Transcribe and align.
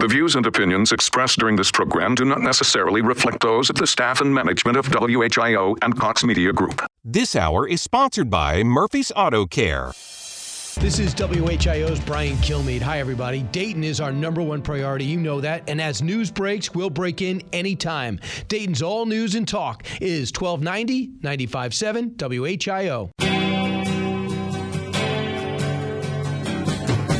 The 0.00 0.08
views 0.08 0.34
and 0.34 0.46
opinions 0.46 0.92
expressed 0.92 1.38
during 1.40 1.56
this 1.56 1.70
program 1.70 2.14
do 2.14 2.24
not 2.24 2.40
necessarily 2.40 3.02
reflect 3.02 3.42
those 3.42 3.68
of 3.68 3.76
the 3.76 3.86
staff 3.86 4.22
and 4.22 4.34
management 4.34 4.78
of 4.78 4.86
WHIO 4.86 5.76
and 5.82 6.00
Cox 6.00 6.24
Media 6.24 6.54
Group. 6.54 6.82
This 7.04 7.36
hour 7.36 7.68
is 7.68 7.82
sponsored 7.82 8.30
by 8.30 8.62
Murphy's 8.62 9.12
Auto 9.14 9.44
Care. 9.44 9.88
This 10.80 10.98
is 10.98 11.14
WHIO's 11.14 12.00
Brian 12.00 12.36
Kilmeade. 12.38 12.80
Hi, 12.80 12.98
everybody. 12.98 13.42
Dayton 13.42 13.84
is 13.84 14.00
our 14.00 14.10
number 14.10 14.40
one 14.40 14.62
priority. 14.62 15.04
You 15.04 15.18
know 15.18 15.38
that. 15.42 15.68
And 15.68 15.82
as 15.82 16.00
news 16.00 16.30
breaks, 16.30 16.72
we'll 16.72 16.88
break 16.88 17.20
in 17.20 17.42
anytime. 17.52 18.20
Dayton's 18.48 18.80
all 18.80 19.04
news 19.04 19.34
and 19.34 19.46
talk 19.46 19.84
is 20.00 20.32
1290 20.32 21.08
957 21.20 22.12
WHIO. 22.12 23.10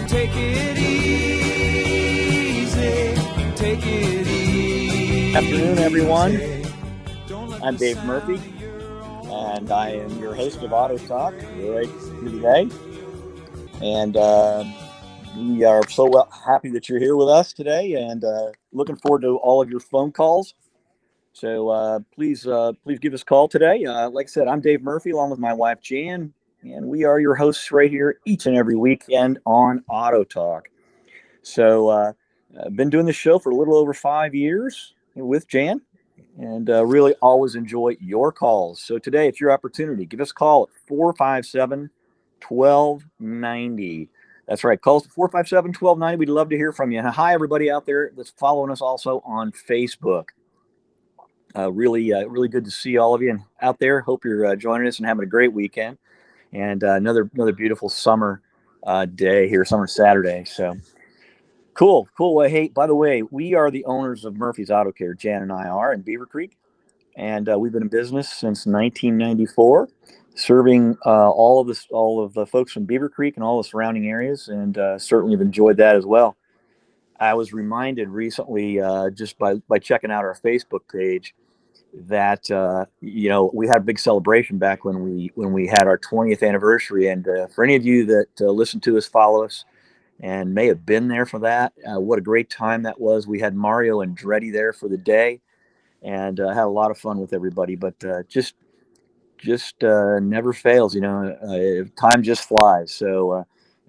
Take 0.09 0.31
it 0.35 0.79
easy. 0.79 1.30
Take 3.71 3.87
it 3.87 4.27
easy. 4.27 5.37
afternoon, 5.37 5.79
everyone. 5.79 6.41
I'm 7.63 7.77
Dave 7.77 8.03
Murphy, 8.03 8.41
and 9.31 9.71
I 9.71 9.91
am 9.91 10.19
your 10.19 10.35
host 10.35 10.61
of 10.65 10.73
Auto 10.73 10.99
Talk 10.99 11.35
right 11.57 11.89
today. 12.19 12.69
And 13.81 14.17
uh, 14.17 14.65
we 15.37 15.63
are 15.63 15.89
so 15.89 16.07
well, 16.07 16.29
happy 16.45 16.71
that 16.71 16.89
you're 16.89 16.99
here 16.99 17.15
with 17.15 17.29
us 17.29 17.53
today, 17.53 17.93
and 17.93 18.25
uh, 18.25 18.51
looking 18.73 18.97
forward 18.97 19.23
to 19.23 19.37
all 19.37 19.63
of 19.63 19.71
your 19.71 19.79
phone 19.79 20.11
calls. 20.11 20.55
So 21.33 21.69
uh, 21.69 22.01
please, 22.13 22.49
uh, 22.49 22.73
please 22.83 22.99
give 22.99 23.15
us 23.15 23.23
a 23.23 23.25
call 23.25 23.47
today. 23.47 23.85
Uh, 23.85 24.11
like 24.11 24.27
I 24.27 24.31
said, 24.31 24.49
I'm 24.49 24.61
Dave 24.61 24.83
Murphy, 24.83 25.11
along 25.11 25.31
with 25.31 25.39
my 25.39 25.53
wife 25.53 25.81
Jan, 25.81 26.35
and 26.65 26.87
we 26.87 27.05
are 27.05 27.21
your 27.21 27.37
hosts 27.37 27.71
right 27.71 27.89
here 27.89 28.19
each 28.27 28.47
and 28.47 28.57
every 28.57 28.75
weekend 28.75 29.39
on 29.47 29.85
Auto 29.89 30.25
Talk. 30.25 30.69
So 31.43 31.89
uh, 31.89 32.13
I've 32.59 32.77
been 32.77 32.91
doing 32.91 33.07
this 33.07 33.17
show 33.17 33.39
for 33.39 33.51
a 33.51 33.55
little 33.55 33.77
over 33.77 33.95
five 33.95 34.35
years 34.35 34.95
with 35.15 35.47
Jan 35.49 35.81
and 36.39 36.71
uh, 36.71 36.85
really 36.85 37.15
always 37.23 37.55
enjoy 37.55 37.97
your 38.01 38.33
calls. 38.33 38.81
So 38.81 38.99
today, 38.99 39.29
it's 39.29 39.41
your 39.41 39.53
opportunity. 39.53 40.07
Give 40.07 40.21
us 40.21 40.31
a 40.31 40.35
call 40.35 40.65
at 40.65 40.89
457 40.89 41.91
1290. 42.47 44.09
That's 44.49 44.65
right. 44.65 44.81
Call 44.81 44.97
us 44.97 45.07
at 45.07 45.13
457 45.13 45.71
1290. 45.71 46.19
We'd 46.19 46.29
love 46.29 46.49
to 46.51 46.57
hear 46.57 46.73
from 46.73 46.91
you. 46.91 47.03
Hi, 47.03 47.35
everybody 47.35 47.71
out 47.71 47.87
there 47.87 48.11
that's 48.17 48.31
following 48.31 48.71
us 48.71 48.81
also 48.81 49.23
on 49.25 49.53
Facebook. 49.53 50.27
Uh, 51.55 51.71
really, 51.71 52.13
uh, 52.13 52.27
really 52.27 52.49
good 52.49 52.65
to 52.65 52.71
see 52.71 52.97
all 52.97 53.15
of 53.15 53.23
you 53.23 53.39
out 53.61 53.79
there. 53.79 54.01
Hope 54.01 54.25
you're 54.25 54.47
uh, 54.47 54.57
joining 54.57 54.87
us 54.87 54.99
and 54.99 55.07
having 55.07 55.25
a 55.25 55.27
great 55.27 55.53
weekend. 55.53 55.99
And 56.53 56.83
uh, 56.83 56.95
another 56.95 57.31
another 57.35 57.53
beautiful 57.53 57.89
summer 57.89 58.41
uh, 58.85 59.05
day 59.07 59.49
here, 59.49 59.65
summer 59.65 59.87
Saturday. 59.87 60.45
So 60.45 60.77
Cool, 61.81 62.11
cool. 62.15 62.35
Well, 62.35 62.47
hey, 62.47 62.69
by 62.69 62.87
the 62.87 62.95
way, 62.95 63.23
we 63.23 63.55
are 63.55 63.71
the 63.71 63.87
owners 63.87 64.27
of 64.27 64.37
Murphy's 64.37 64.71
Auto 64.71 64.93
Care. 64.93 65.15
Jan 65.15 65.41
and 65.41 65.51
I 65.51 65.67
are 65.67 65.95
in 65.95 66.03
Beavercreek, 66.03 66.51
and 67.17 67.49
uh, 67.49 67.59
we've 67.59 67.73
been 67.73 67.81
in 67.81 67.89
business 67.89 68.29
since 68.29 68.67
1994, 68.67 69.89
serving 70.35 70.99
uh, 71.07 71.31
all 71.31 71.59
of 71.59 71.67
this, 71.67 71.87
all 71.91 72.23
of 72.23 72.35
the 72.35 72.45
folks 72.45 72.73
from 72.73 72.87
Beavercreek 72.87 73.37
and 73.37 73.43
all 73.43 73.57
the 73.57 73.67
surrounding 73.67 74.09
areas, 74.11 74.49
and 74.49 74.77
uh, 74.77 74.99
certainly 74.99 75.33
have 75.33 75.41
enjoyed 75.41 75.79
that 75.79 75.97
as 75.97 76.05
well. 76.05 76.37
I 77.19 77.33
was 77.33 77.55
reminded 77.55 78.11
recently, 78.11 78.79
uh, 78.79 79.09
just 79.09 79.39
by 79.39 79.55
by 79.67 79.79
checking 79.79 80.11
out 80.11 80.23
our 80.23 80.37
Facebook 80.45 80.81
page, 80.93 81.35
that 81.95 82.51
uh, 82.51 82.85
you 83.01 83.31
know 83.31 83.51
we 83.55 83.67
had 83.67 83.79
a 83.79 83.85
big 83.85 83.99
celebration 83.99 84.59
back 84.59 84.85
when 84.85 85.03
we 85.03 85.31
when 85.35 85.55
we 85.55 85.67
had 85.67 85.87
our 85.87 85.97
20th 85.97 86.47
anniversary, 86.47 87.07
and 87.09 87.27
uh, 87.27 87.47
for 87.47 87.65
any 87.65 87.75
of 87.75 87.87
you 87.87 88.05
that 88.05 88.39
listen 88.39 88.81
to 88.81 88.99
us, 88.99 89.07
follow 89.07 89.47
us 89.47 89.65
and 90.23 90.55
may 90.55 90.67
have 90.67 90.85
been 90.85 91.09
there 91.09 91.27
for 91.27 91.39
that. 91.41 91.73
Uh, 91.87 92.01
what 92.01 92.19
a 92.19 92.23
great 92.23 92.51
time 92.51 92.83
that 92.83 93.01
was. 93.01 93.27
We 93.27 93.41
had 93.41 93.55
Mario 93.55 94.01
and 94.01 94.17
Andretti 94.17 94.53
there 94.53 94.73
for 94.73 94.89
the 94.89 94.99
day 94.99 95.41
and 96.03 96.39
uh, 96.41 96.49
had 96.49 96.65
a 96.65 96.69
lot 96.69 96.91
of 96.91 96.99
fun 96.99 97.19
with 97.19 97.33
everybody, 97.33 97.77
but 97.77 98.03
uh, 98.05 98.23
just 98.29 98.55
just 99.39 99.83
uh, 99.83 100.21
never 100.21 100.53
fails, 100.53 100.95
you 100.95 101.01
know, 101.01 101.35
uh, 101.43 101.89
time 101.99 102.23
just 102.23 102.47
flies. 102.47 102.93
So 102.93 103.31
uh, 103.31 103.45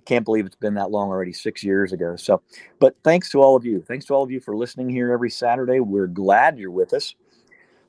can't 0.06 0.24
believe 0.24 0.46
it's 0.46 0.56
been 0.56 0.76
that 0.76 0.92
long 0.92 1.10
already, 1.10 1.34
six 1.34 1.62
years 1.62 1.92
ago. 1.92 2.16
So, 2.16 2.42
but 2.80 2.96
thanks 3.04 3.30
to 3.32 3.42
all 3.42 3.58
of 3.58 3.66
you. 3.66 3.82
Thanks 3.82 4.06
to 4.06 4.14
all 4.14 4.24
of 4.24 4.32
you 4.32 4.40
for 4.40 4.56
listening 4.56 4.90
here 4.90 5.12
every 5.12 5.30
Saturday. 5.30 5.82
We're 5.82 6.08
glad 6.08 6.58
you're 6.58 6.72
with 6.72 6.94
us. 6.94 7.16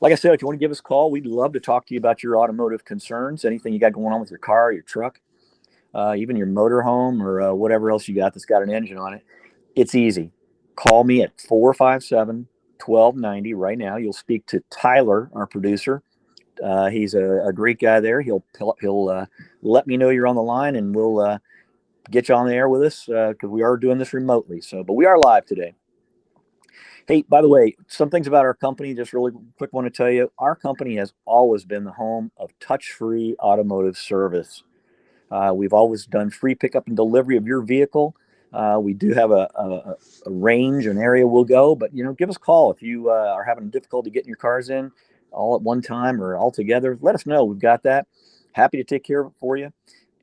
Like 0.01 0.13
I 0.13 0.17
said, 0.17 0.35
if 0.35 0.43
you 0.43 0.49
want 0.49 0.59
to 0.59 0.65
give 0.65 0.73
us 0.73 0.81
a 0.81 0.83
call, 0.83 1.13
we'd 1.13 1.27
love 1.27 1.53
to 1.53 1.61
talk 1.61 1.87
to 1.87 1.95
you 1.95 1.99
about 1.99 2.25
your 2.25 2.37
automotive 2.37 2.85
concerns, 2.85 3.45
anything 3.45 3.73
you 3.73 3.79
got 3.79 3.93
going 3.93 4.13
on 4.13 4.21
with 4.21 4.31
your 4.31 4.41
car, 4.41 4.73
your 4.73 4.83
truck 4.83 5.21
uh, 5.95 6.15
even 6.17 6.37
your 6.37 6.47
motorhome 6.47 7.23
or 7.23 7.41
uh, 7.41 7.53
whatever 7.53 7.91
else 7.91 8.09
you 8.09 8.15
got 8.15 8.35
that's 8.35 8.45
got 8.45 8.63
an 8.63 8.71
engine 8.71 8.99
on 8.99 9.15
it, 9.15 9.25
it's 9.75 9.95
easy. 9.95 10.31
Call 10.77 11.05
me 11.05 11.23
at 11.23 11.41
457 11.41 12.49
1290 12.85 13.55
right 13.55 13.79
now. 13.79 13.97
You'll 13.97 14.13
speak 14.13 14.47
to 14.47 14.63
Tyler, 14.71 15.31
our 15.35 15.47
producer. 15.47 16.03
Uh, 16.63 16.91
he's 16.91 17.15
a, 17.15 17.47
a, 17.47 17.53
great 17.53 17.81
guy 17.81 18.01
there. 18.01 18.21
He'll 18.21 18.45
he'll 18.81 19.09
uh, 19.09 19.27
let 19.63 19.87
me 19.87 19.97
know 19.97 20.11
you're 20.11 20.27
on 20.27 20.37
the 20.37 20.43
line, 20.43 20.77
and 20.77 20.95
we'll 20.95 21.19
uh, 21.19 21.39
get 22.11 22.29
you 22.29 22.35
on 22.35 22.47
the 22.47 22.55
air 22.55 22.69
with 22.69 22.83
us 22.83 23.07
because 23.07 23.49
we 23.49 23.63
are 23.63 23.77
doing 23.77 23.99
this 23.99 24.13
remotely. 24.13 24.61
So, 24.61 24.85
but 24.85 24.93
we 24.93 25.07
are 25.07 25.19
live 25.19 25.47
today. 25.47 25.75
Hey, 27.09 27.23
by 27.23 27.43
the 27.43 27.49
way, 27.49 27.77
some 27.89 28.11
things 28.11 28.29
about 28.29 28.45
our 28.45 28.55
company, 28.55 28.95
just 28.95 29.13
really 29.13 29.33
quick 29.59 29.73
want 29.73 29.87
to 29.87 29.91
tell 29.91 30.11
you. 30.11 30.31
Our 30.39 30.55
company 30.55 30.97
has 30.97 31.13
always 31.25 31.65
been 31.65 31.83
the 31.83 31.91
home 31.91 32.31
of 32.37 32.57
touch 32.61 32.93
free 32.93 33.35
automotive 33.41 33.97
service. 33.97 34.63
Uh, 35.33 35.53
we've 35.55 35.73
always 35.73 36.07
done 36.07 36.29
free 36.31 36.55
pickup 36.55 36.87
and 36.87 36.95
delivery 36.95 37.37
of 37.37 37.47
your 37.47 37.63
vehicle. 37.63 38.15
Uh, 38.53 38.79
we 38.81 38.93
do 38.93 39.15
have 39.15 39.31
a, 39.31 39.49
a, 39.55 39.97
a, 40.27 40.31
range, 40.31 40.85
an 40.85 40.99
area 40.99 41.27
we'll 41.27 41.43
go, 41.43 41.75
but 41.75 41.95
you 41.95 42.05
know, 42.05 42.13
give 42.13 42.29
us 42.29 42.37
a 42.37 42.41
call 42.41 42.71
if 42.71 42.83
you 42.83 43.09
uh, 43.11 43.33
are 43.35 43.43
having 43.43 43.71
difficulty 43.71 44.11
getting 44.11 44.29
your 44.29 44.37
cars 44.37 44.69
in 44.69 44.93
all 45.31 45.57
at 45.57 45.63
one 45.63 45.81
time 45.81 46.23
or 46.23 46.37
all 46.37 46.51
together. 46.51 46.99
Let 47.01 47.15
us 47.15 47.25
know. 47.25 47.45
We've 47.45 47.59
got 47.59 47.83
that. 47.85 48.07
Happy 48.53 48.77
to 48.77 48.85
take 48.85 49.05
care 49.05 49.21
of 49.21 49.29
it 49.29 49.33
for 49.41 49.57
you. 49.57 49.73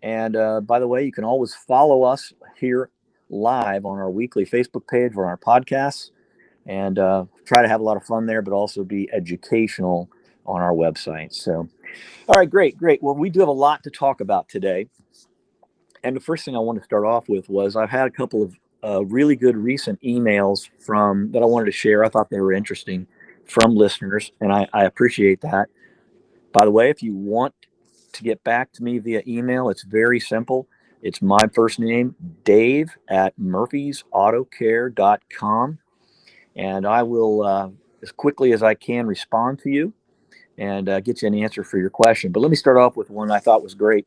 And 0.03 0.36
uh, 0.36 0.62
by 0.62 0.80
the 0.80 0.88
way, 0.88 1.03
you 1.03 1.12
can 1.12 1.24
always 1.24 1.56
follow 1.56 2.03
us 2.03 2.31
here 2.58 2.91
live 3.31 3.86
on 3.86 3.97
our 3.97 4.12
weekly 4.12 4.46
Facebook 4.46 4.88
page 4.88 5.14
or 5.16 5.26
on 5.26 5.31
our 5.31 5.38
podcasts, 5.38 6.12
and 6.68 7.00
uh, 7.00 7.26
try 7.46 7.64
to 7.64 7.68
have 7.68 7.81
a 7.81 7.84
lot 7.84 7.97
of 7.97 8.03
fun 8.03 8.28
there, 8.28 8.44
but 8.44 8.53
also 8.53 8.84
be 8.84 9.09
educational 9.12 10.08
on 10.50 10.62
our 10.62 10.74
website. 10.74 11.34
So, 11.34 11.70
all 12.28 12.38
right, 12.38 12.50
great, 12.50 12.78
great. 12.78 13.04
Well, 13.04 13.16
we 13.16 13.30
do 13.30 13.40
have 13.40 13.50
a 13.50 13.54
lot 13.54 13.84
to 13.84 13.92
talk 13.92 14.20
about 14.20 14.50
today. 14.50 14.88
And 16.04 16.16
the 16.16 16.22
first 16.22 16.44
thing 16.44 16.56
I 16.56 16.60
want 16.60 16.80
to 16.80 16.84
start 16.84 17.06
off 17.06 17.30
with 17.30 17.48
was 17.50 17.76
I've 17.76 17.90
had 17.90 18.08
a 18.08 18.12
couple 18.12 18.42
of 18.42 18.56
uh, 18.84 19.06
really 19.06 19.36
good 19.36 19.56
recent 19.56 20.02
emails 20.02 20.70
from 20.80 21.32
that 21.32 21.44
I 21.44 21.46
wanted 21.46 21.66
to 21.66 21.72
share. 21.72 22.04
I 22.04 22.09
thought 22.09 22.30
they 22.30 22.40
were 22.40 22.54
interesting 22.54 23.06
from 23.46 23.76
listeners, 23.76 24.32
and 24.42 24.52
I, 24.52 24.68
I 24.74 24.86
appreciate 24.86 25.42
that. 25.42 25.70
By 26.52 26.66
the 26.66 26.72
way, 26.72 26.90
if 26.90 27.04
you 27.04 27.14
want 27.14 27.54
to 28.14 28.24
get 28.24 28.44
back 28.44 28.72
to 28.74 28.84
me 28.84 28.98
via 29.00 29.22
email, 29.28 29.70
it's 29.70 29.84
very 29.84 30.20
simple. 30.20 30.68
It's 31.02 31.22
my 31.22 31.48
first 31.54 31.80
name, 31.80 32.16
Dave 32.44 32.90
at 33.08 33.40
murphysautocare.com. 33.40 35.80
And 36.56 36.88
I 36.88 37.04
will, 37.04 37.44
uh, 37.44 37.70
as 38.02 38.12
quickly 38.12 38.52
as 38.52 38.64
I 38.64 38.74
can, 38.74 39.06
respond 39.06 39.59
to 39.59 39.70
you 39.70 39.94
and 40.59 40.90
uh, 40.90 41.00
get 41.00 41.22
you 41.22 41.28
an 41.28 41.34
answer 41.34 41.64
for 41.64 41.78
your 41.80 41.90
question. 41.90 42.31
But 42.31 42.42
let 42.42 42.52
me 42.52 42.56
start 42.56 42.78
off 42.78 42.96
with 42.96 43.09
one 43.09 43.31
I 43.31 43.40
thought 43.40 43.64
was 43.64 43.74
great. 43.74 44.06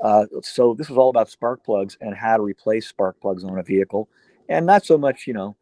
Uh, 0.00 0.26
so 0.42 0.74
this 0.74 0.88
was 0.88 0.98
all 0.98 1.10
about 1.10 1.30
spark 1.30 1.62
plugs 1.62 1.96
and 2.00 2.16
how 2.16 2.36
to 2.36 2.42
replace 2.42 2.88
spark 2.88 3.20
plugs 3.20 3.44
on 3.44 3.58
a 3.58 3.62
vehicle, 3.62 4.08
and 4.48 4.66
not 4.66 4.84
so 4.84 4.98
much, 4.98 5.28
you 5.28 5.34
know, 5.34 5.56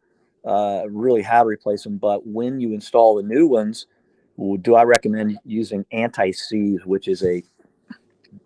uh, 0.45 0.83
really 0.89 1.21
how 1.21 1.43
to 1.43 1.49
replace 1.49 1.83
them, 1.83 1.97
but 1.97 2.25
when 2.25 2.59
you 2.59 2.73
install 2.73 3.15
the 3.15 3.21
new 3.21 3.45
ones, 3.45 3.85
do 4.61 4.73
I 4.73 4.83
recommend 4.83 5.37
using 5.45 5.85
anti-seize, 5.91 6.83
which 6.85 7.07
is 7.07 7.23
a 7.23 7.43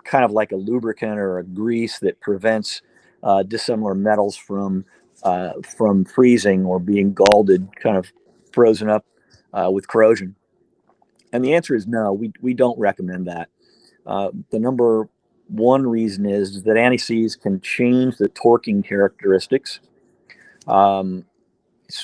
kind 0.04 0.26
of 0.26 0.32
like 0.32 0.52
a 0.52 0.58
lubricant 0.58 1.20
or 1.20 1.40
a 1.40 1.44
grease 1.44 2.00
that 2.00 2.20
prevents 2.20 2.82
uh, 3.24 3.44
dissimilar 3.44 3.96
metals 3.96 4.36
from 4.36 4.84
uh, 5.24 5.54
from 5.78 6.04
freezing 6.04 6.66
or 6.66 6.80
being 6.80 7.14
galled, 7.14 7.50
kind 7.82 7.96
of 7.96 8.12
frozen 8.52 8.90
up 8.90 9.06
uh, 9.54 9.70
with 9.72 9.88
corrosion. 9.88 10.36
And 11.36 11.44
the 11.44 11.54
answer 11.54 11.76
is 11.76 11.86
no, 11.86 12.14
we, 12.14 12.32
we 12.42 12.54
don't 12.54 12.80
recommend 12.80 13.28
that. 13.28 13.50
Uh, 14.06 14.30
the 14.52 14.60
number 14.60 15.10
one 15.48 15.86
reason 15.86 16.26
is 16.26 16.64
that 16.64 16.78
anti-seize 16.78 17.36
can 17.36 17.60
change 17.60 18.18
the 18.18 18.30
torquing 18.30 18.84
characteristics, 18.86 19.80
um, 20.68 21.26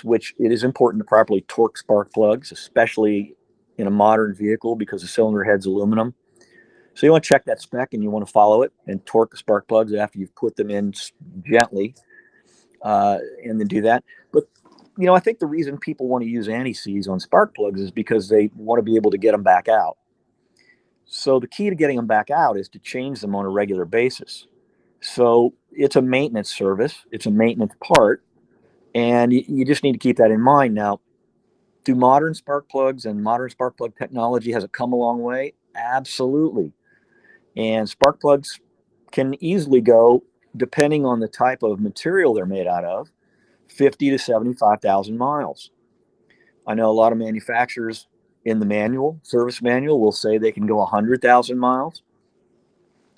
which 0.03 0.33
it 0.37 0.51
is 0.51 0.63
important 0.63 1.01
to 1.01 1.05
properly 1.05 1.41
torque 1.47 1.77
spark 1.77 2.11
plugs, 2.13 2.51
especially 2.51 3.35
in 3.77 3.87
a 3.87 3.91
modern 3.91 4.35
vehicle 4.35 4.75
because 4.75 5.01
the 5.01 5.07
cylinder 5.07 5.43
head's 5.43 5.65
aluminum. 5.65 6.13
So 6.93 7.07
you 7.07 7.11
want 7.11 7.23
to 7.23 7.27
check 7.27 7.45
that 7.45 7.61
spec 7.61 7.93
and 7.93 8.03
you 8.03 8.11
want 8.11 8.25
to 8.25 8.31
follow 8.31 8.63
it 8.63 8.73
and 8.85 9.03
torque 9.05 9.31
the 9.31 9.37
spark 9.37 9.67
plugs 9.67 9.93
after 9.93 10.19
you've 10.19 10.35
put 10.35 10.57
them 10.57 10.69
in 10.69 10.93
gently, 11.43 11.95
uh, 12.81 13.19
and 13.45 13.59
then 13.59 13.67
do 13.67 13.81
that. 13.83 14.03
But 14.33 14.43
you 15.01 15.07
know, 15.07 15.15
I 15.15 15.19
think 15.19 15.39
the 15.39 15.47
reason 15.47 15.77
people 15.79 16.07
want 16.07 16.23
to 16.23 16.29
use 16.29 16.47
anti-seize 16.47 17.07
on 17.07 17.19
spark 17.19 17.55
plugs 17.55 17.81
is 17.81 17.89
because 17.89 18.29
they 18.29 18.51
want 18.55 18.77
to 18.77 18.83
be 18.83 18.95
able 18.95 19.09
to 19.11 19.17
get 19.17 19.31
them 19.31 19.43
back 19.43 19.67
out. 19.67 19.97
So 21.05 21.39
the 21.39 21.47
key 21.47 21.69
to 21.69 21.75
getting 21.75 21.97
them 21.97 22.07
back 22.07 22.29
out 22.29 22.57
is 22.57 22.69
to 22.69 22.79
change 22.79 23.19
them 23.19 23.35
on 23.35 23.43
a 23.43 23.49
regular 23.49 23.85
basis. 23.85 24.47
So 25.01 25.55
it's 25.71 25.95
a 25.95 26.01
maintenance 26.01 26.53
service, 26.53 27.03
it's 27.11 27.25
a 27.25 27.31
maintenance 27.31 27.73
part, 27.83 28.23
And 28.93 29.31
you, 29.31 29.43
you 29.47 29.65
just 29.65 29.83
need 29.83 29.93
to 29.93 29.97
keep 29.97 30.17
that 30.17 30.31
in 30.31 30.41
mind. 30.41 30.75
Now, 30.75 30.99
do 31.83 31.95
modern 31.95 32.33
spark 32.33 32.69
plugs 32.69 33.05
and 33.05 33.23
modern 33.23 33.49
spark 33.49 33.77
plug 33.77 33.97
technology 33.97 34.51
has 34.51 34.63
it 34.63 34.71
come 34.71 34.93
a 34.93 34.97
long 34.97 35.21
way? 35.21 35.53
Absolutely. 35.75 36.73
And 37.55 37.87
spark 37.89 38.19
plugs 38.21 38.59
can 39.11 39.35
easily 39.43 39.81
go, 39.81 40.23
depending 40.55 41.05
on 41.05 41.19
the 41.19 41.27
type 41.27 41.63
of 41.63 41.79
material 41.79 42.33
they're 42.33 42.45
made 42.45 42.67
out 42.67 42.85
of, 42.85 43.09
50 43.71 44.11
to 44.11 44.19
75,000 44.19 45.17
miles. 45.17 45.71
I 46.67 46.73
know 46.73 46.89
a 46.89 46.93
lot 46.93 47.11
of 47.11 47.17
manufacturers 47.17 48.07
in 48.45 48.59
the 48.59 48.65
manual, 48.65 49.19
service 49.23 49.61
manual, 49.61 49.99
will 49.99 50.11
say 50.11 50.37
they 50.37 50.51
can 50.51 50.65
go 50.65 50.77
100,000 50.77 51.57
miles. 51.57 52.03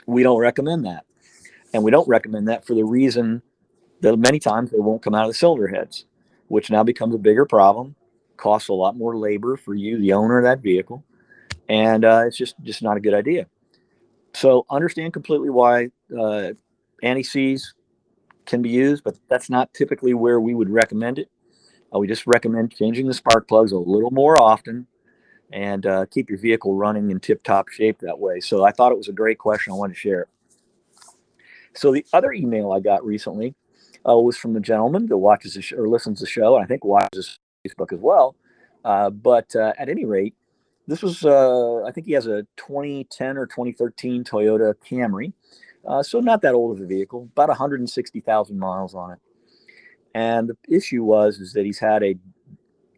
We 0.05 0.23
don't 0.23 0.39
recommend 0.39 0.85
that. 0.85 1.05
And 1.73 1.83
we 1.83 1.91
don't 1.91 2.07
recommend 2.07 2.47
that 2.49 2.65
for 2.65 2.75
the 2.75 2.83
reason 2.83 3.41
that 4.01 4.17
many 4.17 4.39
times 4.39 4.69
they 4.69 4.79
won't 4.79 5.01
come 5.01 5.15
out 5.15 5.25
of 5.25 5.29
the 5.29 5.33
cylinder 5.33 5.67
heads, 5.67 6.05
which 6.47 6.69
now 6.69 6.83
becomes 6.83 7.15
a 7.15 7.17
bigger 7.17 7.45
problem, 7.45 7.95
costs 8.37 8.69
a 8.69 8.73
lot 8.73 8.97
more 8.97 9.17
labor 9.17 9.57
for 9.57 9.73
you, 9.73 9.97
the 9.97 10.13
owner 10.13 10.37
of 10.37 10.43
that 10.43 10.59
vehicle, 10.59 11.03
and 11.69 12.03
uh, 12.03 12.23
it's 12.27 12.37
just 12.37 12.55
just 12.63 12.83
not 12.83 12.97
a 12.97 12.99
good 12.99 13.13
idea. 13.13 13.47
So 14.33 14.65
understand 14.69 15.13
completely 15.13 15.49
why 15.49 15.89
uh, 16.17 16.49
anti-seize 17.01 17.73
can 18.45 18.61
be 18.61 18.69
used, 18.69 19.03
but 19.03 19.15
that's 19.29 19.49
not 19.49 19.73
typically 19.73 20.13
where 20.13 20.39
we 20.39 20.53
would 20.53 20.69
recommend 20.69 21.19
it. 21.19 21.29
Uh, 21.93 21.99
we 21.99 22.07
just 22.07 22.25
recommend 22.25 22.75
changing 22.75 23.07
the 23.07 23.13
spark 23.13 23.47
plugs 23.47 23.71
a 23.71 23.77
little 23.77 24.11
more 24.11 24.39
often 24.39 24.87
and 25.51 25.85
uh, 25.85 26.05
keep 26.07 26.29
your 26.29 26.39
vehicle 26.39 26.73
running 26.73 27.11
in 27.11 27.19
tip-top 27.19 27.69
shape 27.69 27.99
that 27.99 28.17
way. 28.17 28.39
So 28.39 28.63
I 28.63 28.71
thought 28.71 28.91
it 28.91 28.97
was 28.97 29.09
a 29.09 29.13
great 29.13 29.37
question. 29.37 29.71
I 29.71 29.75
wanted 29.75 29.93
to 29.93 29.99
share. 29.99 30.27
So 31.73 31.91
the 31.91 32.05
other 32.13 32.33
email 32.33 32.71
I 32.71 32.79
got 32.79 33.05
recently 33.05 33.55
uh, 34.07 34.17
was 34.17 34.37
from 34.37 34.53
the 34.53 34.59
gentleman 34.59 35.07
that 35.07 35.17
watches 35.17 35.53
the 35.53 35.61
sh- 35.61 35.73
or 35.73 35.87
listens 35.87 36.19
to 36.19 36.25
the 36.25 36.29
show, 36.29 36.55
and 36.55 36.63
I 36.63 36.67
think 36.67 36.83
watches 36.83 37.39
Facebook 37.65 37.93
as 37.93 37.99
well. 37.99 38.35
Uh, 38.83 39.09
but 39.09 39.55
uh, 39.55 39.73
at 39.77 39.89
any 39.89 40.05
rate, 40.05 40.35
this 40.87 41.01
was 41.01 41.23
uh, 41.23 41.83
I 41.83 41.91
think 41.91 42.07
he 42.07 42.13
has 42.13 42.27
a 42.27 42.45
2010 42.57 43.37
or 43.37 43.45
2013 43.45 44.23
Toyota 44.23 44.73
Camry, 44.87 45.33
uh, 45.85 46.03
so 46.03 46.19
not 46.19 46.41
that 46.41 46.53
old 46.53 46.77
of 46.77 46.83
a 46.83 46.87
vehicle, 46.87 47.29
about 47.33 47.49
160,000 47.49 48.57
miles 48.57 48.95
on 48.95 49.11
it. 49.11 49.19
And 50.13 50.49
the 50.49 50.57
issue 50.75 51.03
was 51.03 51.39
is 51.39 51.53
that 51.53 51.65
he's 51.65 51.79
had 51.79 52.03
a 52.03 52.15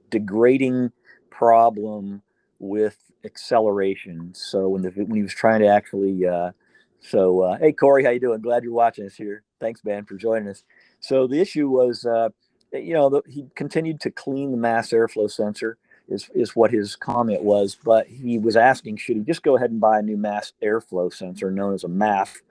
degrading 0.09 0.91
problem 1.29 2.21
with 2.59 2.97
acceleration. 3.23 4.33
So 4.33 4.69
when 4.69 4.81
the 4.81 4.89
when 4.91 5.15
he 5.15 5.23
was 5.23 5.33
trying 5.33 5.61
to 5.61 5.67
actually, 5.67 6.25
uh, 6.27 6.51
so 6.99 7.41
uh, 7.41 7.57
hey 7.57 7.71
Corey, 7.71 8.03
how 8.03 8.11
you 8.11 8.19
doing? 8.19 8.41
Glad 8.41 8.63
you're 8.63 8.73
watching 8.73 9.05
us 9.05 9.15
here. 9.15 9.43
Thanks, 9.59 9.83
man, 9.83 10.05
for 10.05 10.15
joining 10.15 10.49
us. 10.49 10.63
So 10.99 11.27
the 11.27 11.39
issue 11.39 11.69
was, 11.69 12.05
uh, 12.05 12.29
you 12.73 12.93
know, 12.93 13.09
the, 13.09 13.21
he 13.27 13.47
continued 13.55 14.01
to 14.01 14.11
clean 14.11 14.51
the 14.51 14.57
mass 14.57 14.89
airflow 14.91 15.31
sensor. 15.31 15.77
Is, 16.07 16.29
is 16.35 16.55
what 16.55 16.69
his 16.69 16.95
comment 16.95 17.41
was, 17.41 17.75
but 17.83 18.05
he 18.05 18.37
was 18.37 18.55
asking, 18.55 18.97
should 18.97 19.17
he 19.17 19.23
just 19.23 19.41
go 19.41 19.57
ahead 19.57 19.71
and 19.71 19.81
buy 19.81 19.97
a 19.97 20.03
new 20.03 20.17
mass 20.17 20.53
airflow 20.63 21.11
sensor 21.11 21.49
known 21.49 21.73
as 21.73 21.83
a 21.83 21.87
MAF 21.87 22.41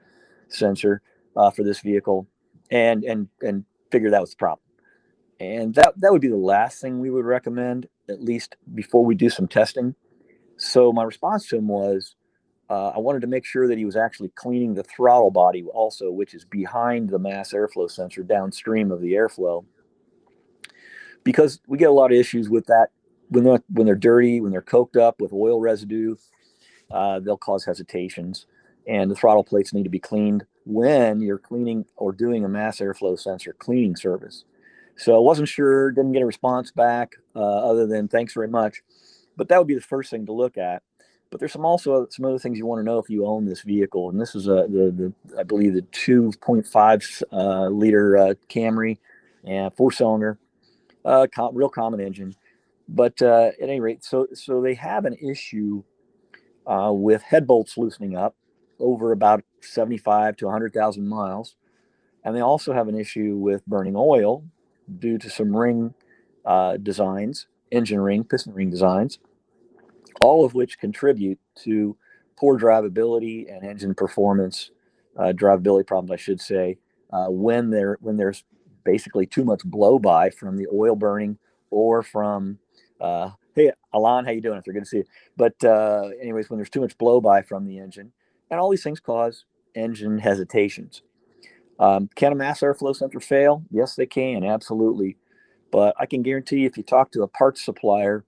sensor 0.55 1.03
uh, 1.37 1.51
for 1.51 1.63
this 1.63 1.81
vehicle, 1.81 2.27
and 2.71 3.05
and 3.05 3.29
and 3.43 3.65
figure 3.91 4.11
that 4.11 4.21
was 4.21 4.31
the 4.31 4.37
problem. 4.37 4.61
And 5.41 5.75
that 5.75 5.95
that 6.01 6.13
would 6.13 6.23
be 6.23 6.29
the 6.29 6.37
last 6.37 6.81
thing 6.81 7.01
we 7.01 7.11
would 7.11 7.25
recommend, 7.25 7.89
at 8.09 8.23
least 8.23 8.57
before 8.75 9.05
we 9.05 9.15
do 9.15 9.29
some 9.29 9.49
testing. 9.49 9.95
So 10.57 10.93
my 10.93 11.03
response 11.03 11.49
to 11.49 11.57
him 11.57 11.69
was, 11.69 12.15
uh, 12.71 12.91
I 12.91 12.99
wanted 12.99 13.21
to 13.23 13.27
make 13.27 13.45
sure 13.45 13.67
that 13.67 13.77
he 13.77 13.85
was 13.85 13.97
actually 13.97 14.31
cleaning 14.31 14.75
the 14.75 14.85
throttle 14.85 15.33
body 15.33 15.65
also, 15.65 16.11
which 16.11 16.33
is 16.33 16.45
behind 16.45 17.11
the 17.11 17.19
mass 17.19 17.53
airflow 17.53 17.91
sensor 17.91 18.23
downstream 18.23 18.93
of 18.93 19.01
the 19.01 19.15
airflow. 19.15 19.65
Because 21.25 21.61
we 21.67 21.79
get 21.79 21.89
a 21.89 21.93
lot 21.93 22.13
of 22.13 22.19
issues 22.19 22.49
with 22.49 22.67
that 22.67 22.89
when 23.29 23.45
they're 23.45 23.63
when 23.69 23.87
they're 23.87 23.97
dirty, 23.97 24.41
when 24.41 24.53
they're 24.53 24.63
coked 24.63 24.97
up 24.97 25.21
with 25.21 25.33
oil 25.33 25.61
residue, 25.61 26.15
uh, 26.91 27.19
they'll 27.21 27.37
cause 27.37 27.65
hesitations, 27.65 28.47
and 28.87 29.11
the 29.11 29.15
throttle 29.15 29.45
plates 29.45 29.73
need 29.73 29.85
to 29.85 29.91
be 29.91 29.99
cleaned 29.99 30.45
when 30.65 31.21
you're 31.21 31.39
cleaning 31.39 31.85
or 31.97 32.13
doing 32.13 32.45
a 32.45 32.49
mass 32.49 32.79
airflow 32.79 33.19
sensor 33.19 33.55
cleaning 33.59 33.97
service. 33.97 34.45
So 34.97 35.17
I 35.17 35.19
wasn't 35.19 35.49
sure, 35.49 35.91
didn't 35.91 36.13
get 36.13 36.23
a 36.23 36.27
response 36.27 36.71
back 36.71 37.17
uh, 37.35 37.41
other 37.41 37.87
than 37.87 38.09
thanks 38.09 38.33
very 38.35 38.49
much, 38.49 38.83
but 39.37 39.49
that 39.49 39.59
would 39.59 39.67
be 39.67 39.75
the 39.75 39.81
first 39.81 40.11
thing 40.11 40.27
to 40.27 40.33
look 40.33 40.57
at. 40.57 40.83
But 41.31 41.41
there's 41.41 41.53
some 41.53 41.65
also 41.65 42.07
some 42.11 42.25
other 42.25 42.39
things 42.39 42.59
you 42.59 42.67
want 42.67 42.79
to 42.79 42.85
know 42.85 42.99
if 42.99 43.11
you 43.11 43.27
own 43.27 43.45
this 43.45 43.63
vehicle, 43.63 44.09
and 44.09 44.21
this 44.21 44.37
is 44.37 44.47
a 44.47 44.67
the, 44.69 45.13
the 45.27 45.39
I 45.39 45.43
believe 45.43 45.75
the 45.75 45.83
2.5 45.83 47.23
uh, 47.33 47.69
liter 47.69 48.17
uh, 48.17 48.35
Camry 48.49 48.99
and 49.43 49.75
four 49.75 49.91
cylinder, 49.91 50.39
uh, 51.05 51.27
com- 51.35 51.57
real 51.57 51.69
common 51.69 52.01
engine 52.01 52.37
but 52.89 53.21
uh, 53.23 53.51
at 53.61 53.69
any 53.69 53.81
rate, 53.81 54.05
so 54.05 54.27
so 54.35 54.61
they 54.61 54.75
have 54.75 55.05
an 55.05 55.15
issue 55.15 55.83
uh, 56.67 56.93
with 56.93 57.23
head 57.23 57.47
bolts 57.47 57.77
loosening 57.77 58.17
up 58.17 58.37
over 58.79 59.13
about 59.13 59.45
75 59.61 60.37
to 60.37 60.47
100,000 60.47 61.07
miles, 61.09 61.57
and 62.25 62.35
they 62.35 62.41
also 62.41 62.73
have 62.73 62.89
an 62.89 62.99
issue 62.99 63.37
with 63.37 63.67
burning 63.67 63.95
oil 63.97 64.45
due 64.99 65.19
to 65.19 65.31
some 65.31 65.57
ring 65.57 65.95
uh, 66.45 66.77
designs, 66.77 67.47
engine 67.71 68.01
ring, 68.01 68.25
piston 68.25 68.55
ring 68.55 68.71
designs, 68.71 69.19
all 70.21 70.45
of 70.45 70.55
which 70.55 70.79
contribute 70.79 71.39
to 71.57 71.97
poor 72.37 72.59
drivability 72.59 73.53
and 73.53 73.65
engine 73.65 73.95
performance, 73.95 74.71
uh, 75.17 75.33
drivability 75.35 75.87
problems, 75.87 76.11
I 76.11 76.17
should 76.17 76.41
say, 76.41 76.79
uh, 77.13 77.27
when 77.29 77.71
there 77.71 77.99
when 78.01 78.17
there's 78.17 78.45
basically 78.85 79.27
too 79.27 79.45
much 79.45 79.65
blow 79.65 79.99
by 79.99 80.31
from 80.31 80.57
the 80.57 80.67
oil 80.73 80.97
burning 80.97 81.39
or 81.71 82.03
from 82.03 82.59
uh, 83.01 83.31
hey, 83.55 83.73
Alan, 83.93 84.25
how 84.25 84.33
you 84.33 84.41
doing? 84.41 84.59
It's 84.59 84.67
good 84.67 84.81
to 84.81 84.85
see 84.85 84.99
you. 84.99 85.05
But 85.37 85.63
uh, 85.65 86.11
anyways, 86.21 86.51
when 86.51 86.59
there's 86.59 86.71
too 86.71 86.81
much 86.81 86.99
blow 86.99 87.21
by 87.21 87.43
from 87.43 87.67
the 87.67 87.79
engine, 87.79 88.13
and 88.55 88.61
all 88.61 88.71
these 88.71 88.83
things 88.83 89.01
cause 89.01 89.45
engine 89.75 90.19
hesitations. 90.19 91.03
Um, 91.79 92.09
can 92.15 92.33
a 92.33 92.37
mass 92.37 92.61
airflow 92.61 92.95
sensor 92.95 93.21
fail? 93.21 93.65
Yes, 93.71 93.97
they 93.97 94.07
can, 94.07 94.45
absolutely. 94.45 95.17
But 95.71 95.95
I 95.99 96.07
can 96.07 96.23
guarantee 96.23 96.59
you, 96.61 96.67
if 96.67 96.77
you 96.77 96.83
talk 96.85 97.11
to 97.13 97.23
a 97.23 97.29
parts 97.29 97.65
supplier 97.65 98.25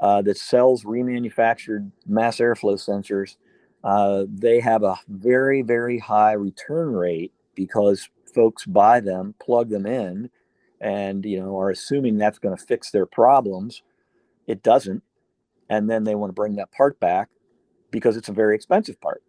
uh, 0.00 0.22
that 0.22 0.38
sells 0.38 0.84
remanufactured 0.84 1.90
mass 2.06 2.38
airflow 2.38 2.74
sensors, 2.76 3.36
uh, 3.84 4.24
they 4.28 4.60
have 4.60 4.82
a 4.82 4.98
very, 5.08 5.62
very 5.62 5.98
high 5.98 6.32
return 6.32 6.92
rate 6.92 7.32
because 7.54 8.08
folks 8.34 8.64
buy 8.64 9.00
them, 9.00 9.34
plug 9.38 9.68
them 9.68 9.84
in, 9.84 10.30
and 10.80 11.24
you 11.24 11.38
know 11.38 11.58
are 11.58 11.70
assuming 11.70 12.16
that's 12.16 12.38
going 12.38 12.56
to 12.56 12.64
fix 12.64 12.90
their 12.90 13.06
problems 13.06 13.82
it 14.46 14.62
doesn't 14.62 15.02
and 15.68 15.88
then 15.88 16.04
they 16.04 16.14
want 16.14 16.30
to 16.30 16.34
bring 16.34 16.56
that 16.56 16.72
part 16.72 16.98
back 17.00 17.28
because 17.90 18.16
it's 18.16 18.28
a 18.28 18.32
very 18.32 18.54
expensive 18.54 19.00
part 19.00 19.22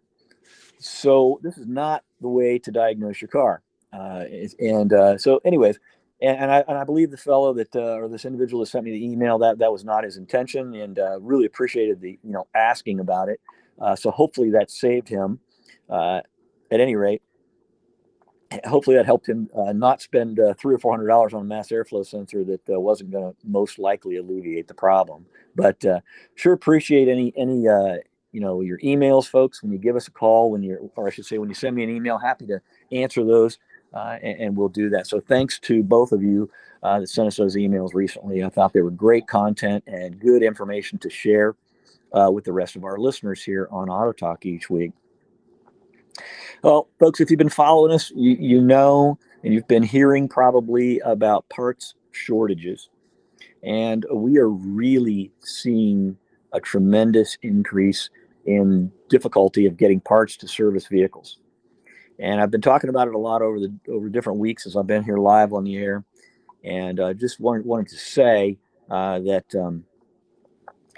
so 0.82 1.38
this 1.42 1.58
is 1.58 1.66
not 1.66 2.04
the 2.20 2.28
way 2.28 2.58
to 2.58 2.70
diagnose 2.70 3.20
your 3.20 3.28
car. 3.28 3.62
Uh, 3.92 4.24
and 4.58 4.92
uh, 4.92 5.18
so 5.18 5.40
anyways 5.44 5.78
and, 6.20 6.38
and, 6.38 6.50
I, 6.50 6.64
and 6.66 6.78
I 6.78 6.84
believe 6.84 7.10
the 7.10 7.16
fellow 7.16 7.52
that 7.54 7.74
uh, 7.76 7.96
or 7.96 8.08
this 8.08 8.24
individual 8.24 8.62
that 8.62 8.70
sent 8.70 8.84
me 8.84 8.90
the 8.92 9.04
email 9.04 9.38
that 9.38 9.58
that 9.58 9.70
was 9.70 9.84
not 9.84 10.04
his 10.04 10.16
intention 10.16 10.74
and 10.74 10.98
uh, 10.98 11.20
really 11.20 11.44
appreciated 11.44 12.00
the 12.00 12.18
you 12.22 12.32
know 12.32 12.46
asking 12.54 13.00
about 13.00 13.28
it. 13.28 13.40
Uh, 13.80 13.96
so 13.96 14.10
hopefully 14.10 14.50
that 14.50 14.70
saved 14.70 15.08
him. 15.08 15.38
Uh, 15.90 16.20
at 16.70 16.80
any 16.80 16.96
rate 16.96 17.20
hopefully 18.64 18.96
that 18.96 19.04
helped 19.04 19.28
him 19.28 19.48
not 19.74 20.00
spend 20.00 20.38
three 20.58 20.74
or 20.74 20.78
four 20.78 20.92
hundred 20.92 21.08
dollars 21.08 21.34
on 21.34 21.42
a 21.42 21.44
mass 21.44 21.68
airflow 21.68 22.06
sensor 22.06 22.44
that 22.44 22.60
wasn't 22.68 23.10
going 23.10 23.30
to 23.30 23.36
most 23.44 23.78
likely 23.78 24.16
alleviate 24.16 24.68
the 24.68 24.74
problem. 24.74 25.26
But 25.54 25.82
sure 26.34 26.52
appreciate 26.52 27.08
any 27.08 27.32
any 27.36 27.66
you 28.32 28.40
know 28.40 28.60
your 28.60 28.78
emails, 28.78 29.26
folks. 29.26 29.62
When 29.62 29.72
you 29.72 29.78
give 29.78 29.96
us 29.96 30.08
a 30.08 30.10
call, 30.10 30.50
when 30.50 30.62
you're 30.62 30.80
or 30.96 31.06
I 31.06 31.10
should 31.10 31.26
say 31.26 31.38
when 31.38 31.48
you 31.48 31.54
send 31.54 31.76
me 31.76 31.84
an 31.84 31.90
email, 31.90 32.18
happy 32.18 32.46
to 32.46 32.60
answer 32.90 33.24
those, 33.24 33.58
uh, 33.94 34.18
and, 34.22 34.40
and, 34.40 34.56
we'll 34.56 34.68
do 34.68 34.90
that. 34.90 35.06
So 35.06 35.20
thanks 35.20 35.58
to 35.60 35.82
both 35.82 36.12
of 36.12 36.22
you 36.22 36.50
that 36.82 37.08
sent 37.08 37.28
us 37.28 37.36
those 37.36 37.56
emails 37.56 37.94
recently. 37.94 38.42
I 38.42 38.48
thought 38.48 38.72
they 38.72 38.82
were 38.82 38.90
great 38.90 39.26
content 39.26 39.84
and 39.86 40.18
good 40.18 40.42
information 40.42 40.98
to 41.00 41.10
share 41.10 41.54
with 42.12 42.44
the 42.44 42.52
rest 42.52 42.76
of 42.76 42.84
our 42.84 42.98
listeners 42.98 43.42
here 43.42 43.68
on 43.70 43.88
Auto 43.88 44.12
Talk 44.12 44.44
each 44.46 44.68
week. 44.68 44.92
Well, 46.62 46.88
folks, 46.98 47.20
if 47.20 47.30
you've 47.30 47.38
been 47.38 47.48
following 47.48 47.92
us, 47.92 48.10
you, 48.14 48.36
you 48.38 48.60
know, 48.60 49.18
and 49.42 49.52
you've 49.52 49.68
been 49.68 49.82
hearing 49.82 50.28
probably 50.28 51.00
about 51.00 51.48
parts 51.48 51.94
shortages. 52.12 52.88
And 53.62 54.06
we 54.12 54.38
are 54.38 54.48
really 54.48 55.32
seeing 55.40 56.16
a 56.52 56.60
tremendous 56.60 57.36
increase 57.42 58.10
in 58.46 58.90
difficulty 59.08 59.66
of 59.66 59.76
getting 59.76 60.00
parts 60.00 60.36
to 60.38 60.48
service 60.48 60.86
vehicles. 60.86 61.38
And 62.18 62.40
I've 62.40 62.50
been 62.50 62.60
talking 62.60 62.90
about 62.90 63.08
it 63.08 63.14
a 63.14 63.18
lot 63.18 63.42
over 63.42 63.58
the 63.58 63.72
over 63.88 64.08
different 64.08 64.38
weeks 64.38 64.66
as 64.66 64.76
I've 64.76 64.86
been 64.86 65.04
here 65.04 65.18
live 65.18 65.52
on 65.52 65.64
the 65.64 65.76
air. 65.76 66.04
And 66.64 67.00
uh, 67.00 67.14
just 67.14 67.40
wanted, 67.40 67.66
wanted 67.66 67.88
to 67.88 67.96
say 67.96 68.58
uh, 68.90 69.18
that 69.20 69.54
um, 69.54 69.84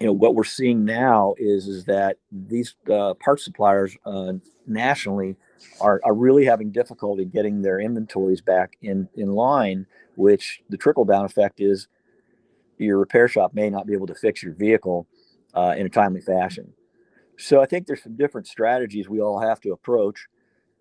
you 0.00 0.06
know 0.06 0.12
what 0.12 0.34
we're 0.34 0.44
seeing 0.44 0.84
now 0.84 1.34
is 1.38 1.68
is 1.68 1.84
that 1.84 2.18
these 2.30 2.74
uh, 2.92 3.14
parts 3.14 3.44
suppliers 3.44 3.96
uh, 4.04 4.34
nationally 4.66 5.36
are, 5.80 6.00
are 6.04 6.14
really 6.14 6.44
having 6.44 6.70
difficulty 6.70 7.24
getting 7.24 7.62
their 7.62 7.80
inventories 7.80 8.40
back 8.40 8.76
in, 8.82 9.08
in 9.14 9.32
line, 9.32 9.86
which 10.16 10.60
the 10.68 10.76
trickle 10.76 11.04
down 11.04 11.24
effect 11.24 11.60
is 11.60 11.88
your 12.78 12.98
repair 12.98 13.28
shop 13.28 13.54
may 13.54 13.70
not 13.70 13.86
be 13.86 13.92
able 13.92 14.06
to 14.06 14.14
fix 14.14 14.42
your 14.42 14.52
vehicle 14.52 15.06
uh, 15.54 15.74
in 15.76 15.86
a 15.86 15.88
timely 15.88 16.20
fashion. 16.20 16.72
So 17.36 17.60
I 17.60 17.66
think 17.66 17.86
there's 17.86 18.02
some 18.02 18.16
different 18.16 18.46
strategies 18.46 19.08
we 19.08 19.20
all 19.20 19.40
have 19.40 19.60
to 19.62 19.72
approach, 19.72 20.26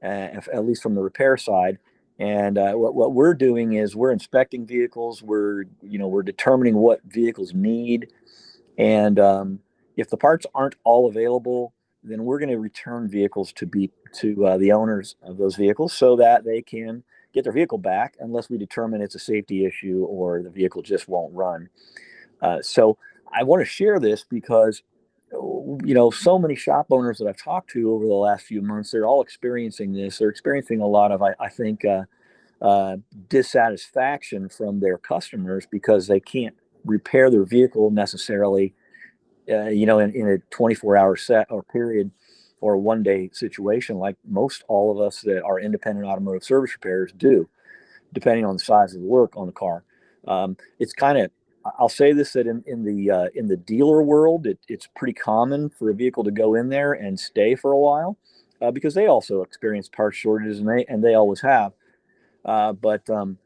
uh, 0.03 0.05
at 0.05 0.65
least 0.65 0.83
from 0.83 0.95
the 0.95 1.01
repair 1.01 1.38
side. 1.38 1.79
And 2.19 2.57
uh, 2.57 2.74
what, 2.74 2.93
what 2.93 3.13
we're 3.13 3.33
doing 3.33 3.74
is 3.74 3.95
we're 3.95 4.12
inspecting 4.12 4.65
vehicles. 4.65 5.24
We're 5.24 5.63
you 5.81 5.98
know 5.98 6.07
we're 6.07 6.24
determining 6.24 6.75
what 6.75 7.01
vehicles 7.05 7.53
need, 7.53 8.12
and 8.77 9.19
um, 9.19 9.60
if 9.98 10.10
the 10.10 10.17
parts 10.17 10.45
aren't 10.53 10.75
all 10.83 11.07
available, 11.07 11.74
then 12.03 12.24
we're 12.24 12.39
going 12.39 12.50
to 12.50 12.60
return 12.60 13.10
vehicles 13.10 13.51
to 13.53 13.65
be 13.65 13.89
to 14.13 14.45
uh, 14.45 14.57
the 14.57 14.72
owners 14.72 15.15
of 15.24 15.38
those 15.38 15.55
vehicles 15.55 15.93
so 15.93 16.15
that 16.15 16.43
they 16.45 16.62
can 16.62 17.03
get 17.33 17.43
their 17.43 17.53
vehicle 17.53 17.79
back, 17.79 18.15
unless 18.19 18.50
we 18.50 18.57
determine 18.60 19.01
it's 19.01 19.15
a 19.15 19.19
safety 19.19 19.65
issue 19.65 20.05
or 20.07 20.43
the 20.43 20.51
vehicle 20.51 20.83
just 20.83 21.07
won't 21.07 21.33
run. 21.33 21.67
Uh, 22.41 22.62
so 22.62 22.98
I 23.33 23.41
want 23.43 23.62
to 23.62 23.65
share 23.65 24.00
this 24.00 24.24
because 24.24 24.83
you 25.34 25.94
know, 25.94 26.12
so 26.12 26.38
many 26.38 26.56
shop 26.56 26.88
owners 26.92 27.18
that 27.18 27.28
I've 27.28 27.42
talked 27.42 27.72
to 27.72 27.92
over 27.92 28.06
the 28.06 28.13
last 28.13 28.46
few 28.46 28.62
months, 28.62 28.92
they're 28.92 29.06
all 29.06 29.22
experiencing 29.22 29.94
this. 29.94 30.18
They're 30.18 30.30
experiencing 30.30 30.82
a 30.82 30.88
lot 30.88 31.12
of, 31.12 31.22
I, 31.22 31.34
I 31.40 31.50
think, 31.50 31.84
uh, 31.86 32.04
uh, 32.62 32.98
dissatisfaction 33.30 34.50
from 34.50 34.80
their 34.80 34.98
customers 34.98 35.66
because 35.70 36.08
they 36.08 36.20
can't 36.20 36.56
repair 36.86 37.30
their 37.30 37.46
vehicle 37.46 37.92
necessarily, 37.92 38.74
uh, 39.50 39.68
you 39.68 39.86
know, 39.86 40.00
in, 40.00 40.12
in 40.12 40.28
a 40.28 40.38
24 40.50 40.98
hour 40.98 41.16
set 41.16 41.48
or 41.50 41.63
period 41.63 42.12
or 42.62 42.78
one 42.78 43.04
day 43.04 43.30
situation 43.34 43.98
like 43.98 44.16
most 44.25 44.63
all 44.70 44.90
of 44.90 45.06
us 45.06 45.20
that 45.22 45.44
are 45.44 45.60
independent 45.60 46.08
automotive 46.08 46.44
service 46.44 46.74
repairers 46.74 47.12
do, 47.18 47.50
depending 48.13 48.46
on 48.46 48.56
the 48.56 48.63
size 48.63 48.96
of 48.96 49.02
the 49.02 49.08
work 49.08 49.36
on 49.36 49.48
the 49.48 49.52
car. 49.52 49.84
Um, 50.25 50.56
it's 50.80 50.94
kind 50.94 51.18
of 51.18 51.32
I'll 51.79 51.89
say 51.89 52.13
this 52.13 52.34
that 52.34 52.48
in, 52.48 52.63
in 52.67 52.84
the 52.84 53.12
uh, 53.12 53.27
in 53.36 53.48
the 53.48 53.58
dealer 53.58 54.03
world, 54.03 54.48
it, 54.48 54.60
it's 54.67 54.88
pretty 54.96 55.13
common 55.13 55.70
for 55.70 55.89
a 55.89 55.93
vehicle 55.93 56.24
to 56.24 56.32
go 56.32 56.55
in 56.55 56.70
there 56.70 56.93
and 56.93 57.20
stay 57.20 57.55
for 57.55 57.72
a 57.72 57.77
while 57.77 58.17
uh, 58.62 58.72
because 58.72 58.93
they 58.93 59.08
also 59.08 59.41
experience 59.41 59.89
parts 59.89 60.17
shortages 60.17 60.60
and 60.60 60.67
they 60.67 60.86
and 60.86 61.03
they 61.03 61.13
always 61.13 61.41
have. 61.41 61.74
Uh, 62.46 62.74
but 62.74 63.10
um, 63.10 63.38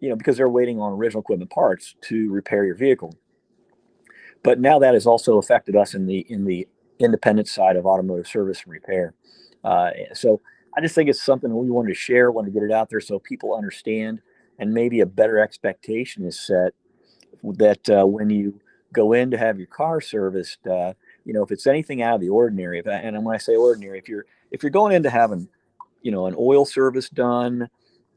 you 0.00 0.08
know 0.08 0.16
because 0.16 0.36
they're 0.36 0.48
waiting 0.48 0.80
on 0.80 0.92
original 0.92 1.22
equipment 1.22 1.50
parts 1.50 1.96
to 2.02 2.30
repair 2.30 2.64
your 2.64 2.76
vehicle. 2.76 3.14
But 4.42 4.60
now 4.60 4.78
that 4.78 4.94
has 4.94 5.06
also 5.06 5.38
affected 5.38 5.74
us 5.74 5.94
in 5.94 6.06
the 6.06 6.26
in 6.28 6.44
the 6.44 6.68
independent 6.98 7.48
side 7.48 7.76
of 7.76 7.86
automotive 7.86 8.28
service 8.28 8.62
and 8.62 8.72
repair. 8.72 9.14
Uh, 9.64 9.90
so 10.12 10.40
I 10.76 10.80
just 10.80 10.94
think 10.94 11.08
it's 11.08 11.24
something 11.24 11.54
we 11.54 11.70
wanted 11.70 11.88
to 11.88 11.94
share, 11.94 12.30
want 12.30 12.46
to 12.46 12.52
get 12.52 12.62
it 12.62 12.70
out 12.70 12.90
there 12.90 13.00
so 13.00 13.18
people 13.18 13.54
understand, 13.54 14.20
and 14.58 14.72
maybe 14.72 15.00
a 15.00 15.06
better 15.06 15.38
expectation 15.38 16.24
is 16.24 16.38
set 16.38 16.74
that 17.52 17.88
uh, 17.90 18.06
when 18.06 18.30
you 18.30 18.60
go 18.92 19.12
in 19.12 19.30
to 19.30 19.38
have 19.38 19.58
your 19.58 19.66
car 19.66 20.00
serviced, 20.00 20.66
uh, 20.66 20.94
you 21.24 21.32
know, 21.32 21.42
if 21.42 21.50
it's 21.50 21.66
anything 21.66 22.02
out 22.02 22.16
of 22.16 22.20
the 22.20 22.28
ordinary, 22.28 22.78
if, 22.78 22.86
and 22.86 23.24
when 23.24 23.34
I 23.34 23.38
say 23.38 23.56
ordinary, 23.56 23.98
if 23.98 24.08
you're 24.08 24.26
if 24.50 24.62
you're 24.62 24.70
going 24.70 24.94
in 24.94 25.02
to 25.02 25.10
having, 25.10 25.48
you 26.02 26.12
know, 26.12 26.26
an 26.26 26.34
oil 26.38 26.64
service 26.64 27.08
done, 27.08 27.68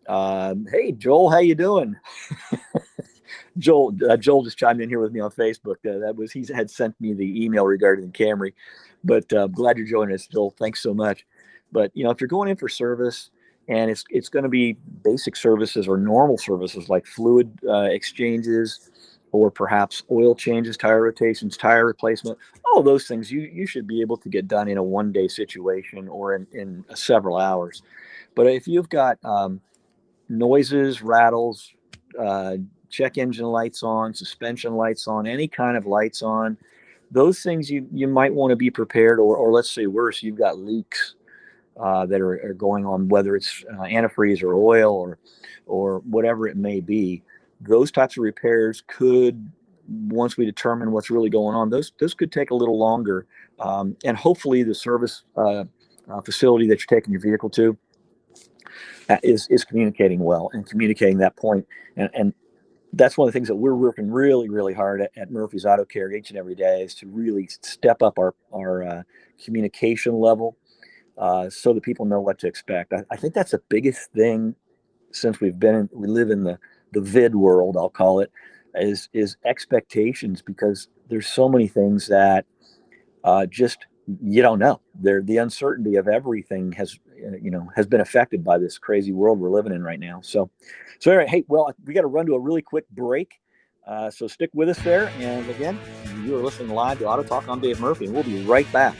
um, 0.07 0.67
hey 0.71 0.91
Joel, 0.91 1.29
how 1.29 1.39
you 1.39 1.55
doing? 1.55 1.95
Joel, 3.57 3.95
uh, 4.09 4.17
Joel 4.17 4.43
just 4.43 4.57
chimed 4.57 4.81
in 4.81 4.89
here 4.89 4.99
with 4.99 5.11
me 5.11 5.19
on 5.19 5.31
Facebook. 5.31 5.77
Uh, 5.85 5.99
that 5.99 6.15
was 6.15 6.31
he 6.31 6.45
had 6.53 6.69
sent 6.69 6.99
me 7.01 7.13
the 7.13 7.43
email 7.43 7.65
regarding 7.65 8.05
the 8.05 8.11
Camry, 8.11 8.53
but 9.03 9.31
uh, 9.33 9.47
glad 9.47 9.77
you're 9.77 9.87
joining 9.87 10.15
us, 10.15 10.27
Joel. 10.27 10.51
Thanks 10.51 10.81
so 10.81 10.93
much. 10.93 11.25
But 11.71 11.91
you 11.93 12.03
know, 12.03 12.11
if 12.11 12.21
you're 12.21 12.27
going 12.27 12.49
in 12.49 12.55
for 12.55 12.69
service, 12.69 13.29
and 13.67 13.91
it's 13.91 14.05
it's 14.09 14.29
going 14.29 14.43
to 14.43 14.49
be 14.49 14.73
basic 15.03 15.35
services 15.35 15.87
or 15.87 15.97
normal 15.97 16.37
services 16.37 16.89
like 16.89 17.05
fluid 17.05 17.51
uh, 17.67 17.89
exchanges, 17.91 18.91
or 19.37 19.51
perhaps 19.51 20.03
oil 20.11 20.35
changes, 20.35 20.77
tire 20.77 21.01
rotations, 21.01 21.57
tire 21.57 21.85
replacement, 21.85 22.37
all 22.65 22.83
those 22.83 23.07
things 23.07 23.31
you, 23.31 23.41
you 23.41 23.65
should 23.65 23.87
be 23.87 24.01
able 24.01 24.17
to 24.17 24.29
get 24.29 24.47
done 24.47 24.67
in 24.67 24.77
a 24.77 24.83
one 24.83 25.11
day 25.11 25.27
situation 25.27 26.07
or 26.07 26.35
in, 26.35 26.47
in 26.53 26.85
several 26.95 27.37
hours. 27.37 27.81
But 28.35 28.47
if 28.47 28.67
you've 28.67 28.89
got 28.89 29.17
um, 29.23 29.61
noises, 30.29 31.01
rattles, 31.01 31.73
uh, 32.19 32.57
check 32.89 33.17
engine 33.17 33.45
lights 33.45 33.83
on, 33.83 34.13
suspension 34.13 34.75
lights 34.75 35.07
on, 35.07 35.27
any 35.27 35.47
kind 35.47 35.77
of 35.77 35.85
lights 35.85 36.21
on, 36.21 36.57
those 37.11 37.41
things 37.41 37.69
you, 37.69 37.87
you 37.93 38.07
might 38.07 38.33
want 38.33 38.51
to 38.51 38.55
be 38.55 38.69
prepared, 38.69 39.19
or, 39.19 39.37
or 39.37 39.51
let's 39.51 39.71
say 39.71 39.87
worse, 39.87 40.21
you've 40.21 40.37
got 40.37 40.59
leaks 40.59 41.15
uh, 41.79 42.05
that 42.05 42.21
are, 42.21 42.33
are, 42.49 42.53
going 42.53 42.85
on, 42.85 43.07
whether 43.07 43.35
it's 43.35 43.63
uh, 43.71 43.83
antifreeze 43.83 44.41
or 44.41 44.55
oil 44.55 44.93
or, 44.93 45.17
or 45.67 45.99
whatever 45.99 46.47
it 46.47 46.57
may 46.57 46.79
be 46.79 47.21
those 47.61 47.91
types 47.91 48.17
of 48.17 48.23
repairs 48.23 48.83
could 48.87 49.51
once 49.87 50.37
we 50.37 50.45
determine 50.45 50.91
what's 50.91 51.09
really 51.09 51.29
going 51.29 51.55
on 51.55 51.69
those 51.69 51.93
those 51.99 52.13
could 52.13 52.31
take 52.31 52.51
a 52.51 52.55
little 52.55 52.77
longer. 52.77 53.25
Um, 53.59 53.95
and 54.03 54.17
hopefully 54.17 54.63
the 54.63 54.75
service 54.75 55.23
uh, 55.35 55.63
uh, 56.09 56.21
facility 56.21 56.67
that 56.67 56.79
you're 56.79 56.99
taking 56.99 57.11
your 57.11 57.21
vehicle 57.21 57.49
to 57.51 57.77
uh, 59.09 59.17
is 59.23 59.47
is 59.49 59.63
communicating 59.63 60.19
well 60.19 60.49
and 60.53 60.65
communicating 60.65 61.17
that 61.19 61.35
point. 61.35 61.65
And, 61.95 62.09
and 62.13 62.33
that's 62.93 63.17
one 63.17 63.27
of 63.27 63.33
the 63.33 63.37
things 63.37 63.47
that 63.47 63.55
we're 63.55 63.75
working 63.75 64.11
really 64.11 64.49
really 64.49 64.73
hard 64.73 65.01
at, 65.01 65.11
at 65.17 65.31
murphy's 65.31 65.65
auto 65.65 65.85
care 65.85 66.11
each 66.11 66.29
and 66.29 66.37
every 66.37 66.55
day 66.55 66.83
is 66.83 66.93
to 66.95 67.07
really 67.07 67.47
step 67.61 68.01
up 68.01 68.19
our 68.19 68.35
our 68.53 68.83
uh, 68.83 69.03
communication 69.43 70.19
level 70.19 70.57
uh, 71.17 71.49
so 71.49 71.73
that 71.73 71.81
people 71.81 72.05
know 72.05 72.19
what 72.19 72.39
to 72.39 72.47
expect. 72.47 72.93
I, 72.93 73.03
I 73.09 73.15
think 73.15 73.33
that's 73.33 73.51
the 73.51 73.61
biggest 73.69 74.11
thing 74.11 74.55
since 75.11 75.39
we've 75.39 75.57
been 75.57 75.75
in, 75.75 75.89
we 75.93 76.07
live 76.07 76.29
in 76.29 76.43
the 76.43 76.59
the 76.93 77.01
vid 77.01 77.35
world, 77.35 77.77
I'll 77.77 77.89
call 77.89 78.19
it, 78.19 78.31
is 78.75 79.09
is 79.13 79.37
expectations 79.45 80.41
because 80.41 80.87
there's 81.09 81.27
so 81.27 81.49
many 81.49 81.67
things 81.67 82.07
that 82.07 82.45
uh, 83.23 83.45
just 83.45 83.85
you 84.23 84.41
don't 84.41 84.59
know. 84.59 84.81
There, 84.95 85.21
the 85.21 85.37
uncertainty 85.37 85.95
of 85.95 86.07
everything 86.07 86.71
has 86.73 86.97
uh, 87.25 87.37
you 87.41 87.51
know 87.51 87.69
has 87.75 87.87
been 87.87 88.01
affected 88.01 88.43
by 88.43 88.57
this 88.57 88.77
crazy 88.77 89.11
world 89.11 89.39
we're 89.39 89.49
living 89.49 89.73
in 89.73 89.83
right 89.83 89.99
now. 89.99 90.21
So, 90.21 90.49
so 90.99 91.11
anyway, 91.11 91.27
hey, 91.29 91.43
well, 91.47 91.73
we 91.85 91.93
got 91.93 92.01
to 92.01 92.07
run 92.07 92.25
to 92.27 92.35
a 92.35 92.39
really 92.39 92.61
quick 92.61 92.89
break. 92.89 93.33
Uh, 93.85 94.11
so 94.11 94.27
stick 94.27 94.49
with 94.53 94.67
us 94.67 94.79
there. 94.79 95.09
And 95.19 95.49
again, 95.49 95.79
you 96.23 96.37
are 96.37 96.41
listening 96.41 96.69
live 96.69 96.99
to 96.99 97.07
Auto 97.07 97.23
Talk. 97.23 97.47
I'm 97.47 97.61
Dave 97.61 97.79
Murphy, 97.79 98.05
and 98.05 98.13
we'll 98.13 98.23
be 98.23 98.43
right 98.43 98.69
back. 98.73 98.95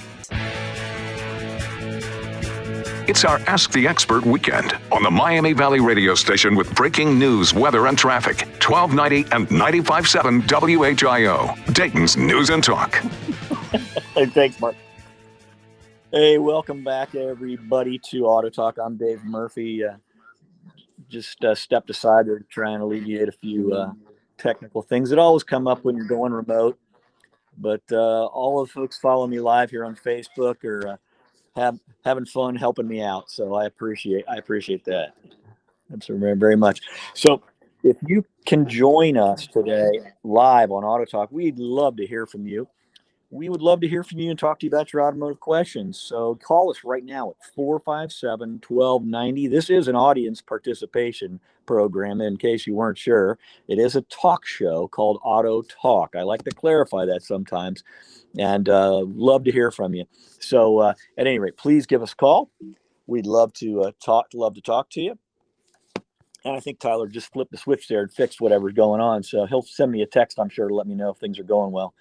It's 3.08 3.24
our 3.24 3.40
Ask 3.48 3.72
the 3.72 3.88
Expert 3.88 4.26
weekend 4.26 4.78
on 4.92 5.02
the 5.02 5.10
Miami 5.10 5.54
Valley 5.54 5.80
radio 5.80 6.14
station 6.14 6.56
with 6.56 6.76
breaking 6.76 7.18
news, 7.18 7.54
weather, 7.54 7.88
and 7.88 7.98
traffic. 7.98 8.40
1290 8.62 9.34
and 9.34 9.48
95.7 9.48 10.42
WHIO, 10.46 11.74
Dayton's 11.74 12.18
News 12.18 12.50
and 12.50 12.62
Talk. 12.62 12.96
hey, 14.14 14.26
thanks, 14.26 14.60
Mark. 14.60 14.76
Hey, 16.12 16.38
welcome 16.38 16.84
back, 16.84 17.16
everybody, 17.16 17.98
to 18.10 18.26
Auto 18.26 18.50
Talk. 18.50 18.78
I'm 18.78 18.98
Dave 18.98 19.24
Murphy. 19.24 19.86
Uh, 19.86 19.96
just 21.08 21.46
uh, 21.46 21.56
stepped 21.56 21.90
aside 21.90 22.26
there 22.28 22.42
try 22.50 22.72
and 22.72 22.84
alleviate 22.84 23.30
a 23.30 23.32
few 23.32 23.74
uh, 23.74 23.94
technical 24.38 24.82
things 24.82 25.10
that 25.12 25.18
always 25.18 25.46
come 25.46 25.66
up 25.66 25.86
when 25.86 25.96
you're 25.96 26.08
going 26.08 26.34
remote. 26.34 26.78
But 27.58 27.84
uh, 27.90 28.26
all 28.26 28.60
of 28.60 28.70
folks 28.70 28.98
follow 28.98 29.28
me 29.28 29.40
live 29.40 29.70
here 29.70 29.86
on 29.86 29.96
Facebook 29.96 30.66
or 30.66 30.88
uh, 30.90 30.98
have 31.58 31.80
having 32.06 32.26
fun 32.26 32.56
helping 32.56 32.88
me 32.88 33.02
out. 33.02 33.30
So 33.30 33.56
I 33.56 33.66
appreciate 33.66 34.26
I 34.30 34.38
appreciate 34.38 34.86
that. 34.86 35.16
That's 35.90 36.08
very 36.08 36.38
very 36.38 36.56
much. 36.56 36.80
So 37.14 37.42
if 37.84 37.98
you 38.08 38.24
can 38.46 38.68
join 38.68 39.18
us 39.18 39.48
today 39.48 39.92
live 40.24 40.72
on 40.72 40.84
Auto 40.84 41.06
Talk, 41.06 41.32
we'd 41.32 41.60
love 41.60 41.98
to 41.98 42.08
hear 42.08 42.26
from 42.26 42.48
you. 42.48 42.68
We 43.30 43.50
would 43.50 43.62
love 43.62 43.82
to 43.82 43.88
hear 43.88 44.04
from 44.04 44.20
you 44.20 44.30
and 44.30 44.40
talk 44.40 44.60
to 44.60 44.66
you 44.66 44.70
about 44.70 44.94
your 44.94 45.04
automotive 45.04 45.42
questions. 45.42 46.00
So 46.00 46.36
call 46.36 46.72
us 46.72 46.84
right 46.86 47.04
now 47.04 47.32
at 47.32 47.54
457 47.56 48.62
1290. 48.66 49.48
This 49.48 49.70
is 49.70 49.90
an 49.90 49.96
audience 49.96 50.42
participation 50.42 51.42
program, 51.66 52.22
in 52.22 52.38
case 52.38 52.66
you 52.66 52.74
weren't 52.74 52.98
sure. 52.98 53.38
It 53.68 53.80
is 53.80 53.98
a 53.98 54.02
talk 54.04 54.46
show 54.46 54.88
called 54.88 55.20
Auto 55.24 55.62
Talk. 55.64 56.16
I 56.16 56.22
like 56.22 56.44
to 56.46 56.52
clarify 56.52 57.06
that 57.06 57.22
sometimes 57.22 57.84
and 58.38 58.70
uh, 58.70 59.00
love 59.00 59.44
to 59.44 59.52
hear 59.52 59.72
from 59.72 59.94
you. 59.94 60.06
So, 60.40 60.80
uh, 60.80 60.94
at 61.18 61.28
any 61.28 61.40
rate, 61.40 61.58
please 61.58 61.86
give 61.86 62.02
us 62.02 62.14
a 62.14 62.16
call. 62.16 62.50
We'd 63.08 63.26
love 63.26 63.52
to 63.54 63.84
uh, 63.84 63.92
talk. 64.04 64.28
Love 64.34 64.56
to 64.56 64.62
talk 64.62 64.90
to 64.92 65.02
you. 65.02 65.20
And 66.48 66.56
I 66.56 66.62
think 66.62 66.80
Tyler 66.80 67.08
just 67.08 67.34
flipped 67.34 67.51
the 67.51 67.58
switch 67.58 67.89
there 67.89 68.01
and 68.01 68.12
fixed 68.12 68.39
whatever's 68.39 68.72
going 68.72 69.01
on. 69.01 69.22
So 69.22 69.46
he'll 69.46 69.62
send 69.62 69.92
me 69.92 70.01
a 70.01 70.06
text, 70.06 70.39
I'm 70.39 70.48
sure, 70.48 70.70
to 70.70 70.74
let 70.74 70.88
me 70.88 70.96
know 70.96 71.10
if 71.10 71.18
things 71.18 71.39
are 71.39 71.44
going 71.44 71.74
well. 71.74 71.94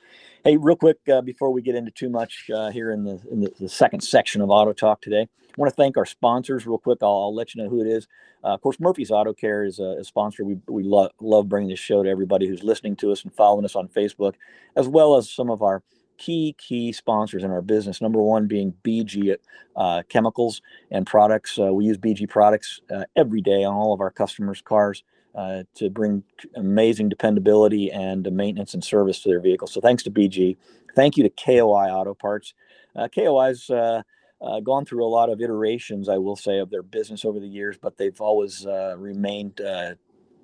Hey, 0.44 0.56
real 0.56 0.76
quick 0.76 0.98
uh, 1.12 1.20
before 1.20 1.50
we 1.50 1.62
get 1.62 1.74
into 1.74 1.90
too 1.90 2.08
much 2.08 2.48
uh, 2.54 2.70
here 2.70 2.92
in 2.92 3.02
the 3.02 3.20
in 3.28 3.40
the, 3.40 3.52
the, 3.58 3.68
second 3.68 4.02
section 4.02 4.40
of 4.40 4.48
Auto 4.48 4.72
Talk 4.72 5.00
today, 5.00 5.22
I 5.22 5.52
want 5.56 5.72
to 5.72 5.74
thank 5.74 5.96
our 5.96 6.06
sponsors 6.06 6.64
real 6.64 6.78
quick. 6.78 6.98
I'll, 7.02 7.08
I'll 7.08 7.34
let 7.34 7.56
you 7.56 7.62
know 7.64 7.68
who 7.68 7.80
it 7.80 7.88
is. 7.88 8.06
Uh, 8.44 8.54
of 8.54 8.60
course, 8.60 8.78
Murphy's 8.78 9.10
Auto 9.10 9.32
Care 9.32 9.64
is 9.64 9.80
a, 9.80 9.96
a 9.98 10.04
sponsor. 10.04 10.44
We 10.44 10.58
we 10.68 10.84
lo- 10.84 11.10
love 11.20 11.48
bringing 11.48 11.70
this 11.70 11.80
show 11.80 12.04
to 12.04 12.08
everybody 12.08 12.46
who's 12.46 12.62
listening 12.62 12.94
to 12.96 13.10
us 13.10 13.24
and 13.24 13.34
following 13.34 13.64
us 13.64 13.74
on 13.74 13.88
Facebook, 13.88 14.34
as 14.76 14.86
well 14.86 15.16
as 15.16 15.28
some 15.28 15.50
of 15.50 15.62
our 15.62 15.82
key 16.18 16.54
key 16.58 16.92
sponsors 16.92 17.44
in 17.44 17.50
our 17.50 17.62
business. 17.62 18.00
Number 18.00 18.20
one 18.20 18.46
being 18.46 18.74
BG 18.84 19.36
uh, 19.76 20.02
Chemicals 20.08 20.62
and 20.90 21.06
Products. 21.06 21.58
Uh, 21.58 21.72
we 21.72 21.84
use 21.84 21.98
BG 21.98 22.28
products 22.28 22.80
uh, 22.94 23.04
every 23.14 23.40
day 23.40 23.64
on 23.64 23.74
all 23.74 23.92
of 23.92 24.00
our 24.00 24.10
customers' 24.10 24.62
cars. 24.62 25.02
Uh, 25.34 25.64
to 25.74 25.90
bring 25.90 26.22
amazing 26.54 27.10
dependability 27.10 27.92
and 27.92 28.26
maintenance 28.32 28.72
and 28.72 28.82
service 28.82 29.20
to 29.20 29.28
their 29.28 29.38
vehicles. 29.38 29.70
So 29.70 29.82
thanks 29.82 30.02
to 30.04 30.10
BG. 30.10 30.56
Thank 30.94 31.18
you 31.18 31.24
to 31.24 31.28
KOI 31.28 31.90
Auto 31.90 32.14
Parts. 32.14 32.54
Uh, 32.96 33.06
KOI's 33.08 33.68
uh, 33.68 34.02
uh, 34.40 34.60
gone 34.60 34.86
through 34.86 35.04
a 35.04 35.08
lot 35.08 35.28
of 35.28 35.42
iterations, 35.42 36.08
I 36.08 36.16
will 36.16 36.36
say, 36.36 36.58
of 36.58 36.70
their 36.70 36.82
business 36.82 37.22
over 37.22 37.38
the 37.38 37.46
years, 37.46 37.76
but 37.76 37.98
they've 37.98 38.18
always 38.18 38.64
uh, 38.64 38.94
remained 38.96 39.60
uh, 39.60 39.96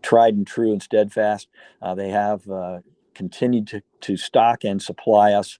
tried 0.02 0.34
and 0.34 0.46
true 0.46 0.72
and 0.72 0.82
steadfast. 0.82 1.48
they 1.96 2.10
have 2.10 2.42
continued 3.14 3.66
to, 3.68 3.82
to 4.02 4.16
stock 4.16 4.64
and 4.64 4.80
supply 4.80 5.32
us, 5.32 5.58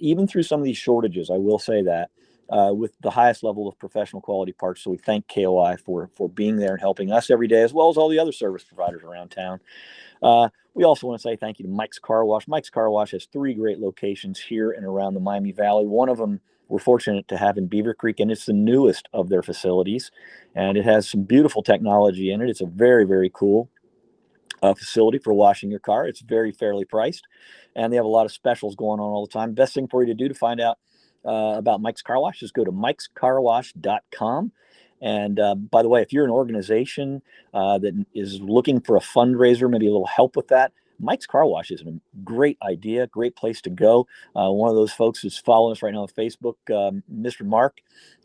even 0.00 0.26
through 0.26 0.42
some 0.42 0.60
of 0.60 0.64
these 0.64 0.78
shortages. 0.78 1.30
I 1.30 1.36
will 1.36 1.58
say 1.58 1.82
that 1.82 2.10
uh, 2.50 2.72
with 2.74 2.92
the 3.00 3.10
highest 3.10 3.42
level 3.42 3.68
of 3.68 3.78
professional 3.78 4.22
quality 4.22 4.52
parts. 4.52 4.82
So 4.82 4.90
we 4.90 4.98
thank 4.98 5.28
KOI 5.28 5.76
for 5.84 6.10
for 6.14 6.28
being 6.28 6.56
there 6.56 6.72
and 6.72 6.80
helping 6.80 7.12
us 7.12 7.30
every 7.30 7.48
day, 7.48 7.62
as 7.62 7.72
well 7.72 7.90
as 7.90 7.96
all 7.96 8.08
the 8.08 8.18
other 8.18 8.32
service 8.32 8.64
providers 8.64 9.02
around 9.02 9.30
town. 9.30 9.60
Uh, 10.22 10.48
we 10.74 10.84
also 10.84 11.06
want 11.06 11.20
to 11.20 11.22
say 11.22 11.36
thank 11.36 11.58
you 11.58 11.64
to 11.64 11.70
Mike's 11.70 11.98
Car 11.98 12.24
Wash. 12.24 12.48
Mike's 12.48 12.70
Car 12.70 12.90
Wash 12.90 13.10
has 13.10 13.26
three 13.26 13.54
great 13.54 13.78
locations 13.78 14.38
here 14.38 14.70
and 14.70 14.84
around 14.84 15.14
the 15.14 15.20
Miami 15.20 15.52
Valley. 15.52 15.86
One 15.86 16.08
of 16.08 16.18
them 16.18 16.40
we're 16.68 16.78
fortunate 16.78 17.26
to 17.28 17.36
have 17.38 17.56
in 17.56 17.68
Beavercreek, 17.68 18.20
and 18.20 18.30
it's 18.30 18.44
the 18.44 18.52
newest 18.52 19.08
of 19.14 19.30
their 19.30 19.42
facilities, 19.42 20.10
and 20.54 20.76
it 20.76 20.84
has 20.84 21.08
some 21.08 21.22
beautiful 21.22 21.62
technology 21.62 22.30
in 22.30 22.42
it. 22.42 22.50
It's 22.50 22.60
a 22.60 22.66
very 22.66 23.04
very 23.04 23.30
cool 23.32 23.68
uh, 24.62 24.74
facility 24.74 25.18
for 25.18 25.32
washing 25.32 25.70
your 25.70 25.80
car. 25.80 26.06
It's 26.06 26.20
very 26.20 26.52
fairly 26.52 26.84
priced, 26.84 27.26
and 27.76 27.92
they 27.92 27.96
have 27.96 28.04
a 28.04 28.08
lot 28.08 28.26
of 28.26 28.32
specials 28.32 28.76
going 28.76 29.00
on 29.00 29.10
all 29.10 29.26
the 29.26 29.32
time. 29.32 29.54
Best 29.54 29.74
thing 29.74 29.88
for 29.88 30.02
you 30.02 30.08
to 30.08 30.14
do 30.14 30.28
to 30.28 30.34
find 30.34 30.60
out 30.60 30.78
uh, 31.24 31.54
about 31.56 31.80
Mike's 31.80 32.02
Car 32.02 32.20
Wash, 32.20 32.42
is 32.42 32.52
go 32.52 32.64
to 32.64 32.72
mikescarwash.com. 32.72 34.52
And 35.00 35.38
uh, 35.38 35.54
by 35.54 35.82
the 35.82 35.88
way, 35.88 36.02
if 36.02 36.12
you're 36.12 36.24
an 36.24 36.30
organization 36.30 37.22
uh, 37.54 37.78
that 37.78 38.04
is 38.14 38.40
looking 38.40 38.80
for 38.80 38.96
a 38.96 39.00
fundraiser, 39.00 39.70
maybe 39.70 39.86
a 39.86 39.92
little 39.92 40.06
help 40.06 40.36
with 40.36 40.48
that, 40.48 40.72
Mike's 41.00 41.26
Car 41.26 41.46
Wash 41.46 41.70
is 41.70 41.82
a 41.82 41.92
great 42.24 42.58
idea, 42.62 43.06
great 43.06 43.36
place 43.36 43.60
to 43.62 43.70
go. 43.70 44.06
Uh, 44.34 44.50
one 44.50 44.68
of 44.68 44.74
those 44.74 44.92
folks 44.92 45.20
who's 45.20 45.38
following 45.38 45.72
us 45.72 45.82
right 45.82 45.94
now 45.94 46.02
on 46.02 46.08
Facebook, 46.08 46.56
um, 46.74 47.02
Mr. 47.12 47.46
Mark, 47.46 47.78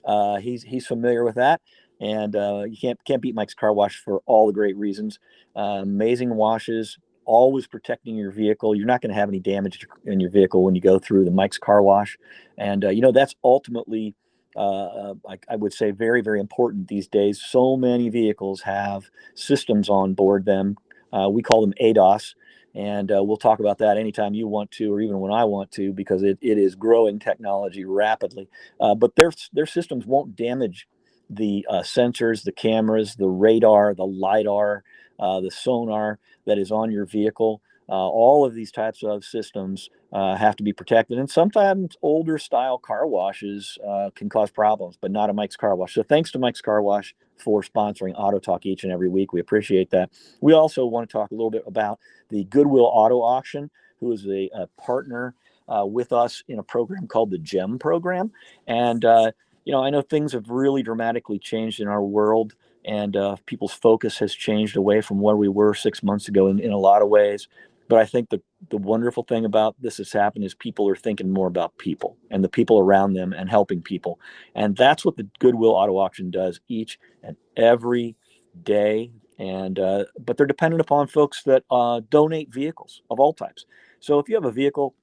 uh, 0.06 0.38
he's 0.38 0.63
he's 0.63 0.88
familiar 0.88 1.24
with 1.24 1.36
that, 1.36 1.62
and 2.03 2.36
uh, 2.36 2.63
you 2.67 2.77
can't 2.77 3.03
can't 3.05 3.22
beat 3.22 3.33
Mike's 3.33 3.53
Car 3.53 3.74
Wash 3.74 3.95
for 4.03 4.22
all 4.25 4.45
the 4.45 4.53
great 4.53 4.75
reasons. 4.75 5.19
Uh, 5.55 5.79
amazing 5.81 6.36
washes, 6.36 6.98
always 7.24 7.65
protecting 7.65 8.15
your 8.17 8.29
vehicle. 8.29 8.75
You're 8.75 8.88
not 8.88 9.01
going 9.01 9.12
to 9.12 9.15
have 9.15 9.29
any 9.29 9.39
damage 9.39 9.88
in 10.03 10.19
your 10.19 10.29
vehicle 10.29 10.63
when 10.65 10.75
you 10.75 10.81
go 10.81 11.00
through 11.00 11.24
the 11.24 11.31
Mike's 11.31 11.57
car 11.57 11.81
wash. 11.81 12.17
And, 12.57 12.83
uh, 12.83 12.89
you 12.89 13.01
know, 13.01 13.13
that's 13.13 13.36
ultimately, 13.41 14.15
uh, 14.57 14.60
uh 14.60 15.13
I, 15.29 15.39
I, 15.50 15.55
would 15.55 15.72
say, 15.72 15.91
very, 15.91 16.22
very 16.22 16.41
important 16.41 16.89
these 16.89 17.07
days. 17.07 17.41
So 17.41 17.77
many 17.77 18.10
vehicles 18.10 18.62
have 18.62 19.10
systems 19.33 19.88
on 19.88 20.13
board 20.13 20.43
them. 20.43 20.75
Uh, 21.13 21.29
we 21.29 21.41
call 21.41 21.62
them 21.62 21.74
ADAS. 21.79 22.36
And 22.75 23.12
uh, 23.12 23.24
we'll 23.24 23.38
talk 23.38 23.60
about 23.60 23.77
that 23.77 23.98
anytime 23.98 24.33
you 24.33 24.48
want 24.48 24.72
to, 24.72 24.91
or 24.91 25.00
even 25.00 25.19
when 25.19 25.31
I 25.31 25.45
want 25.45 25.72
to, 25.74 25.93
because 25.93 26.24
it, 26.24 26.39
it 26.41 26.57
is 26.57 26.74
growing 26.74 27.19
technology 27.19 27.86
rapidly. 27.86 28.50
Uh, 28.79 28.95
but 28.95 29.15
their, 29.15 29.31
their 29.53 29.67
systems 29.67 30.07
won't 30.07 30.36
damage 30.36 30.88
the 31.30 31.65
sensors, 31.70 32.44
the 32.44 32.51
cameras, 32.51 33.15
the 33.15 33.30
radar, 33.30 33.94
the 33.94 34.06
LIDAR, 34.06 34.84
the 35.20 35.51
sonar 35.51 36.20
that 36.46 36.58
is 36.58 36.72
on 36.72 36.92
your 36.92 37.06
vehicle. 37.06 37.62
Uh, 37.89 37.96
all 37.96 38.46
of 38.46 38.53
these 38.53 38.72
types 38.72 39.03
of 39.03 39.25
systems 39.25 39.89
uh, 40.13 40.36
have 40.38 40.56
to 40.56 40.63
be 40.63 40.72
protected. 40.72 41.20
And 41.20 41.30
sometimes 41.30 41.98
older 42.01 42.38
style 42.38 42.77
car 42.77 43.06
washes 43.06 43.77
uh, 43.86 44.10
can 44.15 44.30
cause 44.30 44.50
problems, 44.50 44.98
but 45.00 45.12
not 45.12 45.30
a 45.30 45.34
Mike's 45.34 45.58
Car 45.58 45.75
Wash. 45.75 45.94
So 45.94 46.01
thanks 46.01 46.32
to 46.32 46.39
Mike's 46.39 46.62
Car 46.62 46.82
Wash 46.82 47.13
for 47.38 47.62
sponsoring 47.62 48.13
Auto 48.15 48.39
Talk 48.39 48.65
each 48.65 48.84
and 48.84 48.94
every 48.94 49.10
week. 49.10 49.34
We 49.34 49.42
appreciate 49.42 49.89
that. 49.92 50.12
We 50.39 50.53
also 50.53 50.86
want 50.86 51.10
to 51.10 51.12
talk 51.12 51.32
a 51.32 51.34
little 51.34 51.51
bit 51.51 51.63
about 51.68 52.00
the 52.30 52.46
Goodwill 52.46 52.89
Auto 52.92 53.18
Auction, 53.18 53.70
who 54.00 54.13
is 54.13 54.25
a, 54.27 54.50
a 54.56 54.68
partner 54.82 55.36
uh, 55.68 55.86
with 55.86 56.13
us 56.13 56.42
in 56.48 56.60
a 56.60 56.63
program 56.63 57.06
called 57.08 57.32
the 57.32 57.38
GEM 57.38 57.80
program. 57.80 58.32
And, 58.65 59.04
uh, 59.04 59.34
you 59.65 59.71
know, 59.71 59.84
I 59.84 59.89
know 59.89 60.02
things 60.02 60.34
have 60.34 60.49
really 60.49 60.84
dramatically 60.84 61.39
changed 61.39 61.80
in 61.80 61.88
our 61.88 62.04
world 62.04 62.56
and 62.86 63.15
uh, 63.15 63.38
people's 63.45 63.73
focus 63.73 64.17
has 64.19 64.34
changed 64.34 64.76
away 64.76 65.02
from 65.02 65.19
where 65.21 65.36
we 65.36 65.47
were 65.47 65.73
six 65.73 66.04
months 66.04 66.28
ago 66.28 66.47
in, 66.47 66.60
in 66.60 66.71
a 66.71 66.78
lot 66.78 67.02
of 67.02 67.10
ways. 67.10 67.47
But 67.89 67.99
I 67.99 68.06
think 68.06 68.30
the, 68.30 68.41
the 68.69 68.78
wonderful 68.78 69.23
thing 69.23 69.45
about 69.45 69.76
this 69.80 69.97
has 69.97 70.12
happened 70.12 70.45
is 70.45 70.54
people 70.54 70.88
are 70.89 70.95
thinking 70.95 71.30
more 71.30 71.47
about 71.47 71.78
people 71.78 72.17
and 72.32 72.43
the 72.43 72.49
people 72.49 72.80
around 72.80 73.13
them 73.13 73.34
and 73.34 73.49
helping 73.49 73.82
people. 73.82 74.19
And 74.56 74.76
that's 74.76 75.06
what 75.06 75.17
the 75.17 75.28
Goodwill 75.39 75.71
Auto 75.71 75.97
Auction 75.97 76.32
does 76.32 76.60
each 76.67 76.97
and 77.23 77.36
every 77.58 78.15
day. 78.63 79.12
And 79.38 79.80
uh, 79.80 80.06
but 80.19 80.38
they're 80.38 80.45
dependent 80.45 80.82
upon 80.82 81.08
folks 81.08 81.43
that 81.43 81.63
uh, 81.71 82.02
donate 82.10 82.54
vehicles 82.54 83.02
of 83.10 83.19
all 83.19 83.34
types. 83.34 83.65
So 83.99 84.19
if 84.19 84.30
you 84.30 84.36
have 84.36 84.45
a 84.45 84.52
vehicle 84.52 84.95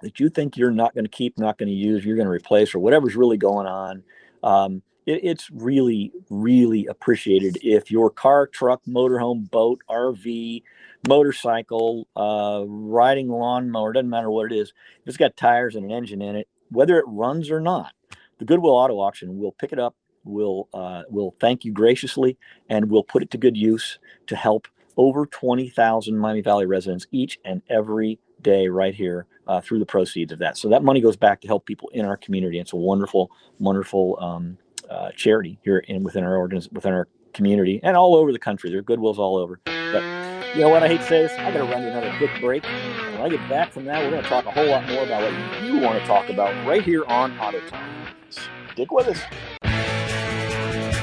that 0.00 0.20
you 0.20 0.28
think 0.28 0.56
you're 0.56 0.70
not 0.70 0.94
going 0.94 1.04
to 1.04 1.10
keep, 1.10 1.38
not 1.38 1.58
going 1.58 1.68
to 1.68 1.74
use, 1.74 2.04
you're 2.04 2.16
going 2.16 2.26
to 2.26 2.32
replace, 2.32 2.74
or 2.74 2.78
whatever's 2.78 3.16
really 3.16 3.36
going 3.36 3.66
on, 3.66 4.02
um, 4.42 4.82
it, 5.06 5.20
it's 5.24 5.50
really, 5.50 6.12
really 6.30 6.86
appreciated 6.86 7.58
if 7.62 7.90
your 7.90 8.10
car, 8.10 8.46
truck, 8.46 8.82
motorhome, 8.86 9.50
boat, 9.50 9.80
RV, 9.90 10.62
motorcycle, 11.08 12.06
uh, 12.16 12.64
riding 12.66 13.28
lawnmower, 13.28 13.92
doesn't 13.92 14.10
matter 14.10 14.30
what 14.30 14.52
it 14.52 14.56
is, 14.56 14.68
if 14.68 15.08
it's 15.08 15.16
got 15.16 15.36
tires 15.36 15.74
and 15.74 15.84
an 15.84 15.90
engine 15.90 16.22
in 16.22 16.36
it, 16.36 16.48
whether 16.70 16.98
it 16.98 17.04
runs 17.08 17.50
or 17.50 17.60
not, 17.60 17.92
the 18.38 18.44
Goodwill 18.44 18.72
Auto 18.72 19.00
Auction 19.00 19.38
will 19.38 19.52
pick 19.52 19.72
it 19.72 19.78
up, 19.78 19.96
will 20.24 20.68
uh, 20.74 21.02
will 21.08 21.34
thank 21.40 21.64
you 21.64 21.72
graciously, 21.72 22.36
and 22.68 22.90
will 22.90 23.02
put 23.02 23.22
it 23.22 23.30
to 23.30 23.38
good 23.38 23.56
use 23.56 23.98
to 24.26 24.36
help 24.36 24.68
over 24.96 25.26
20,000 25.26 26.18
Miami 26.18 26.42
Valley 26.42 26.66
residents 26.66 27.06
each 27.10 27.38
and 27.44 27.62
every 27.70 28.18
day 28.42 28.68
right 28.68 28.94
here 28.94 29.26
uh, 29.48 29.60
through 29.60 29.78
the 29.78 29.86
proceeds 29.86 30.32
of 30.32 30.38
that. 30.38 30.56
So 30.56 30.68
that 30.68 30.84
money 30.84 31.00
goes 31.00 31.16
back 31.16 31.40
to 31.40 31.46
help 31.48 31.66
people 31.66 31.88
in 31.94 32.04
our 32.04 32.16
community. 32.16 32.58
It's 32.58 32.72
a 32.72 32.76
wonderful, 32.76 33.30
wonderful 33.58 34.18
um, 34.20 34.58
uh, 34.88 35.10
charity 35.16 35.58
here 35.62 35.78
in 35.78 36.02
within 36.04 36.22
our 36.22 36.34
organiz- 36.34 36.72
within 36.72 36.92
our 36.92 37.08
community 37.32 37.80
and 37.82 37.96
all 37.96 38.14
over 38.14 38.32
the 38.32 38.38
country. 38.38 38.70
There 38.70 38.80
are 38.80 38.82
Goodwills 38.82 39.18
all 39.18 39.36
over. 39.36 39.60
But 39.64 40.02
you 40.54 40.60
know 40.60 40.68
what? 40.68 40.82
I 40.82 40.88
hate 40.88 41.00
to 41.00 41.06
say 41.06 41.22
this. 41.22 41.32
I 41.32 41.52
got 41.52 41.58
to 41.58 41.64
run 41.64 41.82
to 41.82 41.90
another 41.90 42.14
quick 42.18 42.30
break. 42.40 42.64
When 42.64 43.20
I 43.20 43.28
get 43.28 43.48
back 43.48 43.72
from 43.72 43.84
that, 43.86 44.02
we're 44.04 44.10
going 44.10 44.22
to 44.22 44.28
talk 44.28 44.46
a 44.46 44.50
whole 44.50 44.66
lot 44.66 44.86
more 44.88 45.04
about 45.04 45.22
what 45.22 45.62
you 45.62 45.78
want 45.78 45.98
to 45.98 46.06
talk 46.06 46.28
about 46.28 46.66
right 46.66 46.82
here 46.82 47.04
on 47.06 47.38
Auto 47.38 47.60
Talk. 47.68 47.82
Stick 48.30 48.90
with 48.90 49.08
us. 49.08 49.18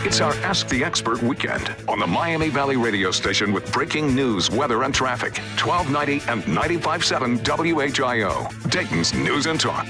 It's 0.06 0.22
our 0.22 0.34
Ask 0.44 0.68
the 0.68 0.84
Expert 0.84 1.20
weekend 1.24 1.76
on 1.88 1.98
the 1.98 2.06
Miami 2.06 2.50
Valley 2.50 2.78
radio 2.78 3.10
station 3.10 3.52
with 3.52 3.72
breaking 3.72 4.14
news, 4.14 4.52
weather, 4.52 4.84
and 4.84 4.94
traffic. 4.94 5.40
1290 5.60 6.32
and 6.32 6.44
95.7 6.44 7.40
WHIO, 7.44 8.70
Dayton's 8.70 9.16
News 9.16 9.48
and 9.48 9.60
Talk. 9.60 9.88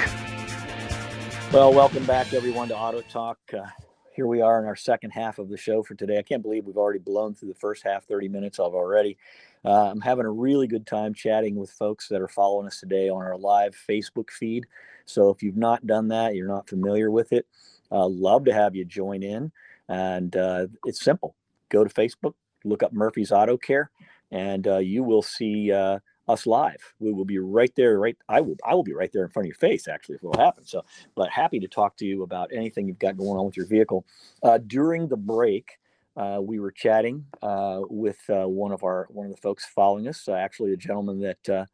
Well, 1.52 1.74
welcome 1.74 2.06
back, 2.06 2.34
everyone, 2.34 2.70
to 2.70 2.78
Auto 2.78 3.02
Talk. 3.02 3.40
Uh, 3.54 3.66
here 4.14 4.26
we 4.26 4.40
are 4.40 4.58
in 4.58 4.66
our 4.66 4.78
second 4.78 5.10
half 5.10 5.38
of 5.38 5.50
the 5.50 5.58
show 5.58 5.84
for 5.84 5.96
today. 5.96 6.18
I 6.18 6.24
can't 6.24 6.42
believe 6.42 6.64
we've 6.64 6.78
already 6.78 7.00
blown 7.00 7.36
through 7.36 7.50
the 7.50 7.60
first 7.60 7.84
half, 7.84 8.06
30 8.06 8.30
minutes 8.30 8.58
of 8.58 8.74
already. 8.74 9.18
Uh, 9.66 9.92
I'm 9.92 10.00
having 10.00 10.26
a 10.26 10.32
really 10.32 10.68
good 10.68 10.88
time 10.88 11.14
chatting 11.14 11.58
with 11.58 11.72
folks 11.72 12.08
that 12.08 12.22
are 12.22 12.30
following 12.30 12.68
us 12.68 12.80
today 12.80 13.10
on 13.10 13.22
our 13.22 13.38
live 13.38 13.76
Facebook 13.76 14.30
feed. 14.30 14.66
So 15.04 15.30
if 15.30 15.44
you've 15.44 15.58
not 15.58 15.86
done 15.86 16.08
that, 16.08 16.36
you're 16.36 16.48
not 16.48 16.70
familiar 16.70 17.12
with 17.12 17.34
it, 17.34 17.46
uh, 17.92 18.08
love 18.08 18.46
to 18.46 18.54
have 18.54 18.78
you 18.78 18.86
join 18.86 19.22
in. 19.22 19.52
And 19.88 20.36
uh, 20.36 20.68
it's 20.86 21.04
simple 21.04 21.36
go 21.70 21.84
to 21.84 21.90
Facebook, 21.90 22.34
look 22.64 22.84
up 22.84 22.94
Murphy's 22.94 23.32
Auto 23.32 23.58
Care, 23.58 23.92
and 24.32 24.68
uh, 24.68 24.78
you 24.78 25.04
will 25.04 25.22
see 25.22 25.72
uh, 25.72 26.00
us 26.28 26.46
live. 26.46 26.94
We 27.00 27.12
will 27.12 27.26
be 27.26 27.38
right 27.38 27.72
there. 27.76 28.00
Right, 28.00 28.18
I 28.30 28.42
will. 28.42 28.56
I 28.66 28.74
will 28.76 28.84
be 28.84 28.94
right 28.94 29.12
there 29.12 29.24
in 29.24 29.30
front 29.30 29.46
of 29.46 29.48
your 29.48 29.56
face. 29.56 29.88
Actually, 29.88 30.16
if 30.16 30.24
it 30.24 30.28
will 30.28 30.38
happen. 30.38 30.66
So, 30.66 30.84
but 31.16 31.30
happy 31.30 31.60
to 31.60 31.68
talk 31.68 31.98
to 31.98 32.06
you 32.06 32.24
about 32.24 32.52
anything 32.54 32.88
you've 32.88 33.00
got 33.00 33.18
going 33.18 33.38
on 33.38 33.46
with 33.46 33.58
your 33.58 33.68
vehicle. 33.68 34.06
Uh, 34.42 34.60
during 34.66 35.08
the 35.08 35.18
break, 35.18 35.78
uh, 36.18 36.40
we 36.42 36.60
were 36.60 36.72
chatting 36.72 37.26
uh, 37.42 37.82
with 37.90 38.20
one 38.28 38.72
of 38.72 38.84
our 38.84 39.08
one 39.10 39.28
of 39.28 39.36
the 39.36 39.42
folks 39.42 39.66
following 39.66 40.08
us. 40.08 40.28
Actually, 40.28 40.74
a 40.74 40.78
gentleman 40.78 41.20
that 41.20 41.68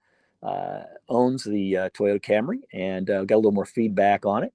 owns 1.08 1.44
the 1.44 1.74
Toyota 1.94 2.22
Camry, 2.22 2.62
and 2.74 3.08
got 3.08 3.32
a 3.32 3.36
little 3.36 3.52
more 3.52 3.66
feedback 3.66 4.26
on 4.26 4.44
it. 4.44 4.54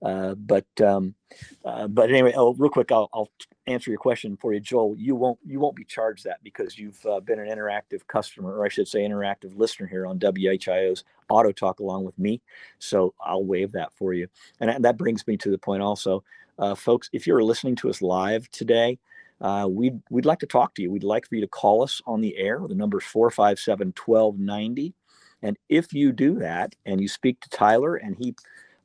But 0.00 0.66
um, 0.84 1.14
but 1.62 2.10
anyway, 2.10 2.32
oh, 2.36 2.54
real 2.54 2.70
quick, 2.70 2.92
I'll, 2.92 3.08
I'll 3.12 3.30
answer 3.68 3.90
your 3.90 3.98
question 3.98 4.36
for 4.36 4.52
you, 4.52 4.60
Joel, 4.60 4.96
you 4.96 5.14
won't 5.14 5.38
you 5.44 5.60
won't 5.60 5.76
be 5.76 5.84
charged 5.84 6.24
that 6.24 6.42
because 6.42 6.78
you've 6.78 7.04
uh, 7.06 7.20
been 7.20 7.38
an 7.38 7.48
interactive 7.48 8.06
customer, 8.06 8.56
or 8.56 8.64
I 8.64 8.68
should 8.68 8.88
say, 8.88 9.00
interactive 9.00 9.56
listener 9.56 9.86
here 9.86 10.06
on 10.06 10.18
WHIO's 10.18 11.04
Auto 11.28 11.52
Talk 11.52 11.80
along 11.80 12.04
with 12.04 12.18
me. 12.18 12.40
So 12.78 13.14
I'll 13.20 13.44
waive 13.44 13.72
that 13.72 13.92
for 13.92 14.12
you. 14.12 14.28
And 14.60 14.84
that 14.84 14.96
brings 14.96 15.26
me 15.26 15.36
to 15.38 15.50
the 15.50 15.58
point 15.58 15.82
also, 15.82 16.24
uh, 16.58 16.74
folks. 16.74 17.10
If 17.12 17.26
you're 17.26 17.44
listening 17.44 17.76
to 17.76 17.90
us 17.90 18.02
live 18.02 18.50
today, 18.50 18.98
uh, 19.40 19.68
we'd 19.70 20.00
we'd 20.10 20.26
like 20.26 20.40
to 20.40 20.46
talk 20.46 20.74
to 20.74 20.82
you. 20.82 20.90
We'd 20.90 21.04
like 21.04 21.28
for 21.28 21.34
you 21.34 21.42
to 21.42 21.48
call 21.48 21.82
us 21.82 22.00
on 22.06 22.20
the 22.20 22.36
air. 22.36 22.60
The 22.66 22.74
number 22.74 22.98
is 22.98 23.04
457 23.04 23.92
1290. 24.04 24.94
And 25.40 25.56
if 25.68 25.92
you 25.92 26.10
do 26.10 26.34
that 26.40 26.74
and 26.84 27.00
you 27.00 27.06
speak 27.06 27.40
to 27.40 27.48
Tyler 27.50 27.94
and 27.94 28.16
he 28.16 28.34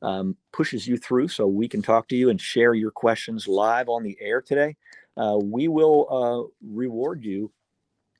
um, 0.02 0.36
pushes 0.52 0.86
you 0.86 0.96
through 0.96 1.28
so 1.28 1.46
we 1.46 1.68
can 1.68 1.82
talk 1.82 2.08
to 2.08 2.16
you 2.16 2.30
and 2.30 2.40
share 2.40 2.74
your 2.74 2.90
questions 2.90 3.48
live 3.48 3.88
on 3.88 4.02
the 4.02 4.16
air 4.20 4.42
today, 4.42 4.76
uh, 5.16 5.38
we 5.42 5.68
will 5.68 6.06
uh, 6.10 6.52
reward 6.72 7.24
you 7.24 7.50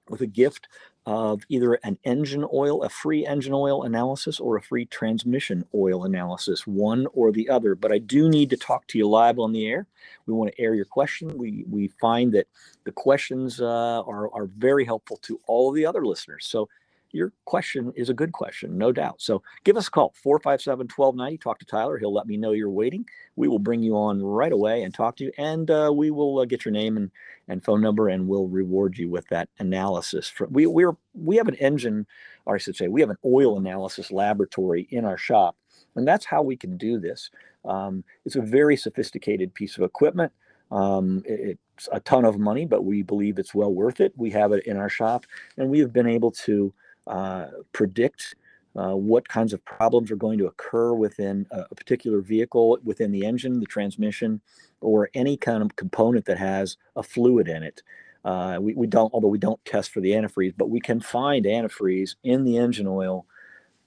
with 0.09 0.21
a 0.21 0.27
gift 0.27 0.69
of 1.07 1.43
either 1.49 1.75
an 1.85 1.99
engine 2.05 2.47
oil, 2.53 2.83
a 2.83 2.89
free 2.89 3.27
engine 3.27 3.53
oil 3.53 3.83
analysis, 3.83 4.41
or 4.41 4.57
a 4.57 4.63
free 4.63 4.87
transmission 4.87 5.65
oil 5.75 6.05
analysis, 6.05 6.67
one 6.67 7.07
or 7.13 7.31
the 7.31 7.49
other. 7.49 7.75
But 7.75 7.93
I 7.93 7.99
do 7.99 8.29
need 8.29 8.49
to 8.51 8.57
talk 8.57 8.87
to 8.89 8.99
you 8.99 9.07
live 9.07 9.39
on 9.39 9.53
the 9.53 9.67
air. 9.67 9.87
We 10.27 10.33
want 10.33 10.53
to 10.53 10.61
air 10.61 10.75
your 10.75 10.87
question. 10.87 11.37
We 11.37 11.65
we 11.69 11.89
find 12.01 12.33
that 12.33 12.47
the 12.85 12.93
questions 12.93 13.61
uh, 13.61 14.03
are 14.07 14.33
are 14.33 14.47
very 14.47 14.85
helpful 14.85 15.19
to 15.23 15.39
all 15.47 15.69
of 15.69 15.75
the 15.75 15.85
other 15.85 16.07
listeners. 16.07 16.47
So 16.49 16.69
your 17.15 17.33
question 17.45 17.93
is 17.95 18.11
a 18.11 18.15
good 18.15 18.33
question, 18.33 18.77
no 18.77 18.91
doubt. 18.91 19.23
So 19.23 19.43
give 19.63 19.77
us 19.77 19.87
a 19.87 19.91
call, 19.91 20.13
457 20.21 20.89
1290. 20.95 21.39
Talk 21.39 21.59
to 21.61 21.65
Tyler. 21.65 21.97
He'll 21.97 22.13
let 22.13 22.27
me 22.27 22.37
know 22.37 22.51
you're 22.51 22.69
waiting. 22.69 23.07
We 23.37 23.47
will 23.47 23.61
bring 23.61 23.83
you 23.83 23.97
on 23.97 24.21
right 24.21 24.53
away 24.53 24.83
and 24.83 24.93
talk 24.93 25.17
to 25.17 25.25
you. 25.25 25.33
And 25.39 25.71
uh, 25.71 25.93
we 25.95 26.11
will 26.11 26.41
uh, 26.41 26.45
get 26.45 26.65
your 26.65 26.73
name 26.73 26.97
and, 26.97 27.11
and 27.47 27.65
phone 27.65 27.81
number 27.81 28.09
and 28.09 28.27
we'll 28.27 28.49
reward 28.49 28.99
you 28.99 29.09
with 29.09 29.29
that 29.29 29.49
analysis. 29.61 30.33
We, 30.51 30.67
we're, 30.67 30.97
we 31.15 31.37
have 31.37 31.47
an 31.47 31.55
engine, 31.57 32.07
or 32.47 32.57
I 32.57 32.59
should 32.59 32.77
say, 32.77 32.89
we 32.89 33.01
have 33.01 33.11
an 33.11 33.19
oil 33.25 33.59
analysis 33.59 34.11
laboratory 34.11 34.89
in 34.91 35.05
our 35.05 35.17
shop. 35.17 35.57
And 35.95 36.09
that's 36.09 36.27
how 36.27 36.43
we 36.43 36.57
can 36.57 36.77
do 36.77 36.99
this. 36.99 37.31
Um, 37.65 38.03
it's 38.25 38.37
a 38.37 38.43
very 38.43 38.77
sophisticated 38.77 39.55
piece 39.55 39.79
of 39.79 39.85
equipment. 39.85 40.33
Um, 40.73 41.23
it, 41.25 41.59
it's 41.77 41.89
a 41.93 42.01
ton 42.01 42.25
of 42.25 42.39
money, 42.39 42.67
but 42.67 42.85
we 42.85 43.03
believe 43.03 43.39
it's 43.39 43.55
well 43.55 43.73
worth 43.73 44.01
it. 44.01 44.13
We 44.17 44.31
have 44.31 44.53
it 44.53 44.67
in 44.67 44.77
our 44.77 44.89
shop, 44.89 45.27
and 45.57 45.69
we 45.69 45.79
have 45.81 45.93
been 45.93 46.09
able 46.09 46.31
to 46.33 46.73
uh, 47.07 47.47
predict 47.73 48.35
uh, 48.77 48.97
what 48.97 49.29
kinds 49.29 49.53
of 49.53 49.65
problems 49.65 50.11
are 50.11 50.17
going 50.17 50.39
to 50.39 50.47
occur 50.47 50.95
within 50.95 51.47
a, 51.53 51.65
a, 51.71 51.75
particular 51.75 52.21
vehicle, 52.21 52.77
within 52.83 53.13
the 53.13 53.25
engine, 53.25 53.61
the 53.61 53.67
transmission, 53.67 54.41
or 54.81 55.11
any 55.15 55.37
kind 55.37 55.63
of 55.63 55.77
component 55.77 56.25
that 56.25 56.39
has 56.39 56.77
a 56.97 57.03
fluid 57.03 57.49
in 57.49 57.63
it. 57.63 57.83
Uh, 58.25 58.59
we, 58.61 58.75
we 58.75 58.87
don't, 58.87 59.13
although 59.13 59.29
we 59.29 59.39
don't 59.39 59.65
test 59.65 59.93
for 59.93 60.01
the 60.01 60.11
antifreeze, 60.11 60.55
but 60.57 60.71
we 60.71 60.81
can 60.81 60.99
find 60.99 61.45
antifreeze 61.45 62.17
in 62.25 62.43
the 62.45 62.57
engine 62.57 62.87
oil 62.87 63.27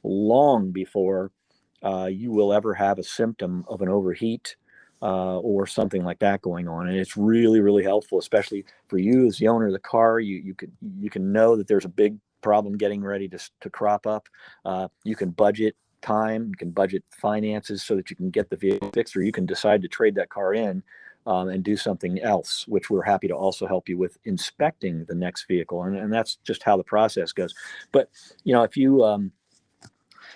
long 0.04 0.72
before 0.72 1.32
uh, 1.84 2.06
you 2.06 2.32
will 2.32 2.54
ever 2.54 2.74
have 2.74 2.98
a 2.98 3.04
symptom 3.04 3.66
of 3.68 3.82
an 3.82 3.90
overheat 3.90 4.56
uh, 5.02 5.38
or 5.40 5.68
something 5.68 6.04
like 6.04 6.20
that 6.20 6.42
going 6.42 6.68
on. 6.68 6.88
And 6.88 6.98
it's 6.98 7.18
really, 7.18 7.60
really 7.60 7.84
helpful, 7.84 8.20
especially 8.20 8.66
for 8.88 8.98
you 8.98 9.28
as 9.28 9.38
the 9.38 9.48
owner 9.48 9.68
of 9.68 9.74
the 9.74 9.80
car. 9.80 10.20
You 10.20 10.38
you 10.38 10.54
could 10.56 10.72
you 11.00 11.10
can 11.10 11.32
know 11.32 11.56
that 11.56 11.68
there's 11.68 11.86
a 11.86 11.90
big 11.90 12.18
problem 12.48 12.78
getting 12.78 13.04
ready 13.14 13.28
to, 13.34 13.40
to 13.64 13.70
crop 13.70 14.04
up. 14.16 14.26
Uh, 14.70 14.88
you 15.10 15.16
can 15.22 15.32
budget 15.32 15.76
time, 16.02 16.42
you 16.52 16.58
can 16.64 16.72
budget 16.72 17.04
finances 17.26 17.80
so 17.88 17.96
that 17.96 18.10
you 18.10 18.16
can 18.16 18.30
get 18.38 18.50
the 18.50 18.56
vehicle 18.66 18.92
fixed, 18.92 19.16
or 19.18 19.24
you 19.24 19.32
can 19.32 19.46
decide 19.46 19.82
to 19.82 19.90
trade 19.98 20.16
that 20.16 20.30
car 20.30 20.54
in 20.54 20.76
um, 21.26 21.50
and 21.50 21.64
do 21.64 21.76
something 21.76 22.22
else, 22.34 22.52
which 22.68 22.90
we're 22.90 23.12
happy 23.14 23.28
to 23.28 23.36
also 23.46 23.68
help 23.68 23.90
you 23.90 23.98
with 23.98 24.18
inspecting 24.24 25.06
the 25.06 25.16
next 25.16 25.48
vehicle. 25.48 25.84
And, 25.84 25.98
and 25.98 26.12
that's 26.12 26.38
just 26.50 26.64
how 26.64 26.78
the 26.78 26.90
process 26.96 27.34
goes. 27.34 27.54
But, 27.92 28.10
you 28.46 28.54
know, 28.54 28.64
if 28.64 28.78
you 28.78 29.04
um, 29.04 29.32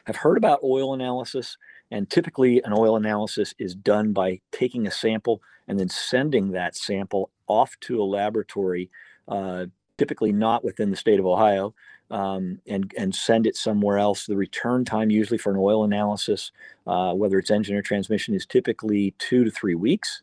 have 0.04 0.17
heard 0.17 0.38
about 0.38 0.60
oil 0.63 0.93
analysis, 0.93 1.58
and 1.93 2.10
typically 2.10 2.62
an 2.63 2.74
oil 2.74 2.95
analysis 2.95 3.54
is 3.58 3.76
done 3.76 4.13
by 4.13 4.39
taking 4.52 4.88
a 4.88 4.91
sample 4.91 5.41
and 5.67 5.78
then 5.80 5.89
sending 5.89 6.52
that 6.52 6.76
sample 6.76 7.30
off 7.47 7.71
to 7.82 8.02
a 8.02 8.12
laboratory, 8.19 8.89
uh, 9.28 9.65
typically 9.97 10.32
not 10.32 10.63
within 10.63 10.89
the 10.89 10.95
state 10.95 11.19
of 11.19 11.26
Ohio, 11.26 11.76
um, 12.12 12.60
and 12.67 12.93
and 12.97 13.15
send 13.15 13.47
it 13.47 13.56
somewhere 13.56 13.97
else. 13.97 14.26
The 14.26 14.36
return 14.36 14.86
time 14.86 15.10
usually 15.10 15.38
for 15.38 15.52
an 15.52 15.58
oil 15.60 15.84
analysis, 15.84 16.52
uh, 16.86 17.13
whether 17.13 17.39
it's 17.39 17.52
engine 17.52 17.76
or 17.76 17.82
transmission, 17.82 18.36
is 18.36 18.45
typically 18.45 19.15
two 19.17 19.43
to 19.43 19.52
three 19.52 19.76
weeks. 19.76 20.21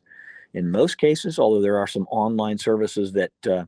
In 0.55 0.70
most 0.70 0.98
cases, 0.98 1.38
although 1.38 1.62
there 1.62 1.79
are 1.79 1.87
some 1.87 2.07
online 2.11 2.59
services 2.59 3.12
that 3.12 3.33
uh, 3.48 3.64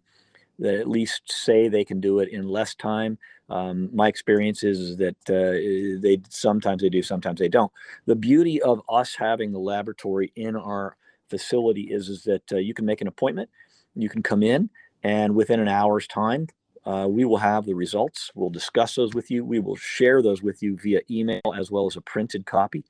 that 0.58 0.74
at 0.74 0.88
least 0.88 1.22
say 1.26 1.68
they 1.68 1.84
can 1.84 2.00
do 2.00 2.20
it 2.20 2.28
in 2.28 2.46
less 2.46 2.74
time. 2.74 3.18
Um, 3.48 3.88
my 3.92 4.06
experience 4.06 4.62
is, 4.62 4.96
that 4.98 5.16
uh, 5.28 6.00
they 6.00 6.20
sometimes 6.28 6.82
they 6.82 6.88
do, 6.88 7.02
sometimes 7.02 7.40
they 7.40 7.48
don't. 7.48 7.72
The 8.06 8.14
beauty 8.14 8.62
of 8.62 8.80
us 8.88 9.16
having 9.16 9.50
the 9.50 9.58
laboratory 9.58 10.32
in 10.36 10.54
our 10.54 10.96
facility 11.28 11.82
is 11.90 12.08
is 12.08 12.22
that 12.24 12.52
uh, 12.52 12.58
you 12.58 12.74
can 12.74 12.84
make 12.84 13.00
an 13.00 13.08
appointment, 13.08 13.50
you 13.96 14.08
can 14.08 14.22
come 14.22 14.42
in, 14.42 14.70
and 15.02 15.34
within 15.34 15.60
an 15.60 15.68
hour's 15.68 16.06
time, 16.06 16.46
uh, 16.90 17.06
we 17.06 17.24
will 17.24 17.36
have 17.36 17.66
the 17.66 17.74
results. 17.74 18.32
We'll 18.34 18.50
discuss 18.50 18.96
those 18.96 19.14
with 19.14 19.30
you. 19.30 19.44
We 19.44 19.60
will 19.60 19.76
share 19.76 20.22
those 20.22 20.42
with 20.42 20.60
you 20.60 20.76
via 20.76 21.02
email 21.08 21.54
as 21.56 21.70
well 21.70 21.86
as 21.86 21.94
a 21.94 22.00
printed 22.00 22.46
copy. 22.46 22.84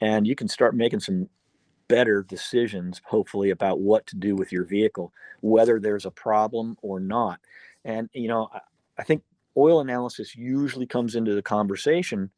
And 0.00 0.26
you 0.26 0.34
can 0.34 0.48
start 0.48 0.74
making 0.74 1.00
some 1.00 1.28
better 1.86 2.24
decisions, 2.24 3.00
hopefully, 3.04 3.50
about 3.50 3.78
what 3.78 4.08
to 4.08 4.16
do 4.16 4.34
with 4.34 4.50
your 4.50 4.64
vehicle, 4.64 5.12
whether 5.40 5.78
there's 5.78 6.04
a 6.04 6.10
problem 6.10 6.76
or 6.82 6.98
not. 6.98 7.38
And, 7.84 8.10
you 8.12 8.26
know, 8.26 8.48
I, 8.52 8.60
I 8.98 9.04
think 9.04 9.22
oil 9.56 9.78
analysis 9.78 10.34
usually 10.34 10.86
comes 10.86 11.14
into 11.14 11.36
the 11.36 11.42
conversation 11.42 12.30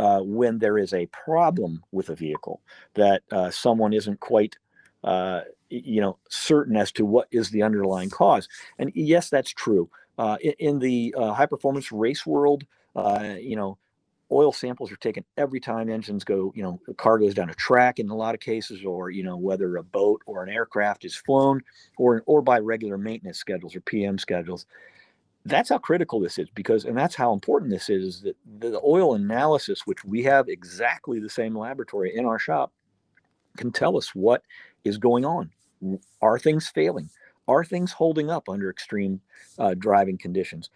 uh, 0.00 0.22
when 0.22 0.58
there 0.58 0.76
is 0.76 0.92
a 0.92 1.06
problem 1.06 1.84
with 1.92 2.08
a 2.08 2.16
vehicle 2.16 2.62
that 2.94 3.22
uh, 3.30 3.50
someone 3.50 3.92
isn't 3.92 4.18
quite 4.18 4.56
uh, 5.04 5.42
you 5.72 6.00
know 6.00 6.18
certain 6.28 6.76
as 6.76 6.92
to 6.92 7.04
what 7.04 7.26
is 7.30 7.50
the 7.50 7.62
underlying 7.62 8.10
cause 8.10 8.46
and 8.78 8.92
yes 8.94 9.30
that's 9.30 9.50
true 9.50 9.88
uh, 10.18 10.36
in, 10.40 10.52
in, 10.58 10.78
the 10.78 11.14
uh, 11.16 11.32
high 11.32 11.46
performance 11.46 11.90
race 11.92 12.26
world, 12.26 12.64
uh, 12.96 13.34
you 13.40 13.56
know, 13.56 13.78
oil 14.32 14.52
samples 14.52 14.90
are 14.90 14.96
taken 14.96 15.24
every 15.36 15.60
time 15.60 15.90
engines 15.90 16.24
go, 16.24 16.52
you 16.56 16.62
know, 16.62 16.80
a 16.88 16.94
car 16.94 17.18
goes 17.18 17.34
down 17.34 17.50
a 17.50 17.54
track 17.54 17.98
in 17.98 18.08
a 18.08 18.14
lot 18.14 18.34
of 18.34 18.40
cases, 18.40 18.84
or, 18.84 19.10
you 19.10 19.22
know, 19.22 19.36
whether 19.36 19.76
a 19.76 19.82
boat 19.82 20.22
or 20.26 20.42
an 20.42 20.48
aircraft 20.48 21.04
is 21.04 21.14
flown 21.14 21.62
or, 21.98 22.22
or 22.26 22.40
by 22.42 22.58
regular 22.58 22.98
maintenance 22.98 23.38
schedules 23.38 23.76
or 23.76 23.80
PM 23.82 24.18
schedules. 24.18 24.66
That's 25.44 25.70
how 25.70 25.78
critical 25.78 26.20
this 26.20 26.38
is 26.38 26.48
because, 26.54 26.84
and 26.84 26.96
that's 26.96 27.16
how 27.16 27.32
important 27.32 27.70
this 27.70 27.90
is 27.90 28.22
that 28.22 28.36
the 28.60 28.80
oil 28.84 29.14
analysis, 29.14 29.86
which 29.86 30.04
we 30.04 30.22
have 30.22 30.48
exactly 30.48 31.18
the 31.18 31.28
same 31.28 31.56
laboratory 31.56 32.16
in 32.16 32.24
our 32.24 32.38
shop, 32.38 32.72
can 33.56 33.72
tell 33.72 33.96
us 33.96 34.14
what 34.14 34.42
is 34.84 34.98
going 34.98 35.24
on. 35.24 35.50
Are 36.20 36.38
things 36.38 36.68
failing? 36.68 37.10
Are 37.48 37.64
things 37.64 37.92
holding 37.92 38.30
up 38.30 38.48
under 38.48 38.70
extreme 38.70 39.20
uh, 39.58 39.74
driving 39.74 40.18
conditions? 40.18 40.70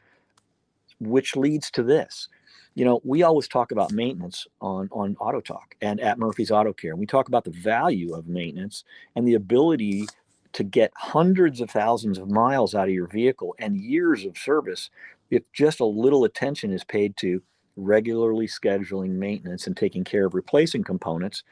Which 1.01 1.37
leads 1.37 1.71
to 1.73 1.83
this. 1.83 2.29
You 2.75 2.85
know, 2.85 3.01
we 3.05 3.23
always 3.23 3.49
talk 3.49 3.73
about 3.73 3.93
maintenance 3.93 4.47
on, 4.61 4.89
on 4.93 5.17
Auto 5.19 5.41
Talk 5.41 5.75
and 5.81 5.99
at 6.01 6.19
Murphy's 6.19 6.51
Auto 6.51 6.73
Care. 6.73 6.95
We 6.95 7.07
talk 7.07 7.29
about 7.29 7.45
the 7.45 7.51
value 7.51 8.15
of 8.15 8.27
maintenance 8.27 8.85
and 9.15 9.27
the 9.27 9.35
ability 9.35 10.07
to 10.53 10.65
get 10.65 10.93
hundreds 10.97 11.61
of 11.61 11.71
thousands 11.71 12.19
of 12.19 12.31
miles 12.31 12.75
out 12.75 12.89
of 12.89 12.95
your 12.95 13.07
vehicle 13.07 13.55
and 13.59 13.77
years 13.77 14.25
of 14.25 14.37
service 14.37 14.91
if 15.31 15.43
just 15.53 15.81
a 15.81 15.85
little 15.85 16.25
attention 16.25 16.73
is 16.73 16.85
paid 16.85 17.17
to 17.19 17.43
regularly 17.77 18.47
scheduling 18.47 19.11
maintenance 19.11 19.67
and 19.67 19.77
taking 19.77 20.03
care 20.03 20.27
of 20.27 20.35
replacing 20.35 20.83
components 20.83 21.45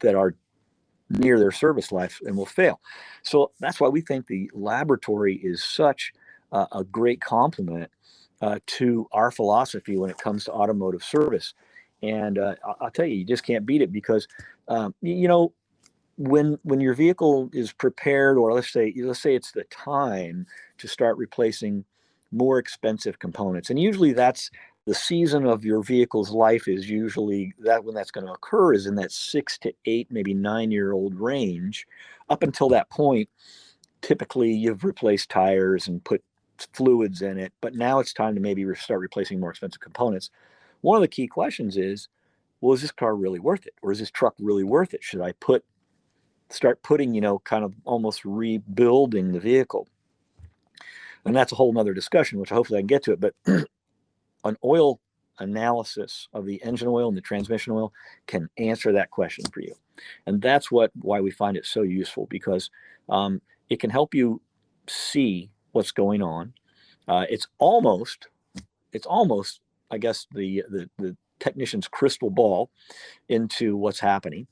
that 0.00 0.14
are 0.14 0.34
near 1.08 1.38
their 1.38 1.52
service 1.52 1.92
life 1.92 2.20
and 2.24 2.36
will 2.36 2.46
fail. 2.46 2.80
So 3.22 3.52
that's 3.60 3.80
why 3.80 3.88
we 3.88 4.00
think 4.00 4.26
the 4.26 4.50
laboratory 4.54 5.36
is 5.36 5.62
such 5.62 6.12
a 6.52 6.84
great 6.84 7.20
complement 7.20 7.90
uh, 8.40 8.58
to 8.66 9.06
our 9.12 9.30
philosophy 9.30 9.96
when 9.96 10.10
it 10.10 10.18
comes 10.18 10.44
to 10.44 10.52
automotive 10.52 11.02
service. 11.02 11.54
And 12.02 12.38
uh, 12.38 12.54
I'll 12.80 12.90
tell 12.90 13.06
you, 13.06 13.16
you 13.16 13.24
just 13.24 13.44
can't 13.44 13.66
beat 13.66 13.82
it 13.82 13.92
because, 13.92 14.26
um, 14.68 14.94
you 15.00 15.28
know, 15.28 15.52
when 16.18 16.58
when 16.62 16.80
your 16.80 16.94
vehicle 16.94 17.50
is 17.52 17.72
prepared, 17.72 18.38
or 18.38 18.52
let's 18.52 18.72
say 18.72 18.92
let's 18.96 19.20
say 19.20 19.34
it's 19.34 19.52
the 19.52 19.64
time 19.64 20.46
to 20.78 20.88
start 20.88 21.18
replacing 21.18 21.84
more 22.32 22.58
expensive 22.58 23.18
components, 23.18 23.70
and 23.70 23.78
usually 23.78 24.12
that's 24.12 24.50
the 24.86 24.94
season 24.94 25.44
of 25.46 25.64
your 25.64 25.82
vehicle's 25.82 26.30
life 26.30 26.68
is 26.68 26.88
usually 26.88 27.52
that 27.58 27.84
when 27.84 27.94
that's 27.94 28.12
going 28.12 28.26
to 28.26 28.32
occur 28.32 28.72
is 28.72 28.86
in 28.86 28.94
that 28.94 29.10
six 29.10 29.58
to 29.58 29.74
eight, 29.84 30.06
maybe 30.10 30.32
nine 30.32 30.70
year 30.70 30.92
old 30.92 31.14
range. 31.20 31.86
Up 32.28 32.42
until 32.44 32.68
that 32.68 32.88
point, 32.88 33.28
typically 34.00 34.52
you've 34.52 34.84
replaced 34.84 35.28
tires 35.28 35.88
and 35.88 36.02
put 36.04 36.22
fluids 36.72 37.20
in 37.20 37.36
it, 37.38 37.52
but 37.60 37.74
now 37.74 37.98
it's 37.98 38.12
time 38.12 38.34
to 38.34 38.40
maybe 38.40 38.64
start 38.76 39.00
replacing 39.00 39.40
more 39.40 39.50
expensive 39.50 39.80
components. 39.80 40.30
One 40.82 40.96
of 40.96 41.02
the 41.02 41.08
key 41.08 41.26
questions 41.26 41.76
is, 41.76 42.08
well, 42.60 42.74
is 42.74 42.82
this 42.82 42.92
car 42.92 43.16
really 43.16 43.40
worth 43.40 43.66
it? 43.66 43.74
Or 43.82 43.90
is 43.90 43.98
this 43.98 44.10
truck 44.10 44.34
really 44.38 44.64
worth 44.64 44.94
it? 44.94 45.02
Should 45.02 45.20
I 45.20 45.32
put, 45.32 45.64
start 46.48 46.82
putting, 46.82 47.12
you 47.12 47.20
know, 47.20 47.40
kind 47.40 47.64
of 47.64 47.74
almost 47.84 48.24
rebuilding 48.24 49.32
the 49.32 49.40
vehicle? 49.40 49.88
And 51.24 51.34
that's 51.34 51.50
a 51.50 51.56
whole 51.56 51.72
nother 51.72 51.92
discussion, 51.92 52.38
which 52.38 52.50
hopefully 52.50 52.78
I 52.78 52.82
can 52.82 52.86
get 52.86 53.02
to 53.04 53.12
it. 53.12 53.20
But 53.20 53.34
an 54.48 54.56
oil 54.64 55.00
analysis 55.38 56.28
of 56.32 56.46
the 56.46 56.62
engine 56.64 56.88
oil 56.88 57.08
and 57.08 57.16
the 57.16 57.22
transmission 57.22 57.72
oil 57.72 57.92
can 58.26 58.48
answer 58.58 58.92
that 58.92 59.10
question 59.10 59.44
for 59.52 59.60
you. 59.60 59.74
And 60.26 60.40
that's 60.40 60.70
what 60.70 60.90
why 61.00 61.20
we 61.20 61.30
find 61.30 61.56
it 61.56 61.66
so 61.66 61.82
useful 61.82 62.26
because 62.30 62.70
um, 63.08 63.40
it 63.70 63.80
can 63.80 63.90
help 63.90 64.14
you 64.14 64.40
see 64.86 65.50
what's 65.72 65.92
going 65.92 66.22
on. 66.22 66.52
Uh, 67.08 67.26
it's 67.28 67.46
almost 67.58 68.28
it's 68.92 69.06
almost 69.06 69.60
I 69.90 69.98
guess, 69.98 70.26
the, 70.32 70.64
the, 70.68 70.90
the 70.98 71.16
technician's 71.40 71.88
crystal 71.88 72.30
ball 72.30 72.70
into 73.28 73.76
what's 73.76 74.00
happening. 74.00 74.46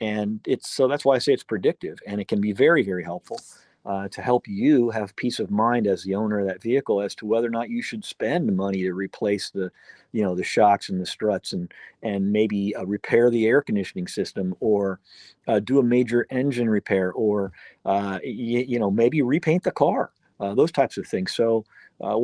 And 0.00 0.40
it's 0.46 0.68
so 0.68 0.88
that's 0.88 1.04
why 1.04 1.14
I 1.14 1.18
say 1.18 1.32
it's 1.32 1.44
predictive 1.44 1.98
and 2.06 2.20
it 2.20 2.28
can 2.28 2.40
be 2.40 2.52
very, 2.52 2.82
very 2.82 3.04
helpful 3.04 3.40
uh, 3.86 4.08
to 4.08 4.22
help 4.22 4.48
you 4.48 4.90
have 4.90 5.16
peace 5.16 5.40
of 5.40 5.50
mind 5.50 5.86
as 5.86 6.04
the 6.04 6.14
owner 6.14 6.40
of 6.40 6.46
that 6.46 6.62
vehicle 6.62 7.00
as 7.02 7.14
to 7.16 7.26
whether 7.26 7.46
or 7.48 7.50
not 7.50 7.70
you 7.70 7.82
should 7.82 8.04
spend 8.04 8.56
money 8.56 8.82
to 8.82 8.92
replace 8.94 9.50
the, 9.50 9.72
you 10.12 10.22
know, 10.22 10.34
the 10.36 10.44
shocks 10.44 10.88
and 10.90 11.00
the 11.00 11.06
struts 11.06 11.52
and 11.52 11.72
and 12.02 12.32
maybe 12.32 12.74
uh, 12.76 12.84
repair 12.84 13.30
the 13.30 13.46
air 13.46 13.62
conditioning 13.62 14.06
system 14.08 14.54
or 14.60 15.00
uh, 15.48 15.60
do 15.60 15.78
a 15.80 15.84
major 15.84 16.26
engine 16.30 16.70
repair 16.70 17.12
or 17.12 17.52
uh, 17.86 18.18
y- 18.24 18.66
you 18.68 18.78
know 18.78 18.90
maybe 18.90 19.22
repaint 19.22 19.64
the 19.64 19.72
car. 19.72 20.12
Uh, 20.40 20.54
those 20.54 20.72
types 20.72 20.98
of 20.98 21.06
things. 21.06 21.32
So 21.34 21.64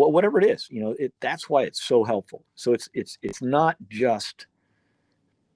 whatever 0.08 0.40
it 0.40 0.46
is, 0.50 0.68
you 0.70 0.82
know, 0.82 0.96
it, 0.98 1.14
that's 1.20 1.48
why 1.50 1.64
it's 1.64 1.82
so 1.82 2.04
helpful. 2.04 2.44
So 2.56 2.72
it's 2.74 2.88
it's 2.94 3.18
it's 3.22 3.42
not 3.42 3.76
just 3.88 4.46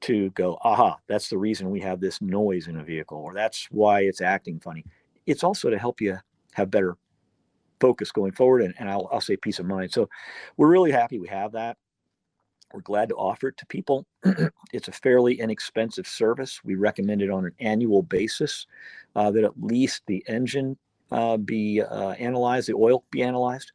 to 0.02 0.30
go, 0.32 0.58
aha, 0.64 0.98
that's 1.08 1.30
the 1.30 1.38
reason 1.38 1.70
we 1.72 1.80
have 1.82 2.00
this 2.00 2.22
noise 2.22 2.68
in 2.68 2.78
a 2.78 2.84
vehicle, 2.84 3.18
or 3.18 3.34
that's 3.34 3.68
why 3.72 4.02
it's 4.02 4.22
acting 4.22 4.60
funny. 4.60 4.86
It's 5.26 5.44
also 5.44 5.70
to 5.70 5.78
help 5.78 6.00
you 6.00 6.18
have 6.52 6.70
better 6.70 6.96
focus 7.80 8.12
going 8.12 8.32
forward, 8.32 8.62
and, 8.62 8.74
and 8.78 8.88
I'll, 8.88 9.08
I'll 9.12 9.20
say 9.20 9.36
peace 9.36 9.58
of 9.58 9.66
mind. 9.66 9.92
So 9.92 10.08
we're 10.56 10.70
really 10.70 10.92
happy 10.92 11.18
we 11.18 11.28
have 11.28 11.52
that. 11.52 11.76
We're 12.72 12.80
glad 12.80 13.08
to 13.10 13.14
offer 13.16 13.48
it 13.48 13.56
to 13.58 13.66
people. 13.66 14.06
it's 14.72 14.88
a 14.88 14.92
fairly 14.92 15.38
inexpensive 15.38 16.06
service. 16.06 16.60
We 16.64 16.74
recommend 16.74 17.22
it 17.22 17.30
on 17.30 17.44
an 17.44 17.52
annual 17.60 18.02
basis 18.02 18.66
uh, 19.14 19.30
that 19.32 19.44
at 19.44 19.60
least 19.60 20.02
the 20.06 20.24
engine 20.26 20.78
uh, 21.10 21.36
be 21.36 21.82
uh, 21.82 22.12
analyzed, 22.12 22.68
the 22.68 22.74
oil 22.74 23.04
be 23.10 23.22
analyzed. 23.22 23.72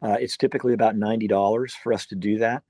Uh, 0.00 0.16
it's 0.20 0.36
typically 0.36 0.72
about 0.72 0.96
$90 0.96 1.72
for 1.82 1.92
us 1.92 2.06
to 2.06 2.14
do 2.14 2.38
that. 2.38 2.62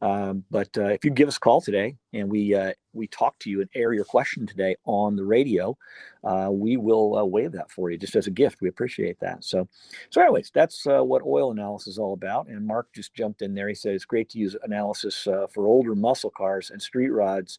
Um, 0.00 0.44
but 0.50 0.68
uh, 0.76 0.88
if 0.88 1.04
you 1.04 1.10
give 1.10 1.28
us 1.28 1.38
a 1.38 1.40
call 1.40 1.60
today 1.60 1.96
and 2.12 2.28
we 2.28 2.54
uh, 2.54 2.72
we 2.94 3.06
talk 3.06 3.38
to 3.40 3.50
you 3.50 3.60
and 3.60 3.70
air 3.74 3.92
your 3.92 4.04
question 4.04 4.46
today 4.46 4.76
on 4.84 5.16
the 5.16 5.24
radio, 5.24 5.76
uh, 6.22 6.48
we 6.50 6.76
will 6.76 7.16
uh, 7.16 7.24
waive 7.24 7.52
that 7.52 7.70
for 7.70 7.90
you 7.90 7.98
just 7.98 8.16
as 8.16 8.26
a 8.26 8.30
gift. 8.30 8.60
We 8.60 8.68
appreciate 8.68 9.18
that. 9.20 9.44
So, 9.44 9.68
so 10.10 10.20
anyways, 10.20 10.50
that's 10.54 10.86
uh, 10.86 11.02
what 11.02 11.22
oil 11.22 11.50
analysis 11.50 11.94
is 11.94 11.98
all 11.98 12.12
about. 12.12 12.48
And 12.48 12.66
Mark 12.66 12.88
just 12.94 13.14
jumped 13.14 13.42
in 13.42 13.54
there. 13.54 13.68
He 13.68 13.74
said 13.74 13.94
it's 13.94 14.04
great 14.04 14.28
to 14.30 14.38
use 14.38 14.56
analysis 14.62 15.26
uh, 15.26 15.46
for 15.52 15.66
older 15.66 15.94
muscle 15.94 16.30
cars 16.30 16.70
and 16.70 16.80
street 16.80 17.10
rods 17.10 17.58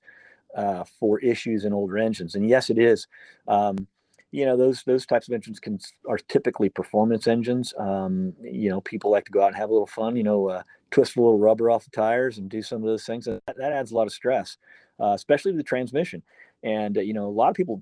for 0.99 1.19
issues 1.19 1.65
in 1.65 1.73
older 1.73 1.97
engines. 1.97 2.35
And 2.35 2.47
yes, 2.47 2.69
it 2.69 2.77
is. 2.77 3.07
Um, 3.47 3.87
you 4.31 4.45
know 4.45 4.57
those 4.57 4.83
those 4.83 5.05
types 5.05 5.29
of 5.29 5.33
engines 5.33 5.61
can 5.61 5.79
are 6.09 6.17
typically 6.17 6.67
performance 6.67 7.25
engines. 7.25 7.73
Um, 7.77 8.33
you 8.41 8.69
know, 8.69 8.81
people 8.81 9.09
like 9.09 9.23
to 9.25 9.31
go 9.31 9.41
out 9.41 9.47
and 9.47 9.55
have 9.55 9.69
a 9.69 9.73
little 9.73 9.87
fun. 9.87 10.17
You 10.17 10.23
know, 10.23 10.49
uh, 10.49 10.63
twist 10.91 11.17
a 11.17 11.21
little 11.21 11.37
rubber 11.37 11.69
off 11.69 11.83
the 11.83 11.91
tires 11.91 12.37
and 12.37 12.49
do 12.49 12.61
some 12.61 12.81
of 12.81 12.87
those 12.87 13.05
things. 13.05 13.27
And 13.27 13.41
that, 13.47 13.57
that 13.57 13.73
adds 13.73 13.91
a 13.91 13.95
lot 13.95 14.07
of 14.07 14.13
stress, 14.13 14.57
uh, 14.99 15.13
especially 15.13 15.53
the 15.53 15.63
transmission. 15.63 16.21
And 16.63 16.97
uh, 16.97 17.01
you 17.01 17.13
know, 17.13 17.27
a 17.27 17.29
lot 17.29 17.49
of 17.49 17.55
people 17.55 17.81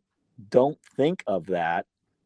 don't 0.50 0.78
think 0.96 1.24
of 1.28 1.46
that 1.48 1.86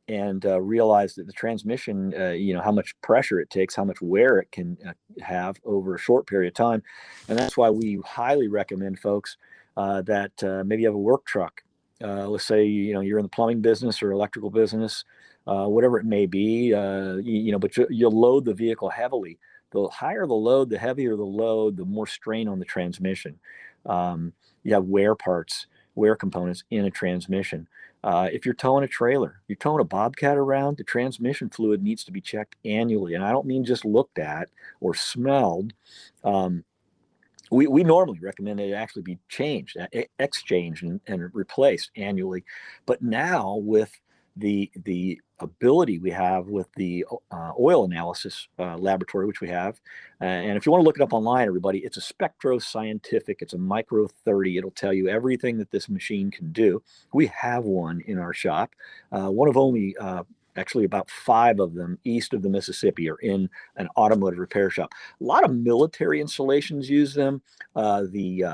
and 0.10 0.46
uh, 0.46 0.62
realize 0.62 1.16
that 1.16 1.28
the 1.28 1.34
transmission, 1.34 2.14
uh, 2.18 2.30
you 2.30 2.54
know, 2.54 2.62
how 2.62 2.72
much 2.72 2.96
pressure 3.02 3.42
it 3.42 3.50
takes, 3.50 3.76
how 3.76 3.84
much 3.84 4.02
wear 4.02 4.38
it 4.40 4.50
can 4.52 4.78
uh, 4.88 4.94
have 5.22 5.58
over 5.66 5.96
a 5.96 6.00
short 6.00 6.26
period 6.28 6.48
of 6.48 6.54
time, 6.54 6.82
and 7.28 7.38
that's 7.38 7.58
why 7.58 7.70
we 7.70 8.00
highly 8.06 8.48
recommend 8.48 9.00
folks 9.00 9.38
that 9.76 10.32
maybe 10.66 10.84
have 10.84 10.96
a 10.96 10.98
work 10.98 11.26
truck 11.26 11.62
uh, 12.04 12.28
let's 12.28 12.46
say 12.46 12.66
you 12.66 12.94
know 12.94 13.02
you're 13.02 13.20
in 13.20 13.24
the 13.24 13.30
plumbing 13.30 13.62
business 13.62 14.02
or 14.02 14.12
electrical 14.12 14.50
business, 14.50 15.04
uh, 15.48 15.66
whatever 15.66 15.98
it 15.98 16.06
may 16.06 16.26
be. 16.26 16.74
Uh, 16.74 17.16
you, 17.16 17.40
you, 17.40 17.52
know, 17.52 17.60
but 17.60 17.76
you, 17.76 17.88
you 17.90 18.08
load 18.10 18.46
the 18.46 18.54
vehicle 18.54 18.90
heavily. 18.90 19.40
The 19.72 19.88
higher 19.90 20.26
the 20.26 20.34
load, 20.34 20.70
the 20.70 20.78
heavier 20.78 21.16
the 21.16 21.24
load, 21.24 21.76
the 21.76 21.86
more 21.86 22.08
strain 22.08 22.48
on 22.48 22.60
the 22.60 22.66
transmission. 22.66 23.38
Um, 23.88 24.34
you 24.64 24.74
have 24.74 24.86
wear 24.86 25.16
parts, 25.16 25.68
wear 25.96 26.16
components 26.16 26.64
in 26.70 26.86
a 26.86 26.92
transmission. 26.92 27.68
Uh, 28.04 28.30
if 28.32 28.46
you're 28.46 28.54
towing 28.54 28.84
a 28.84 28.88
trailer, 28.88 29.42
you're 29.48 29.56
towing 29.56 29.82
a 29.82 29.86
bobcat 29.86 30.38
around, 30.38 30.78
the 30.78 30.84
transmission 30.84 31.50
fluid 31.50 31.82
needs 31.82 32.04
to 32.04 32.12
be 32.12 32.22
checked 32.22 32.56
annually. 32.64 33.16
And 33.16 33.24
I 33.24 33.32
don't 33.32 33.48
mean 33.48 33.66
just 33.66 33.86
looked 33.86 34.20
at 34.20 34.50
or 34.80 34.94
smelled. 34.94 35.74
Um, 36.24 36.64
we, 37.50 37.68
we 37.68 37.84
normally 37.84 38.20
recommend 38.20 38.60
it 38.60 38.74
actually 38.74 39.04
be 39.04 39.20
changed, 39.30 39.78
exchanged, 40.20 40.84
and, 40.84 41.00
and 41.08 41.34
replaced 41.34 41.92
annually. 41.96 42.44
But 42.86 43.02
now 43.02 43.56
with 43.56 43.92
the 44.38 44.72
the 44.84 45.20
ability 45.40 46.00
we 46.00 46.10
have 46.10 46.48
with 46.48 46.68
the 46.76 47.06
uh, 47.32 47.52
oil 47.60 47.86
analysis 47.86 48.48
uh, 48.58 48.76
laboratory, 48.78 49.26
which 49.26 49.42
we 49.42 49.48
have, 49.48 49.80
uh, 50.22 50.26
and 50.26 50.58
if 50.58 50.66
you 50.66 50.72
want 50.72 50.82
to 50.82 50.86
look 50.86 50.98
it 50.98 51.04
up 51.04 51.14
online, 51.14 51.48
everybody, 51.48 51.80
it's 51.80 51.98
a 51.98 52.02
Spectro 52.02 52.60
Scientific. 52.60 53.42
It's 53.42 53.54
a 53.54 53.58
Micro 53.58 54.08
30. 54.08 54.58
It'll 54.58 54.72
tell 54.72 54.94
you 54.94 55.10
everything 55.10 55.58
that 55.58 55.72
this 55.72 55.90
machine 55.90 56.32
can 56.32 56.52
do. 56.52 56.82
We 57.14 57.28
have 57.28 57.66
one 57.66 58.02
in 58.02 58.18
our 58.20 58.34
shop, 58.34 58.74
uh, 59.12 59.30
one 59.30 59.50
of 59.50 59.58
only 59.58 59.96
uh, 59.98 60.24
actually 60.56 60.86
about 60.86 61.10
five 61.10 61.60
of 61.60 61.74
them 61.74 62.00
east 62.04 62.34
of 62.34 62.42
the 62.42 62.50
Mississippi 62.50 63.10
are 63.10 63.20
in 63.20 63.50
an 63.76 63.88
automotive 63.98 64.40
repair 64.40 64.70
shop. 64.70 64.92
A 65.22 65.24
lot 65.24 65.44
of 65.44 65.54
military 65.54 66.20
installations 66.22 66.90
use 66.90 67.14
them. 67.14 67.42
Uh, 67.76 68.04
the 68.10 68.46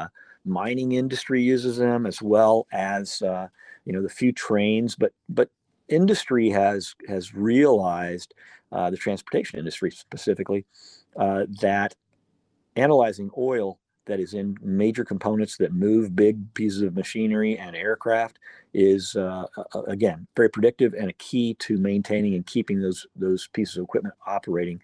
mining 0.46 0.94
industry 0.94 1.42
uses 1.42 1.78
them 1.78 2.06
as 2.06 2.22
well 2.22 2.68
as 2.74 3.22
you 3.86 3.92
know 3.92 4.02
the 4.02 4.10
few 4.10 4.32
trains, 4.32 4.96
but 4.96 5.12
but 5.30 5.50
industry 5.90 6.50
has 6.50 6.96
has 7.08 7.34
realized 7.34 8.34
uh, 8.72 8.90
the 8.90 8.98
transportation 8.98 9.60
industry 9.60 9.92
specifically 9.92 10.66
uh, 11.18 11.46
that 11.62 11.96
analyzing 12.76 13.30
oil 13.38 13.80
that 14.06 14.20
is 14.20 14.34
in 14.34 14.58
major 14.62 15.06
components 15.06 15.58
that 15.58 15.72
move 15.72 16.16
big 16.16 16.54
pieces 16.54 16.82
of 16.82 16.96
machinery 16.96 17.58
and 17.58 17.76
aircraft 17.76 18.40
is 18.74 19.16
uh, 19.16 19.46
again 19.88 20.28
very 20.36 20.50
predictive 20.50 20.94
and 20.94 21.10
a 21.10 21.14
key 21.14 21.54
to 21.56 21.78
maintaining 21.78 22.36
and 22.36 22.46
keeping 22.46 22.82
those 22.82 23.06
those 23.16 23.48
pieces 23.54 23.78
of 23.78 23.84
equipment 23.84 24.16
operating. 24.26 24.82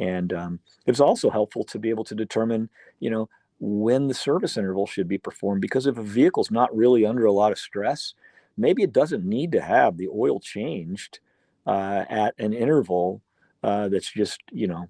And 0.00 0.32
um, 0.32 0.60
it's 0.86 1.00
also 1.00 1.28
helpful 1.30 1.64
to 1.64 1.78
be 1.78 1.90
able 1.90 2.04
to 2.04 2.14
determine 2.14 2.68
you 3.00 3.10
know 3.10 3.28
when 3.60 4.06
the 4.06 4.14
service 4.14 4.56
interval 4.56 4.86
should 4.86 5.08
be 5.08 5.18
performed 5.18 5.60
because 5.60 5.86
if 5.86 5.98
a 5.98 6.02
vehicle's 6.02 6.50
not 6.50 6.74
really 6.76 7.04
under 7.04 7.24
a 7.24 7.32
lot 7.32 7.52
of 7.52 7.58
stress 7.58 8.14
maybe 8.58 8.82
it 8.82 8.92
doesn't 8.92 9.24
need 9.24 9.52
to 9.52 9.60
have 9.60 9.96
the 9.96 10.08
oil 10.08 10.40
changed 10.40 11.20
uh, 11.66 12.04
at 12.08 12.34
an 12.38 12.52
interval 12.52 13.22
uh, 13.62 13.88
that's 13.88 14.10
just 14.10 14.40
you 14.52 14.66
know 14.66 14.88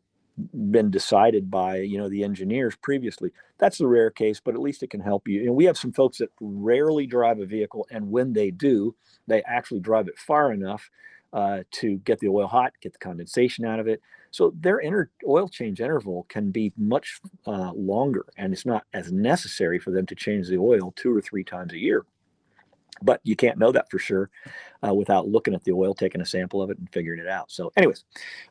been 0.70 0.90
decided 0.90 1.50
by 1.50 1.78
you 1.78 1.98
know 1.98 2.08
the 2.08 2.22
engineers 2.22 2.76
previously. 2.76 3.30
That's 3.58 3.78
the 3.78 3.86
rare 3.86 4.10
case 4.10 4.40
but 4.40 4.54
at 4.54 4.60
least 4.60 4.82
it 4.82 4.90
can 4.90 5.00
help 5.00 5.26
you. 5.26 5.42
And 5.42 5.54
we 5.54 5.64
have 5.64 5.76
some 5.76 5.92
folks 5.92 6.18
that 6.18 6.30
rarely 6.40 7.06
drive 7.06 7.40
a 7.40 7.46
vehicle 7.46 7.86
and 7.90 8.10
when 8.10 8.32
they 8.32 8.50
do 8.50 8.94
they 9.26 9.42
actually 9.42 9.80
drive 9.80 10.08
it 10.08 10.18
far 10.18 10.52
enough 10.52 10.90
uh, 11.32 11.60
to 11.70 11.96
get 11.98 12.20
the 12.20 12.28
oil 12.28 12.46
hot 12.46 12.72
get 12.80 12.92
the 12.92 12.98
condensation 12.98 13.64
out 13.64 13.80
of 13.80 13.88
it. 13.88 14.00
So 14.30 14.52
their 14.60 14.80
oil 15.26 15.48
change 15.48 15.80
interval 15.80 16.26
can 16.28 16.50
be 16.50 16.72
much 16.76 17.20
uh, 17.46 17.72
longer 17.72 18.26
and 18.36 18.52
it's 18.52 18.66
not 18.66 18.84
as 18.92 19.10
necessary 19.10 19.78
for 19.80 19.90
them 19.90 20.06
to 20.06 20.14
change 20.14 20.48
the 20.48 20.58
oil 20.58 20.92
two 20.94 21.14
or 21.14 21.20
three 21.20 21.44
times 21.44 21.72
a 21.72 21.78
year 21.78 22.04
but 23.02 23.20
you 23.24 23.36
can't 23.36 23.58
know 23.58 23.72
that 23.72 23.90
for 23.90 23.98
sure 23.98 24.30
uh, 24.86 24.94
without 24.94 25.28
looking 25.28 25.54
at 25.54 25.64
the 25.64 25.72
oil, 25.72 25.94
taking 25.94 26.20
a 26.20 26.26
sample 26.26 26.62
of 26.62 26.70
it, 26.70 26.78
and 26.78 26.90
figuring 26.92 27.20
it 27.20 27.28
out. 27.28 27.50
So, 27.50 27.72
anyways, 27.76 28.04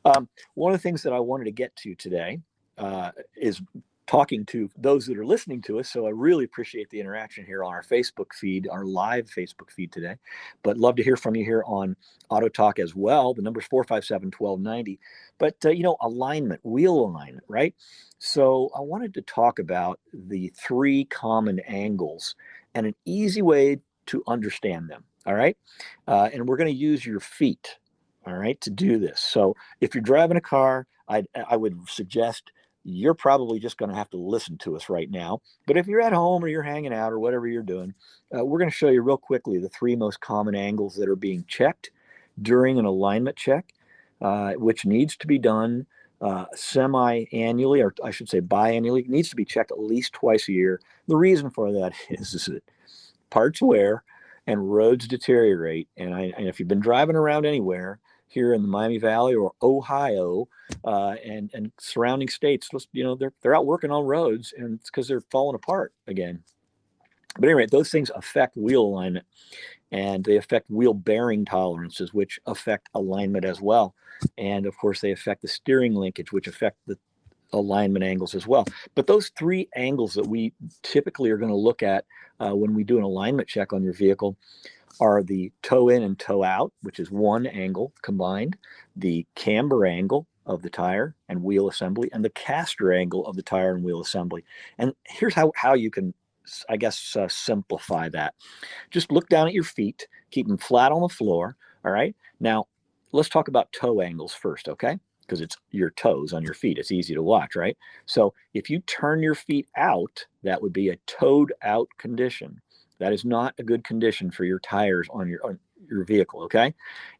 um, 0.05 0.27
one 0.55 0.73
of 0.73 0.79
the 0.79 0.83
things 0.83 1.03
that 1.03 1.13
I 1.13 1.19
wanted 1.19 1.45
to 1.45 1.51
get 1.51 1.75
to 1.77 1.95
today 1.95 2.39
uh, 2.77 3.11
is 3.35 3.61
talking 4.07 4.45
to 4.45 4.69
those 4.77 5.05
that 5.05 5.17
are 5.17 5.25
listening 5.25 5.61
to 5.61 5.79
us. 5.79 5.91
So 5.91 6.07
I 6.07 6.11
really 6.11 6.45
appreciate 6.45 6.89
the 6.89 6.99
interaction 6.99 7.45
here 7.45 7.63
on 7.63 7.73
our 7.73 7.83
Facebook 7.83 8.33
feed, 8.33 8.67
our 8.71 8.85
live 8.85 9.29
Facebook 9.29 9.69
feed 9.69 9.91
today. 9.91 10.15
But 10.63 10.77
love 10.77 10.95
to 10.95 11.03
hear 11.03 11.17
from 11.17 11.35
you 11.35 11.43
here 11.43 11.63
on 11.67 11.95
Auto 12.29 12.47
Talk 12.47 12.79
as 12.79 12.95
well. 12.95 13.33
The 13.33 13.41
number's 13.41 13.65
457 13.65 14.31
1290. 14.37 14.99
But, 15.37 15.57
uh, 15.65 15.71
you 15.71 15.83
know, 15.83 15.97
alignment, 16.01 16.61
wheel 16.63 16.93
alignment, 16.93 17.43
right? 17.49 17.75
So 18.19 18.69
I 18.75 18.79
wanted 18.79 19.13
to 19.15 19.21
talk 19.21 19.59
about 19.59 19.99
the 20.13 20.53
three 20.57 21.03
common 21.05 21.59
angles 21.67 22.35
and 22.73 22.87
an 22.87 22.95
easy 23.05 23.41
way 23.41 23.79
to 24.07 24.23
understand 24.27 24.89
them. 24.89 25.03
All 25.25 25.35
right. 25.35 25.57
Uh, 26.07 26.29
and 26.33 26.47
we're 26.47 26.57
going 26.57 26.71
to 26.71 26.73
use 26.73 27.05
your 27.05 27.19
feet. 27.19 27.77
All 28.25 28.35
right. 28.35 28.59
To 28.61 28.69
do 28.69 28.97
this. 28.99 29.21
So 29.21 29.55
if 29.81 29.93
you're 29.93 30.01
driving 30.01 30.37
a 30.37 30.41
car, 30.41 30.87
I, 31.07 31.23
I 31.49 31.55
would 31.55 31.89
suggest 31.89 32.51
you're 32.83 33.13
probably 33.13 33.59
just 33.59 33.77
going 33.77 33.91
to 33.91 33.97
have 33.97 34.09
to 34.11 34.17
listen 34.17 34.57
to 34.59 34.75
us 34.75 34.89
right 34.89 35.11
now. 35.11 35.41
But 35.65 35.77
if 35.77 35.87
you're 35.87 36.01
at 36.01 36.13
home 36.13 36.43
or 36.43 36.47
you're 36.47 36.63
hanging 36.63 36.93
out 36.93 37.11
or 37.11 37.19
whatever 37.19 37.47
you're 37.47 37.61
doing, 37.61 37.93
uh, 38.35 38.45
we're 38.45 38.59
going 38.59 38.69
to 38.69 38.75
show 38.75 38.89
you 38.89 39.01
real 39.01 39.17
quickly 39.17 39.59
the 39.59 39.69
three 39.69 39.95
most 39.95 40.21
common 40.21 40.55
angles 40.55 40.95
that 40.95 41.09
are 41.09 41.17
being 41.17 41.43
checked 41.47 41.91
during 42.41 42.79
an 42.79 42.85
alignment 42.85 43.35
check, 43.35 43.73
uh, 44.21 44.53
which 44.53 44.85
needs 44.85 45.17
to 45.17 45.27
be 45.27 45.37
done 45.37 45.85
uh, 46.21 46.45
semi-annually, 46.55 47.81
or 47.81 47.93
I 48.03 48.11
should 48.11 48.29
say 48.29 48.39
biannually. 48.39 49.01
It 49.01 49.09
needs 49.09 49.29
to 49.29 49.35
be 49.35 49.45
checked 49.45 49.71
at 49.71 49.79
least 49.79 50.13
twice 50.13 50.47
a 50.47 50.53
year. 50.53 50.79
The 51.07 51.17
reason 51.17 51.49
for 51.49 51.71
that 51.73 51.93
is, 52.09 52.33
is 52.35 52.45
that 52.45 52.63
parts 53.29 53.61
wear 53.61 54.03
and 54.45 54.73
roads 54.73 55.07
deteriorate. 55.07 55.87
And, 55.97 56.13
I, 56.13 56.33
and 56.37 56.47
if 56.47 56.59
you've 56.59 56.69
been 56.69 56.79
driving 56.79 57.15
around 57.15 57.45
anywhere, 57.45 57.99
here 58.27 58.53
in 58.53 58.61
the 58.61 58.67
Miami 58.67 58.97
Valley 58.97 59.35
or 59.35 59.53
Ohio 59.61 60.47
uh, 60.83 61.15
and 61.25 61.49
and 61.53 61.71
surrounding 61.79 62.27
states, 62.27 62.69
you 62.91 63.03
know, 63.03 63.15
they're 63.15 63.33
they're 63.41 63.55
out 63.55 63.65
working 63.65 63.91
on 63.91 64.05
roads, 64.05 64.53
and 64.57 64.79
it's 64.79 64.89
because 64.89 65.07
they're 65.07 65.21
falling 65.31 65.55
apart 65.55 65.93
again. 66.07 66.43
But 67.39 67.49
anyway, 67.49 67.67
those 67.67 67.89
things 67.89 68.11
affect 68.15 68.57
wheel 68.57 68.81
alignment, 68.81 69.25
and 69.91 70.23
they 70.23 70.37
affect 70.37 70.69
wheel 70.69 70.93
bearing 70.93 71.45
tolerances, 71.45 72.13
which 72.13 72.39
affect 72.45 72.89
alignment 72.93 73.45
as 73.45 73.61
well. 73.61 73.95
And 74.37 74.65
of 74.65 74.77
course, 74.77 74.99
they 74.99 75.11
affect 75.11 75.41
the 75.41 75.47
steering 75.47 75.93
linkage, 75.93 76.31
which 76.31 76.47
affect 76.47 76.77
the 76.87 76.97
alignment 77.53 78.03
angles 78.03 78.35
as 78.35 78.47
well. 78.47 78.65
But 78.95 79.07
those 79.07 79.29
three 79.29 79.69
angles 79.75 80.13
that 80.13 80.27
we 80.27 80.53
typically 80.83 81.29
are 81.31 81.37
going 81.37 81.51
to 81.51 81.55
look 81.55 81.83
at 81.83 82.05
uh, 82.39 82.55
when 82.55 82.73
we 82.73 82.83
do 82.83 82.97
an 82.97 83.03
alignment 83.03 83.47
check 83.47 83.73
on 83.73 83.83
your 83.83 83.93
vehicle 83.93 84.37
are 84.99 85.23
the 85.23 85.51
toe 85.61 85.89
in 85.89 86.03
and 86.03 86.17
toe 86.17 86.43
out, 86.43 86.73
which 86.81 86.99
is 86.99 87.11
one 87.11 87.45
angle 87.45 87.93
combined, 88.01 88.57
the 88.95 89.25
camber 89.35 89.85
angle 89.85 90.27
of 90.45 90.61
the 90.61 90.69
tire 90.69 91.15
and 91.29 91.43
wheel 91.43 91.67
assembly, 91.67 92.09
and 92.13 92.23
the 92.23 92.29
caster 92.31 92.91
angle 92.93 93.25
of 93.27 93.35
the 93.35 93.43
tire 93.43 93.75
and 93.75 93.83
wheel 93.83 94.01
assembly. 94.01 94.43
And 94.77 94.93
here's 95.05 95.33
how, 95.33 95.51
how 95.55 95.73
you 95.73 95.91
can, 95.91 96.13
I 96.69 96.77
guess, 96.77 97.15
uh, 97.15 97.27
simplify 97.27 98.09
that. 98.09 98.33
Just 98.89 99.11
look 99.11 99.29
down 99.29 99.47
at 99.47 99.53
your 99.53 99.63
feet, 99.63 100.07
keep 100.31 100.47
them 100.47 100.57
flat 100.57 100.91
on 100.91 101.01
the 101.01 101.09
floor. 101.09 101.57
All 101.85 101.91
right. 101.91 102.15
Now, 102.39 102.65
let's 103.11 103.29
talk 103.29 103.47
about 103.47 103.71
toe 103.71 104.01
angles 104.01 104.33
first, 104.33 104.67
okay? 104.69 104.97
Because 105.27 105.41
it's 105.41 105.57
your 105.71 105.89
toes 105.91 106.31
on 106.33 106.41
your 106.43 106.53
feet. 106.53 106.77
It's 106.77 106.91
easy 106.91 107.13
to 107.13 107.21
watch, 107.21 107.55
right? 107.55 107.77
So 108.05 108.33
if 108.53 108.69
you 108.69 108.79
turn 108.79 109.21
your 109.21 109.35
feet 109.35 109.67
out, 109.75 110.25
that 110.43 110.61
would 110.61 110.73
be 110.73 110.89
a 110.89 110.95
toed 111.05 111.51
out 111.61 111.89
condition. 111.97 112.61
That 112.99 113.13
is 113.13 113.25
not 113.25 113.53
a 113.59 113.63
good 113.63 113.83
condition 113.83 114.31
for 114.31 114.45
your 114.45 114.59
tires 114.59 115.07
on 115.11 115.27
your 115.27 115.45
on 115.45 115.59
your 115.89 116.03
vehicle, 116.03 116.43
okay? 116.43 116.73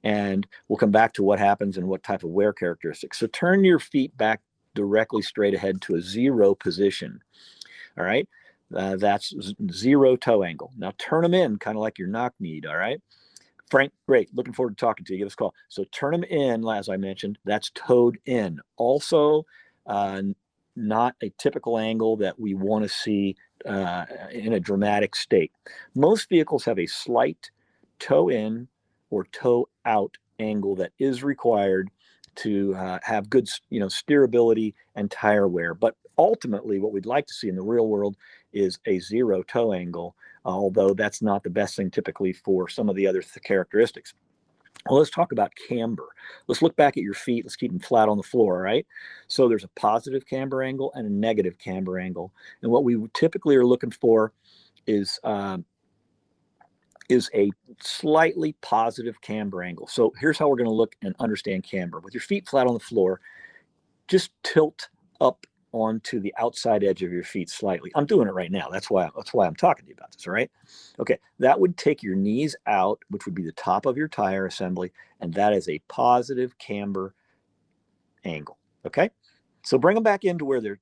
And 0.03 0.47
we'll 0.67 0.77
come 0.77 0.91
back 0.91 1.13
to 1.13 1.23
what 1.23 1.39
happens 1.39 1.77
and 1.77 1.87
what 1.87 2.03
type 2.03 2.23
of 2.23 2.31
wear 2.31 2.53
characteristics. 2.53 3.19
So 3.19 3.27
turn 3.27 3.63
your 3.63 3.79
feet 3.79 4.15
back 4.17 4.41
directly 4.73 5.21
straight 5.21 5.53
ahead 5.53 5.81
to 5.81 5.95
a 5.95 6.01
zero 6.01 6.55
position. 6.55 7.21
All 7.97 8.03
right? 8.03 8.27
Uh, 8.75 8.97
that's 8.97 9.33
zero 9.71 10.15
toe 10.15 10.43
angle. 10.43 10.71
Now 10.77 10.93
turn 10.97 11.23
them 11.23 11.33
in 11.33 11.57
kind 11.57 11.77
of 11.77 11.81
like 11.81 11.97
your 11.97 12.09
knock 12.09 12.33
kneed, 12.39 12.65
all 12.65 12.77
right? 12.77 13.01
Frank, 13.69 13.93
great. 14.07 14.33
Looking 14.35 14.53
forward 14.53 14.77
to 14.77 14.81
talking 14.85 15.05
to 15.05 15.13
you. 15.13 15.19
Give 15.19 15.27
us 15.27 15.33
a 15.33 15.37
call. 15.37 15.55
So 15.69 15.85
turn 15.91 16.13
them 16.13 16.23
in, 16.25 16.67
as 16.69 16.89
I 16.89 16.97
mentioned. 16.97 17.39
That's 17.45 17.71
toed 17.75 18.17
in. 18.25 18.59
Also, 18.77 19.45
uh, 19.87 20.21
not 20.75 21.15
a 21.23 21.31
typical 21.39 21.79
angle 21.79 22.17
that 22.17 22.39
we 22.39 22.55
want 22.55 22.83
to 22.83 22.89
see 22.89 23.35
uh, 23.65 24.05
in 24.31 24.53
a 24.53 24.59
dramatic 24.59 25.15
state. 25.15 25.51
Most 25.95 26.29
vehicles 26.29 26.65
have 26.65 26.79
a 26.79 26.87
slight 26.87 27.51
toe 27.99 28.29
in 28.29 28.67
or 29.09 29.25
toe 29.25 29.69
out 29.85 30.17
angle 30.39 30.75
that 30.77 30.91
is 30.99 31.23
required 31.23 31.89
to 32.35 32.75
uh, 32.75 32.99
have 33.03 33.29
good 33.29 33.49
you 33.69 33.79
know 33.79 33.87
steerability 33.87 34.73
and 34.95 35.09
tire 35.09 35.47
wear 35.47 35.73
but 35.73 35.95
ultimately 36.19 36.79
what 36.79 36.93
we'd 36.93 37.05
like 37.07 37.25
to 37.27 37.33
see 37.33 37.49
in 37.49 37.55
the 37.55 37.63
real 37.63 37.87
world 37.87 38.17
is 38.53 38.79
a 38.85 38.99
zero 38.99 39.41
toe 39.43 39.73
angle 39.73 40.15
although 40.47 40.93
that's 40.93 41.21
not 41.21 41.43
the 41.43 41.49
best 41.49 41.75
thing 41.75 41.91
typically 41.91 42.33
for 42.33 42.67
some 42.67 42.89
of 42.89 42.95
the 42.95 43.05
other 43.05 43.21
th- 43.21 43.43
characteristics 43.43 44.13
well, 44.89 44.99
let's 44.99 45.11
talk 45.11 45.31
about 45.31 45.51
camber. 45.67 46.07
Let's 46.47 46.61
look 46.61 46.75
back 46.75 46.97
at 46.97 47.03
your 47.03 47.13
feet. 47.13 47.45
Let's 47.45 47.55
keep 47.55 47.71
them 47.71 47.79
flat 47.79 48.09
on 48.09 48.17
the 48.17 48.23
floor, 48.23 48.61
right? 48.61 48.85
So 49.27 49.47
there's 49.47 49.63
a 49.63 49.69
positive 49.69 50.25
camber 50.25 50.63
angle 50.63 50.91
and 50.95 51.05
a 51.05 51.09
negative 51.09 51.57
camber 51.57 51.99
angle. 51.99 52.31
And 52.61 52.71
what 52.71 52.83
we 52.83 52.97
typically 53.13 53.55
are 53.55 53.65
looking 53.65 53.91
for 53.91 54.33
is 54.85 55.19
um, 55.23 55.65
is 57.09 57.29
a 57.33 57.51
slightly 57.81 58.53
positive 58.61 59.19
camber 59.21 59.63
angle. 59.63 59.87
So 59.87 60.13
here's 60.19 60.37
how 60.37 60.47
we're 60.49 60.57
going 60.57 60.69
to 60.69 60.75
look 60.75 60.95
and 61.01 61.15
understand 61.19 61.63
camber. 61.63 61.99
With 61.99 62.13
your 62.13 62.21
feet 62.21 62.47
flat 62.47 62.67
on 62.67 62.73
the 62.73 62.79
floor, 62.79 63.21
just 64.07 64.31
tilt 64.43 64.89
up 65.21 65.45
onto 65.71 66.19
the 66.19 66.33
outside 66.37 66.83
edge 66.83 67.03
of 67.03 67.11
your 67.11 67.23
feet 67.23 67.49
slightly. 67.49 67.91
I'm 67.95 68.05
doing 68.05 68.27
it 68.27 68.33
right 68.33 68.51
now. 68.51 68.69
That's 68.69 68.89
why 68.89 69.09
that's 69.15 69.33
why 69.33 69.45
I'm 69.45 69.55
talking 69.55 69.85
to 69.85 69.89
you 69.89 69.95
about 69.97 70.11
this, 70.11 70.25
all 70.27 70.33
right? 70.33 70.49
Okay, 70.99 71.17
that 71.39 71.59
would 71.59 71.77
take 71.77 72.01
your 72.01 72.15
knees 72.15 72.55
out, 72.65 72.99
which 73.09 73.25
would 73.25 73.35
be 73.35 73.43
the 73.43 73.51
top 73.53 73.85
of 73.85 73.97
your 73.97 74.07
tire 74.07 74.45
assembly, 74.45 74.91
and 75.19 75.33
that 75.33 75.53
is 75.53 75.67
a 75.69 75.79
positive 75.87 76.57
camber 76.57 77.13
angle, 78.23 78.57
okay? 78.85 79.09
So 79.63 79.77
bring 79.77 79.95
them 79.95 80.03
back 80.03 80.23
into 80.23 80.45
where 80.45 80.61
they're 80.61 80.79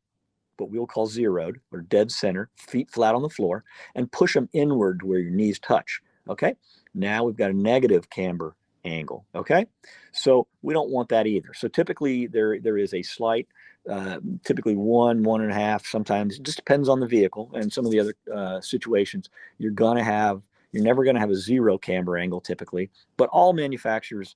what 0.58 0.70
we'll 0.70 0.88
call 0.88 1.06
zeroed 1.06 1.60
or 1.72 1.82
dead 1.82 2.12
center, 2.12 2.50
feet 2.56 2.90
flat 2.90 3.14
on 3.14 3.22
the 3.22 3.30
floor, 3.30 3.64
and 3.94 4.12
push 4.12 4.34
them 4.34 4.50
inward 4.54 5.02
to 5.02 5.06
where 5.06 5.20
your 5.20 5.32
knees 5.32 5.60
touch, 5.60 6.02
okay? 6.30 6.56
Now 6.94 7.24
we've 7.26 7.36
got 7.36 7.52
a 7.52 7.54
negative 7.54 8.10
camber 8.10 8.56
angle, 8.86 9.26
okay? 9.36 9.66
So 10.14 10.48
we 10.62 10.74
don't 10.74 10.90
want 10.90 11.10
that 11.10 11.28
either. 11.28 11.54
So 11.54 11.68
typically 11.68 12.28
there 12.28 12.60
there 12.60 12.78
is 12.78 12.94
a 12.94 13.02
slight 13.02 13.48
uh, 13.90 14.20
typically 14.44 14.76
one, 14.76 15.24
one 15.24 15.42
and 15.42 15.52
a 15.52 15.56
half. 15.56 15.86
Sometimes 15.86 16.38
it 16.38 16.44
just 16.44 16.58
depends 16.58 16.90
on 16.90 17.00
the 17.00 17.08
vehicle 17.08 17.52
and 17.54 17.72
some 17.72 17.86
of 17.86 17.92
the 17.92 18.00
other 18.00 18.16
uh, 18.34 18.62
situations. 18.62 19.30
You're 19.58 19.72
gonna 19.72 20.04
have, 20.04 20.42
you're 20.72 20.84
never 20.84 21.04
gonna 21.04 21.20
have 21.20 21.30
a 21.30 21.36
zero 21.36 21.78
camber 21.78 22.18
angle 22.18 22.42
typically, 22.42 22.90
but 23.18 23.30
all 23.30 23.54
manufacturers 23.54 24.36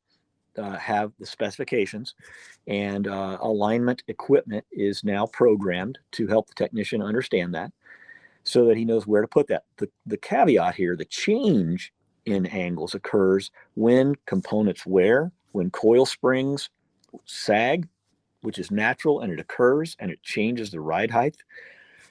uh, 0.58 0.78
have 0.78 1.14
the 1.20 1.26
specifications, 1.26 2.16
and 2.68 3.08
uh, 3.08 3.38
alignment 3.42 4.04
equipment 4.08 4.66
is 4.72 5.04
now 5.04 5.26
programmed 5.28 5.98
to 6.12 6.28
help 6.28 6.48
the 6.48 6.54
technician 6.56 7.02
understand 7.02 7.54
that, 7.54 7.72
so 8.44 8.66
that 8.66 8.78
he 8.78 8.86
knows 8.86 9.08
where 9.08 9.22
to 9.22 9.28
put 9.28 9.48
that. 9.48 9.64
The 9.78 9.90
the 10.06 10.18
caveat 10.18 10.76
here, 10.76 10.96
the 10.96 11.06
change 11.06 11.94
in 12.26 12.46
angles 12.48 12.94
occurs 12.94 13.52
when 13.76 14.16
components 14.26 14.86
wear, 14.86 15.32
when 15.54 15.70
coil 15.72 16.06
springs 16.06 16.70
sag 17.26 17.88
which 18.42 18.60
is 18.60 18.72
natural 18.72 19.22
and 19.22 19.32
it 19.32 19.40
occurs 19.40 19.96
and 20.00 20.12
it 20.12 20.22
changes 20.24 20.72
the 20.72 20.80
ride 20.80 21.12
height. 21.12 21.38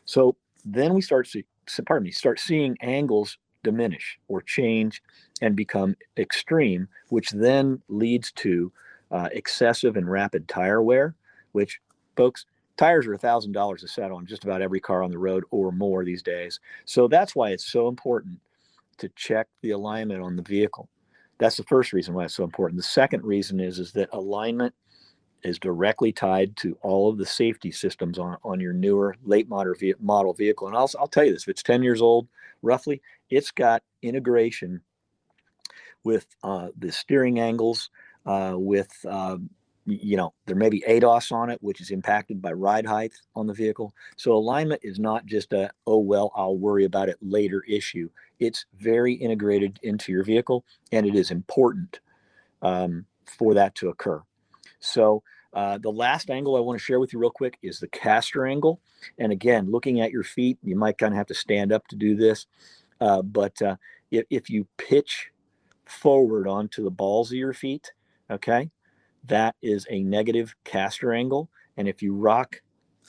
So 0.04 0.36
then 0.64 0.94
we 0.94 1.02
start 1.02 1.26
see, 1.26 1.44
pardon 1.86 2.04
me, 2.04 2.10
start 2.10 2.40
seeing 2.40 2.76
angles 2.80 3.38
diminish 3.62 4.18
or 4.28 4.40
change 4.42 5.02
and 5.42 5.56
become 5.56 5.96
extreme, 6.16 6.88
which 7.08 7.30
then 7.30 7.82
leads 7.88 8.32
to 8.32 8.72
uh, 9.10 9.28
excessive 9.32 9.96
and 9.96 10.10
rapid 10.10 10.48
tire 10.48 10.82
wear, 10.82 11.14
which 11.52 11.80
folks, 12.16 12.46
tires 12.76 13.06
are 13.06 13.14
a 13.14 13.18
thousand 13.18 13.52
dollars 13.52 13.82
a 13.82 13.88
set 13.88 14.12
on 14.12 14.26
just 14.26 14.44
about 14.44 14.62
every 14.62 14.80
car 14.80 15.02
on 15.02 15.10
the 15.10 15.18
road 15.18 15.44
or 15.50 15.72
more 15.72 16.04
these 16.04 16.22
days. 16.22 16.60
So 16.84 17.08
that's 17.08 17.34
why 17.34 17.50
it's 17.50 17.66
so 17.66 17.88
important 17.88 18.38
to 18.98 19.08
check 19.10 19.48
the 19.62 19.70
alignment 19.70 20.22
on 20.22 20.36
the 20.36 20.42
vehicle. 20.42 20.88
That's 21.38 21.56
the 21.56 21.64
first 21.64 21.92
reason 21.92 22.14
why 22.14 22.24
it's 22.24 22.34
so 22.34 22.44
important. 22.44 22.78
The 22.78 22.84
second 22.84 23.24
reason 23.24 23.60
is 23.60 23.78
is 23.78 23.92
that 23.92 24.08
alignment 24.12 24.74
is 25.42 25.58
directly 25.58 26.12
tied 26.12 26.56
to 26.56 26.76
all 26.82 27.10
of 27.10 27.18
the 27.18 27.26
safety 27.26 27.70
systems 27.70 28.18
on, 28.18 28.36
on 28.44 28.60
your 28.60 28.72
newer 28.72 29.14
late 29.24 29.48
model, 29.48 29.74
model 30.00 30.34
vehicle. 30.34 30.66
And 30.66 30.76
I'll, 30.76 30.90
I'll 30.98 31.08
tell 31.08 31.24
you 31.24 31.32
this, 31.32 31.42
if 31.42 31.48
it's 31.48 31.62
10 31.62 31.82
years 31.82 32.02
old, 32.02 32.28
roughly, 32.62 33.00
it's 33.30 33.50
got 33.50 33.82
integration 34.02 34.80
with 36.04 36.26
uh, 36.42 36.68
the 36.78 36.90
steering 36.90 37.38
angles, 37.38 37.90
uh, 38.26 38.54
with, 38.56 38.90
uh, 39.08 39.36
you 39.86 40.16
know, 40.16 40.32
there 40.46 40.56
may 40.56 40.68
be 40.68 40.84
ADAS 40.86 41.32
on 41.32 41.50
it, 41.50 41.62
which 41.62 41.80
is 41.80 41.90
impacted 41.90 42.42
by 42.42 42.52
ride 42.52 42.86
height 42.86 43.12
on 43.34 43.46
the 43.46 43.54
vehicle. 43.54 43.94
So 44.16 44.32
alignment 44.32 44.80
is 44.84 44.98
not 44.98 45.24
just 45.26 45.52
a, 45.52 45.70
oh, 45.86 45.98
well, 45.98 46.30
I'll 46.34 46.56
worry 46.56 46.84
about 46.84 47.08
it 47.08 47.16
later 47.22 47.62
issue. 47.68 48.10
It's 48.38 48.66
very 48.78 49.14
integrated 49.14 49.78
into 49.82 50.12
your 50.12 50.24
vehicle 50.24 50.64
and 50.92 51.06
it 51.06 51.14
is 51.14 51.30
important 51.30 52.00
um, 52.62 53.06
for 53.24 53.54
that 53.54 53.74
to 53.76 53.88
occur. 53.88 54.22
So 54.80 55.22
uh, 55.54 55.78
the 55.78 55.90
last 55.90 56.30
angle 56.30 56.56
I 56.56 56.60
want 56.60 56.78
to 56.78 56.84
share 56.84 57.00
with 57.00 57.12
you 57.12 57.18
real 57.18 57.30
quick 57.30 57.58
is 57.62 57.78
the 57.78 57.88
caster 57.88 58.46
angle. 58.46 58.80
And 59.18 59.32
again, 59.32 59.70
looking 59.70 60.00
at 60.00 60.10
your 60.10 60.24
feet, 60.24 60.58
you 60.62 60.76
might 60.76 60.98
kind 60.98 61.12
of 61.12 61.18
have 61.18 61.26
to 61.28 61.34
stand 61.34 61.72
up 61.72 61.86
to 61.88 61.96
do 61.96 62.14
this. 62.16 62.46
Uh, 63.00 63.22
but 63.22 63.60
uh, 63.62 63.76
if, 64.10 64.24
if 64.30 64.50
you 64.50 64.66
pitch 64.76 65.30
forward 65.86 66.46
onto 66.46 66.84
the 66.84 66.90
balls 66.90 67.30
of 67.30 67.38
your 67.38 67.54
feet, 67.54 67.92
okay, 68.30 68.70
that 69.24 69.56
is 69.62 69.86
a 69.90 70.02
negative 70.02 70.54
caster 70.64 71.12
angle. 71.12 71.48
And 71.76 71.88
if 71.88 72.02
you 72.02 72.14
rock 72.14 72.60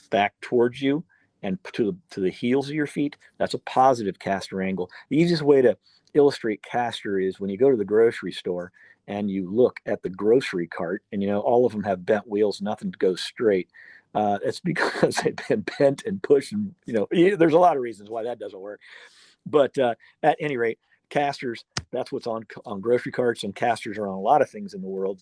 back 0.09 0.33
towards 0.41 0.81
you 0.81 1.03
and 1.41 1.57
to 1.73 1.91
the 1.91 1.97
to 2.11 2.19
the 2.21 2.29
heels 2.29 2.69
of 2.69 2.75
your 2.75 2.87
feet, 2.87 3.17
that's 3.37 3.53
a 3.53 3.59
positive 3.59 4.19
caster 4.19 4.61
angle. 4.61 4.89
The 5.09 5.17
easiest 5.17 5.43
way 5.43 5.61
to 5.61 5.77
illustrate 6.13 6.63
caster 6.63 7.19
is 7.19 7.39
when 7.39 7.49
you 7.49 7.57
go 7.57 7.69
to 7.69 7.77
the 7.77 7.85
grocery 7.85 8.31
store 8.31 8.71
and 9.09 9.29
you 9.29 9.51
look 9.51 9.81
at 9.85 10.01
the 10.01 10.09
grocery 10.09 10.67
cart 10.67 11.03
and 11.11 11.21
you 11.21 11.27
know 11.27 11.41
all 11.41 11.65
of 11.65 11.73
them 11.73 11.83
have 11.83 12.05
bent 12.05 12.27
wheels 12.27 12.61
nothing 12.61 12.93
goes 12.97 13.19
straight 13.19 13.69
uh, 14.15 14.39
it's 14.43 14.59
because 14.71 15.15
they've 15.17 15.35
been 15.49 15.65
bent 15.77 16.03
and 16.05 16.23
pushed 16.23 16.53
and 16.53 16.73
you 16.85 16.93
know 16.93 17.07
there's 17.35 17.53
a 17.53 17.59
lot 17.59 17.75
of 17.75 17.83
reasons 17.83 18.09
why 18.09 18.23
that 18.23 18.39
doesn't 18.39 18.61
work 18.61 18.79
but 19.45 19.77
uh, 19.77 19.95
at 20.23 20.37
any 20.39 20.55
rate 20.55 20.79
casters 21.09 21.65
that's 21.91 22.11
what's 22.11 22.27
on 22.27 22.45
on 22.65 22.79
grocery 22.79 23.11
carts 23.11 23.43
and 23.43 23.55
casters 23.55 23.97
are 23.97 24.07
on 24.07 24.15
a 24.15 24.21
lot 24.21 24.41
of 24.41 24.49
things 24.49 24.73
in 24.73 24.81
the 24.81 24.87
world 24.87 25.21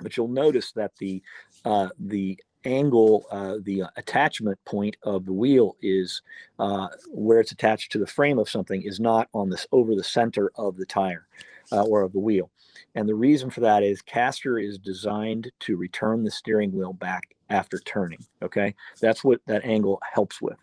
but 0.00 0.16
you'll 0.16 0.28
notice 0.28 0.72
that 0.72 0.92
the 0.98 1.22
uh, 1.64 1.88
the 1.98 2.38
angle, 2.64 3.26
uh, 3.32 3.56
the 3.62 3.82
attachment 3.96 4.58
point 4.64 4.96
of 5.02 5.24
the 5.24 5.32
wheel 5.32 5.76
is 5.82 6.22
uh, 6.60 6.86
where 7.08 7.40
it's 7.40 7.50
attached 7.50 7.90
to 7.92 7.98
the 7.98 8.06
frame 8.06 8.38
of 8.38 8.48
something 8.48 8.82
is 8.82 9.00
not 9.00 9.28
on 9.34 9.50
this 9.50 9.66
over 9.72 9.96
the 9.96 10.04
center 10.04 10.52
of 10.54 10.76
the 10.76 10.86
tire 10.86 11.26
uh, 11.72 11.82
or 11.82 12.02
of 12.02 12.12
the 12.12 12.20
wheel. 12.20 12.51
And 12.94 13.08
the 13.08 13.14
reason 13.14 13.50
for 13.50 13.60
that 13.60 13.82
is 13.82 14.02
caster 14.02 14.58
is 14.58 14.78
designed 14.78 15.50
to 15.60 15.76
return 15.76 16.24
the 16.24 16.30
steering 16.30 16.72
wheel 16.72 16.92
back 16.92 17.34
after 17.48 17.78
turning. 17.78 18.24
Okay. 18.42 18.74
That's 19.00 19.24
what 19.24 19.40
that 19.46 19.64
angle 19.64 20.00
helps 20.12 20.40
with, 20.42 20.58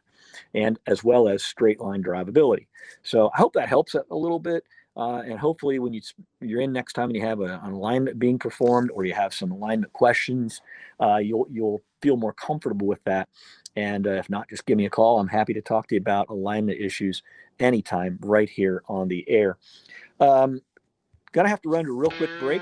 and 0.54 0.80
as 0.88 1.04
well 1.04 1.28
as 1.28 1.44
straight 1.44 1.80
line 1.80 2.04
drivability. 2.04 2.68
So 3.04 3.30
I 3.34 3.38
hope 3.38 3.54
that 3.54 3.70
helps 3.70 3.96
a 3.96 4.04
little 4.16 4.40
bit. 4.40 4.64
Uh, 4.98 5.22
and 5.22 5.40
hopefully, 5.40 5.80
when 5.80 5.94
you 5.94 6.02
you're 6.42 6.62
in 6.62 6.74
next 6.74 6.94
time 6.94 7.10
and 7.10 7.16
you 7.16 7.22
have 7.22 7.40
a, 7.40 7.62
an 7.64 7.72
alignment 7.72 8.20
being 8.20 8.38
performed, 8.38 8.90
or 8.94 9.06
you 9.06 9.14
have 9.14 9.34
some 9.34 9.52
alignment 9.52 9.94
questions, 9.94 10.62
uh, 11.00 11.18
you'll 11.18 11.48
you'll 11.50 11.82
feel 12.02 12.18
more 12.18 12.34
comfortable 12.34 12.88
with 12.88 13.04
that. 13.06 13.30
And 13.76 14.08
uh, 14.08 14.12
if 14.12 14.30
not, 14.30 14.50
just 14.50 14.66
give 14.66 14.78
me 14.78 14.86
a 14.88 14.90
call. 14.90 15.20
I'm 15.20 15.28
happy 15.28 15.54
to 15.54 15.62
talk 15.62 15.88
to 15.88 15.96
you 15.96 16.02
about 16.02 16.30
alignment 16.30 16.82
issues 16.82 17.24
anytime, 17.60 18.18
right 18.22 18.50
here 18.50 18.84
on 18.90 19.08
the 19.08 19.24
air. 19.30 19.58
Um, 20.20 20.60
gonna 21.32 21.50
have 21.50 21.62
to 21.62 21.70
run 21.70 21.86
to 21.86 21.92
a 21.92 21.94
real 21.94 22.12
quick 22.12 22.30
break, 22.40 22.62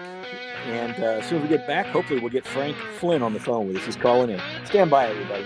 and 0.66 0.94
uh, 1.02 1.20
as 1.20 1.26
soon 1.28 1.42
as 1.42 1.44
we 1.44 1.50
get 1.50 1.68
back, 1.68 1.86
hopefully 1.88 2.20
we'll 2.20 2.32
get 2.32 2.46
Frank 2.46 2.76
Flynn 3.00 3.22
on 3.22 3.34
the 3.34 3.40
phone 3.40 3.68
with 3.68 3.78
us. 3.78 3.86
He's 3.86 3.96
calling 3.96 4.30
in. 4.30 4.42
Stand 4.66 4.90
by, 4.90 5.08
everybody. 5.08 5.46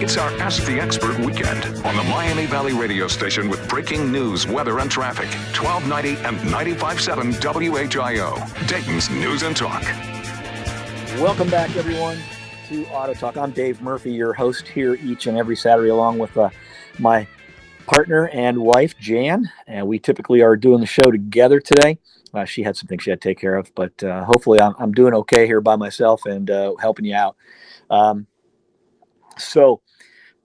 It's 0.00 0.16
our 0.16 0.30
Ask 0.38 0.64
the 0.64 0.80
Expert 0.80 1.18
weekend 1.18 1.64
on 1.84 1.96
the 1.96 2.04
Miami 2.04 2.46
Valley 2.46 2.72
radio 2.72 3.08
station 3.08 3.48
with 3.48 3.68
breaking 3.68 4.12
news, 4.12 4.46
weather, 4.46 4.78
and 4.78 4.88
traffic. 4.88 5.26
1290 5.60 6.24
and 6.24 6.36
95.7 6.52 7.34
WHIO, 7.90 8.68
Dayton's 8.68 9.10
News 9.10 9.42
and 9.42 9.56
Talk. 9.56 9.82
Welcome 11.20 11.50
back, 11.50 11.74
everyone, 11.76 12.16
to 12.68 12.86
Auto 12.90 13.12
Talk. 13.14 13.36
I'm 13.36 13.50
Dave 13.50 13.82
Murphy, 13.82 14.12
your 14.12 14.32
host 14.32 14.68
here 14.68 14.94
each 15.02 15.26
and 15.26 15.36
every 15.36 15.56
Saturday, 15.56 15.90
along 15.90 16.18
with 16.18 16.36
uh, 16.36 16.50
my 17.00 17.26
partner 17.88 18.28
and 18.28 18.58
wife, 18.58 18.96
Jan. 18.98 19.50
And 19.66 19.88
we 19.88 19.98
typically 19.98 20.42
are 20.42 20.56
doing 20.56 20.80
the 20.80 20.86
show 20.86 21.10
together 21.10 21.58
today. 21.58 21.98
Uh, 22.34 22.44
she 22.44 22.62
had 22.62 22.76
some 22.76 22.86
things 22.86 23.02
she 23.02 23.10
had 23.10 23.20
to 23.20 23.28
take 23.28 23.40
care 23.40 23.56
of, 23.56 23.74
but 23.74 24.04
uh, 24.04 24.24
hopefully 24.24 24.60
I'm, 24.60 24.74
I'm 24.78 24.92
doing 24.92 25.14
okay 25.14 25.46
here 25.46 25.62
by 25.62 25.76
myself 25.76 26.26
and 26.26 26.50
uh, 26.50 26.74
helping 26.78 27.06
you 27.06 27.14
out. 27.14 27.36
Um, 27.88 28.26
so, 29.38 29.80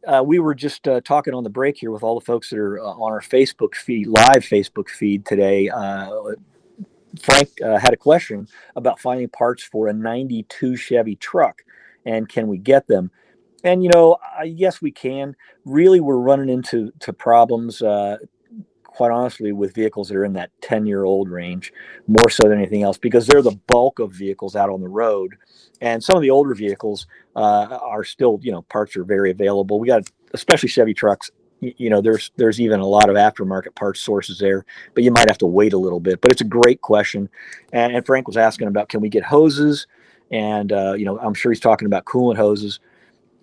uh, 0.08 0.24
we 0.26 0.40
were 0.40 0.56
just 0.56 0.88
uh, 0.88 1.02
talking 1.02 1.34
on 1.34 1.44
the 1.44 1.50
break 1.50 1.78
here 1.78 1.92
with 1.92 2.04
all 2.04 2.20
the 2.20 2.26
folks 2.26 2.50
that 2.50 2.60
are 2.60 2.80
uh, 2.80 2.84
on 2.84 3.12
our 3.12 3.22
Facebook 3.22 3.76
feed, 3.76 4.08
live 4.08 4.44
Facebook 4.44 4.90
feed 4.90 5.26
today. 5.26 5.70
Frank 7.22 7.50
had 7.62 7.94
a 7.94 7.98
question 7.98 8.48
about 8.76 9.00
finding 9.00 9.30
parts 9.30 9.64
for 9.64 9.88
a 9.88 9.94
92 9.94 10.76
Chevy 10.76 11.16
truck 11.16 11.62
and 12.06 12.28
can 12.28 12.48
we 12.48 12.58
get 12.58 12.88
them? 12.88 13.12
And, 13.64 13.84
you 13.84 13.90
know, 13.94 14.18
yes, 14.44 14.82
we 14.82 14.92
can. 14.92 15.36
Really, 15.66 16.00
we're 16.00 16.18
running 16.18 16.50
into 16.50 16.92
to 17.00 17.14
problems, 17.14 17.82
uh, 17.82 18.18
quite 18.84 19.12
honestly, 19.12 19.52
with 19.54 19.74
vehicles 19.74 20.10
that 20.10 20.18
are 20.18 20.26
in 20.26 20.34
that 20.34 20.52
10 20.62 20.86
year 20.86 21.04
old 21.06 21.30
range 21.30 21.72
more 22.08 22.30
so 22.30 22.44
than 22.44 22.58
anything 22.58 22.84
else 22.84 22.98
because 22.98 23.26
they're 23.26 23.42
the 23.42 23.60
bulk 23.68 24.00
of 24.00 24.12
vehicles 24.12 24.56
out 24.56 24.70
on 24.70 24.82
the 24.82 24.90
road. 24.90 25.36
And 25.82 26.04
some 26.04 26.16
of 26.16 26.22
the 26.22 26.30
older 26.30 26.54
vehicles 26.54 27.08
uh, 27.36 27.80
are 27.82 28.04
still, 28.04 28.40
you 28.42 28.52
know, 28.52 28.64
parts 28.64 28.96
are 28.98 29.04
very 29.04 29.32
available. 29.32 29.80
We 29.80 29.88
got, 29.88 30.04
especially 30.34 30.70
Chevy 30.70 30.94
trucks, 30.94 31.32
you 31.78 31.90
know 31.90 32.02
there's 32.02 32.32
there's 32.36 32.60
even 32.60 32.80
a 32.80 32.86
lot 32.86 33.10
of 33.10 33.16
aftermarket 33.16 33.76
parts 33.76 34.00
sources 34.00 34.40
there 34.40 34.66
but 34.94 35.04
you 35.04 35.12
might 35.12 35.30
have 35.30 35.38
to 35.38 35.46
wait 35.46 35.74
a 35.74 35.78
little 35.78 36.00
bit 36.00 36.20
but 36.22 36.32
it's 36.32 36.42
a 36.42 36.46
great 36.46 36.82
question 36.82 37.30
and, 37.72 37.96
and 37.96 38.06
frank 38.06 38.28
was 38.28 38.38
asking 38.38 38.68
about 38.68 38.90
can 38.90 39.02
we 39.02 39.10
get 39.10 39.24
hoses 39.24 39.88
and 40.32 40.72
uh, 40.72 40.94
you 40.94 41.06
know 41.06 41.18
i'm 41.20 41.34
sure 41.34 41.52
he's 41.52 41.60
talking 41.60 41.86
about 41.86 42.06
coolant 42.06 42.36
hoses 42.36 42.80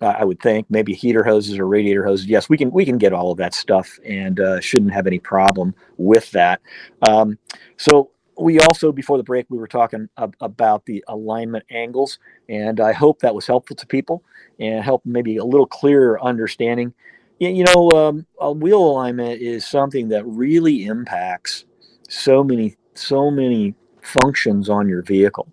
i 0.01 0.23
would 0.23 0.39
think. 0.41 0.67
Maybe 0.69 0.93
heater 0.93 1.23
hoses 1.23 1.57
or 1.57 1.67
radiator 1.67 2.05
hoses. 2.05 2.27
Yes 2.27 2.49
we 2.49 2.57
can 2.57 2.71
we 2.71 2.85
can 2.85 2.97
get 2.97 3.13
all 3.13 3.31
of 3.31 3.37
that 3.37 3.53
stuff 3.53 3.99
and 4.05 4.39
uh, 4.39 4.59
shouldn't 4.59 4.93
have 4.93 5.07
any 5.07 5.19
problem 5.19 5.73
with 5.97 6.31
that. 6.31 6.61
Um, 7.01 7.37
so 7.77 8.11
we 8.39 8.59
also 8.59 8.91
before 8.91 9.17
the 9.17 9.23
break 9.23 9.45
we 9.49 9.57
were 9.57 9.67
talking 9.67 10.09
ab- 10.17 10.35
about 10.41 10.85
the 10.85 11.03
alignment 11.09 11.63
angles 11.69 12.17
and 12.49 12.79
i 12.79 12.91
hope 12.91 13.19
that 13.19 13.35
was 13.35 13.45
helpful 13.45 13.75
to 13.75 13.85
people 13.85 14.23
and 14.61 14.83
help 14.83 15.01
maybe 15.05 15.37
a 15.37 15.43
little 15.43 15.65
clearer 15.65 16.23
understanding. 16.23 16.93
You 17.39 17.63
know, 17.63 17.89
um, 17.89 18.27
a 18.39 18.51
wheel 18.51 18.79
alignment 18.79 19.41
is 19.41 19.65
something 19.65 20.09
that 20.09 20.23
really 20.27 20.85
impacts 20.85 21.65
so 22.07 22.43
many, 22.43 22.77
so 22.93 23.31
many 23.31 23.73
functions 23.99 24.69
on 24.69 24.87
your 24.87 25.01
vehicle. 25.01 25.51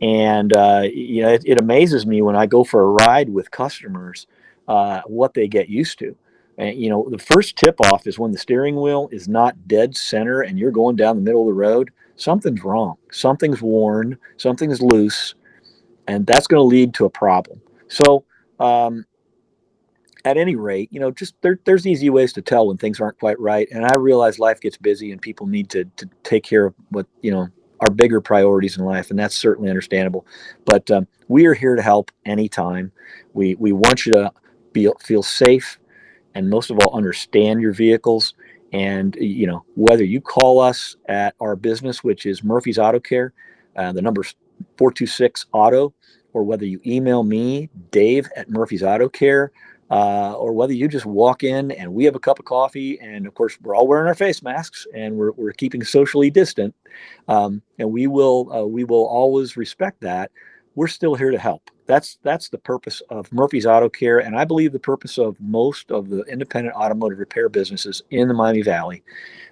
And, 0.00 0.52
uh, 0.52 0.82
you 0.92 1.22
know, 1.22 1.32
it, 1.32 1.42
it, 1.46 1.58
amazes 1.58 2.06
me 2.06 2.20
when 2.20 2.36
I 2.36 2.46
go 2.46 2.64
for 2.64 2.82
a 2.82 2.90
ride 2.90 3.30
with 3.30 3.50
customers 3.50 4.26
uh, 4.68 5.00
what 5.06 5.32
they 5.32 5.48
get 5.48 5.68
used 5.68 5.98
to. 6.00 6.14
And, 6.58 6.78
you 6.78 6.90
know, 6.90 7.06
the 7.10 7.18
first 7.18 7.56
tip 7.56 7.80
off 7.80 8.06
is 8.06 8.18
when 8.18 8.32
the 8.32 8.38
steering 8.38 8.76
wheel 8.76 9.08
is 9.10 9.26
not 9.26 9.68
dead 9.68 9.96
center 9.96 10.42
and 10.42 10.58
you're 10.58 10.70
going 10.70 10.96
down 10.96 11.16
the 11.16 11.22
middle 11.22 11.42
of 11.42 11.46
the 11.48 11.54
road, 11.54 11.90
something's 12.16 12.62
wrong. 12.62 12.96
Something's 13.10 13.62
worn, 13.62 14.18
something's 14.36 14.82
loose, 14.82 15.34
and 16.06 16.26
that's 16.26 16.46
going 16.46 16.60
to 16.60 16.64
lead 16.64 16.94
to 16.94 17.06
a 17.06 17.10
problem. 17.10 17.60
So, 17.88 18.24
um, 18.60 19.04
at 20.26 20.36
any 20.36 20.56
rate, 20.56 20.88
you 20.90 20.98
know, 20.98 21.12
just 21.12 21.40
there, 21.40 21.60
there's 21.64 21.86
easy 21.86 22.10
ways 22.10 22.32
to 22.32 22.42
tell 22.42 22.66
when 22.66 22.76
things 22.76 23.00
aren't 23.00 23.18
quite 23.20 23.38
right. 23.38 23.68
And 23.70 23.86
I 23.86 23.94
realize 23.94 24.40
life 24.40 24.60
gets 24.60 24.76
busy 24.76 25.12
and 25.12 25.22
people 25.22 25.46
need 25.46 25.70
to, 25.70 25.84
to 25.84 26.10
take 26.24 26.42
care 26.42 26.66
of 26.66 26.74
what, 26.88 27.06
you 27.22 27.30
know, 27.30 27.48
are 27.80 27.90
bigger 27.90 28.20
priorities 28.20 28.78
in 28.78 28.84
life. 28.84 29.10
And 29.10 29.18
that's 29.18 29.36
certainly 29.36 29.70
understandable. 29.70 30.26
But 30.64 30.90
um, 30.90 31.06
we 31.28 31.46
are 31.46 31.54
here 31.54 31.76
to 31.76 31.82
help 31.82 32.10
anytime. 32.24 32.92
We, 33.34 33.54
we 33.56 33.72
want 33.72 34.06
you 34.06 34.12
to 34.12 34.32
be, 34.72 34.90
feel 35.00 35.22
safe 35.22 35.78
and 36.36 36.50
most 36.50 36.70
of 36.70 36.78
all, 36.78 36.94
understand 36.94 37.62
your 37.62 37.72
vehicles. 37.72 38.34
And, 38.70 39.16
you 39.18 39.46
know, 39.46 39.64
whether 39.74 40.04
you 40.04 40.20
call 40.20 40.60
us 40.60 40.94
at 41.08 41.34
our 41.40 41.56
business, 41.56 42.04
which 42.04 42.26
is 42.26 42.44
Murphy's 42.44 42.78
Auto 42.78 43.00
Care, 43.00 43.32
uh, 43.74 43.92
the 43.92 44.02
number's 44.02 44.34
426 44.76 45.46
Auto, 45.52 45.94
or 46.34 46.42
whether 46.42 46.66
you 46.66 46.78
email 46.84 47.22
me, 47.22 47.70
Dave 47.90 48.28
at 48.36 48.50
Murphy's 48.50 48.82
Auto 48.82 49.08
Care, 49.08 49.50
uh, 49.90 50.32
or 50.34 50.52
whether 50.52 50.72
you 50.72 50.88
just 50.88 51.06
walk 51.06 51.44
in 51.44 51.70
and 51.70 51.92
we 51.92 52.04
have 52.04 52.16
a 52.16 52.20
cup 52.20 52.38
of 52.38 52.44
coffee, 52.44 52.98
and 53.00 53.26
of 53.26 53.34
course 53.34 53.58
we're 53.62 53.74
all 53.74 53.86
wearing 53.86 54.08
our 54.08 54.14
face 54.14 54.42
masks 54.42 54.86
and 54.94 55.16
we're, 55.16 55.32
we're 55.32 55.52
keeping 55.52 55.84
socially 55.84 56.30
distant, 56.30 56.74
um, 57.28 57.62
and 57.78 57.90
we 57.90 58.06
will 58.06 58.52
uh, 58.52 58.66
we 58.66 58.84
will 58.84 59.06
always 59.06 59.56
respect 59.56 60.00
that. 60.00 60.30
We're 60.74 60.88
still 60.88 61.14
here 61.14 61.30
to 61.30 61.38
help. 61.38 61.70
That's 61.86 62.18
that's 62.22 62.48
the 62.48 62.58
purpose 62.58 63.00
of 63.10 63.32
Murphy's 63.32 63.66
Auto 63.66 63.88
Care, 63.88 64.18
and 64.18 64.36
I 64.36 64.44
believe 64.44 64.72
the 64.72 64.78
purpose 64.78 65.18
of 65.18 65.36
most 65.40 65.90
of 65.90 66.08
the 66.08 66.22
independent 66.22 66.74
automotive 66.74 67.18
repair 67.18 67.48
businesses 67.48 68.02
in 68.10 68.28
the 68.28 68.34
Miami 68.34 68.62
Valley 68.62 69.02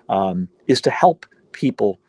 um, 0.08 0.48
is 0.66 0.80
to 0.82 0.90
help 0.90 1.26
people 1.52 2.00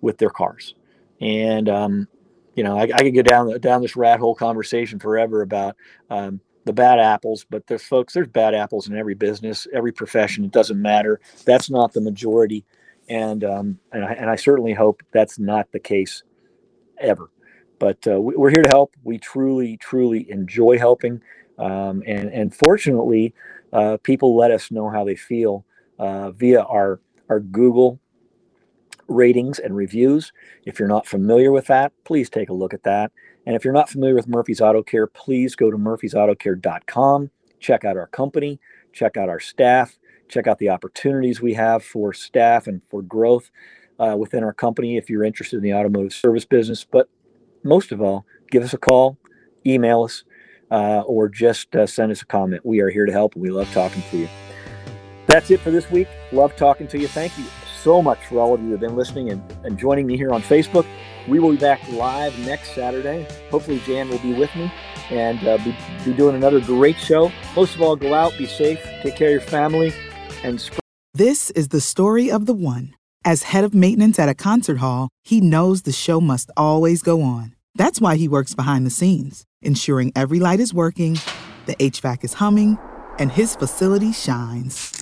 with 0.00 0.18
their 0.18 0.30
cars. 0.30 0.74
And 1.20 1.68
um, 1.68 2.08
you 2.54 2.62
know, 2.62 2.78
I, 2.78 2.82
I 2.82 3.02
could 3.02 3.14
go 3.14 3.22
down 3.22 3.58
down 3.60 3.82
this 3.82 3.96
rat 3.96 4.20
hole 4.20 4.34
conversation 4.34 4.98
forever 4.98 5.42
about 5.42 5.76
um, 6.10 6.40
the 6.64 6.72
bad 6.72 6.98
apples, 6.98 7.44
but 7.48 7.66
there's 7.66 7.82
folks, 7.82 8.14
there's 8.14 8.28
bad 8.28 8.54
apples 8.54 8.88
in 8.88 8.96
every 8.96 9.14
business, 9.14 9.66
every 9.72 9.92
profession. 9.92 10.44
It 10.44 10.52
doesn't 10.52 10.80
matter. 10.80 11.20
That's 11.44 11.70
not 11.70 11.92
the 11.92 12.00
majority. 12.00 12.64
And, 13.08 13.44
um, 13.44 13.78
and, 13.92 14.04
I, 14.04 14.12
and 14.12 14.30
I 14.30 14.36
certainly 14.36 14.72
hope 14.72 15.02
that's 15.12 15.38
not 15.38 15.70
the 15.72 15.80
case 15.80 16.22
ever. 16.98 17.30
But 17.78 18.06
uh, 18.06 18.20
we, 18.20 18.34
are 18.36 18.50
here 18.50 18.62
to 18.62 18.68
help. 18.68 18.94
We 19.02 19.18
truly, 19.18 19.76
truly 19.76 20.30
enjoy 20.30 20.78
helping. 20.78 21.20
Um, 21.58 22.02
and, 22.06 22.30
and 22.30 22.54
fortunately, 22.54 23.34
uh, 23.72 23.96
people 24.02 24.36
let 24.36 24.50
us 24.50 24.70
know 24.70 24.88
how 24.88 25.04
they 25.04 25.16
feel 25.16 25.64
uh, 25.98 26.30
via 26.30 26.62
our, 26.62 27.00
our 27.28 27.40
Google 27.40 27.98
ratings 29.08 29.58
and 29.58 29.76
reviews. 29.76 30.32
If 30.64 30.78
you're 30.78 30.88
not 30.88 31.06
familiar 31.06 31.52
with 31.52 31.66
that, 31.66 31.92
please 32.04 32.30
take 32.30 32.48
a 32.48 32.54
look 32.54 32.74
at 32.74 32.82
that. 32.84 33.12
And 33.46 33.56
if 33.56 33.64
you're 33.64 33.74
not 33.74 33.90
familiar 33.90 34.14
with 34.14 34.28
Murphy's 34.28 34.60
Auto 34.60 34.82
Care, 34.82 35.06
please 35.06 35.54
go 35.54 35.70
to 35.70 35.76
murphysautocare.com, 35.76 37.30
check 37.60 37.84
out 37.84 37.96
our 37.96 38.06
company, 38.06 38.60
check 38.92 39.16
out 39.16 39.28
our 39.28 39.40
staff, 39.40 39.98
check 40.28 40.46
out 40.46 40.58
the 40.58 40.68
opportunities 40.68 41.40
we 41.40 41.54
have 41.54 41.84
for 41.84 42.12
staff 42.12 42.66
and 42.66 42.82
for 42.88 43.02
growth 43.02 43.50
uh, 43.98 44.16
within 44.16 44.44
our 44.44 44.52
company 44.52 44.96
if 44.96 45.10
you're 45.10 45.24
interested 45.24 45.56
in 45.56 45.62
the 45.62 45.74
automotive 45.74 46.12
service 46.12 46.44
business. 46.44 46.84
But 46.84 47.08
most 47.64 47.92
of 47.92 48.00
all, 48.00 48.24
give 48.50 48.62
us 48.62 48.74
a 48.74 48.78
call, 48.78 49.18
email 49.66 50.04
us, 50.04 50.24
uh, 50.70 51.02
or 51.02 51.28
just 51.28 51.74
uh, 51.76 51.86
send 51.86 52.12
us 52.12 52.22
a 52.22 52.26
comment. 52.26 52.64
We 52.64 52.80
are 52.80 52.88
here 52.88 53.06
to 53.06 53.12
help 53.12 53.34
and 53.34 53.42
we 53.42 53.50
love 53.50 53.70
talking 53.72 54.02
to 54.10 54.16
you. 54.16 54.28
That's 55.26 55.50
it 55.50 55.60
for 55.60 55.70
this 55.70 55.90
week. 55.90 56.08
Love 56.32 56.56
talking 56.56 56.88
to 56.88 56.98
you. 56.98 57.08
Thank 57.08 57.36
you 57.38 57.44
so 57.82 58.00
much 58.00 58.18
for 58.26 58.38
all 58.38 58.54
of 58.54 58.60
you 58.60 58.66
who 58.66 58.72
have 58.72 58.80
been 58.80 58.96
listening 58.96 59.30
and, 59.30 59.42
and 59.64 59.78
joining 59.78 60.06
me 60.06 60.16
here 60.16 60.32
on 60.32 60.42
Facebook. 60.42 60.86
We 61.28 61.38
will 61.38 61.52
be 61.52 61.56
back 61.56 61.80
live 61.90 62.36
next 62.40 62.74
Saturday. 62.74 63.26
Hopefully, 63.50 63.80
Jan 63.86 64.08
will 64.08 64.18
be 64.18 64.34
with 64.34 64.54
me 64.54 64.72
and 65.10 65.46
uh, 65.46 65.58
be, 65.58 65.76
be 66.04 66.12
doing 66.12 66.34
another 66.34 66.60
great 66.60 66.98
show. 66.98 67.30
Most 67.54 67.74
of 67.74 67.82
all, 67.82 67.96
go 67.96 68.14
out, 68.14 68.36
be 68.38 68.46
safe, 68.46 68.82
take 69.02 69.16
care 69.16 69.28
of 69.28 69.32
your 69.32 69.40
family, 69.40 69.92
and 70.42 70.60
spread. 70.60 70.80
This 71.14 71.50
is 71.50 71.68
the 71.68 71.80
story 71.80 72.30
of 72.30 72.46
the 72.46 72.54
one. 72.54 72.94
As 73.24 73.44
head 73.44 73.62
of 73.62 73.74
maintenance 73.74 74.18
at 74.18 74.28
a 74.28 74.34
concert 74.34 74.78
hall, 74.78 75.08
he 75.22 75.40
knows 75.40 75.82
the 75.82 75.92
show 75.92 76.20
must 76.20 76.50
always 76.56 77.02
go 77.02 77.22
on. 77.22 77.54
That's 77.74 78.00
why 78.00 78.16
he 78.16 78.28
works 78.28 78.54
behind 78.54 78.84
the 78.84 78.90
scenes, 78.90 79.44
ensuring 79.60 80.12
every 80.16 80.40
light 80.40 80.58
is 80.60 80.74
working, 80.74 81.18
the 81.66 81.76
HVAC 81.76 82.24
is 82.24 82.34
humming, 82.34 82.78
and 83.18 83.30
his 83.30 83.54
facility 83.54 84.12
shines. 84.12 85.01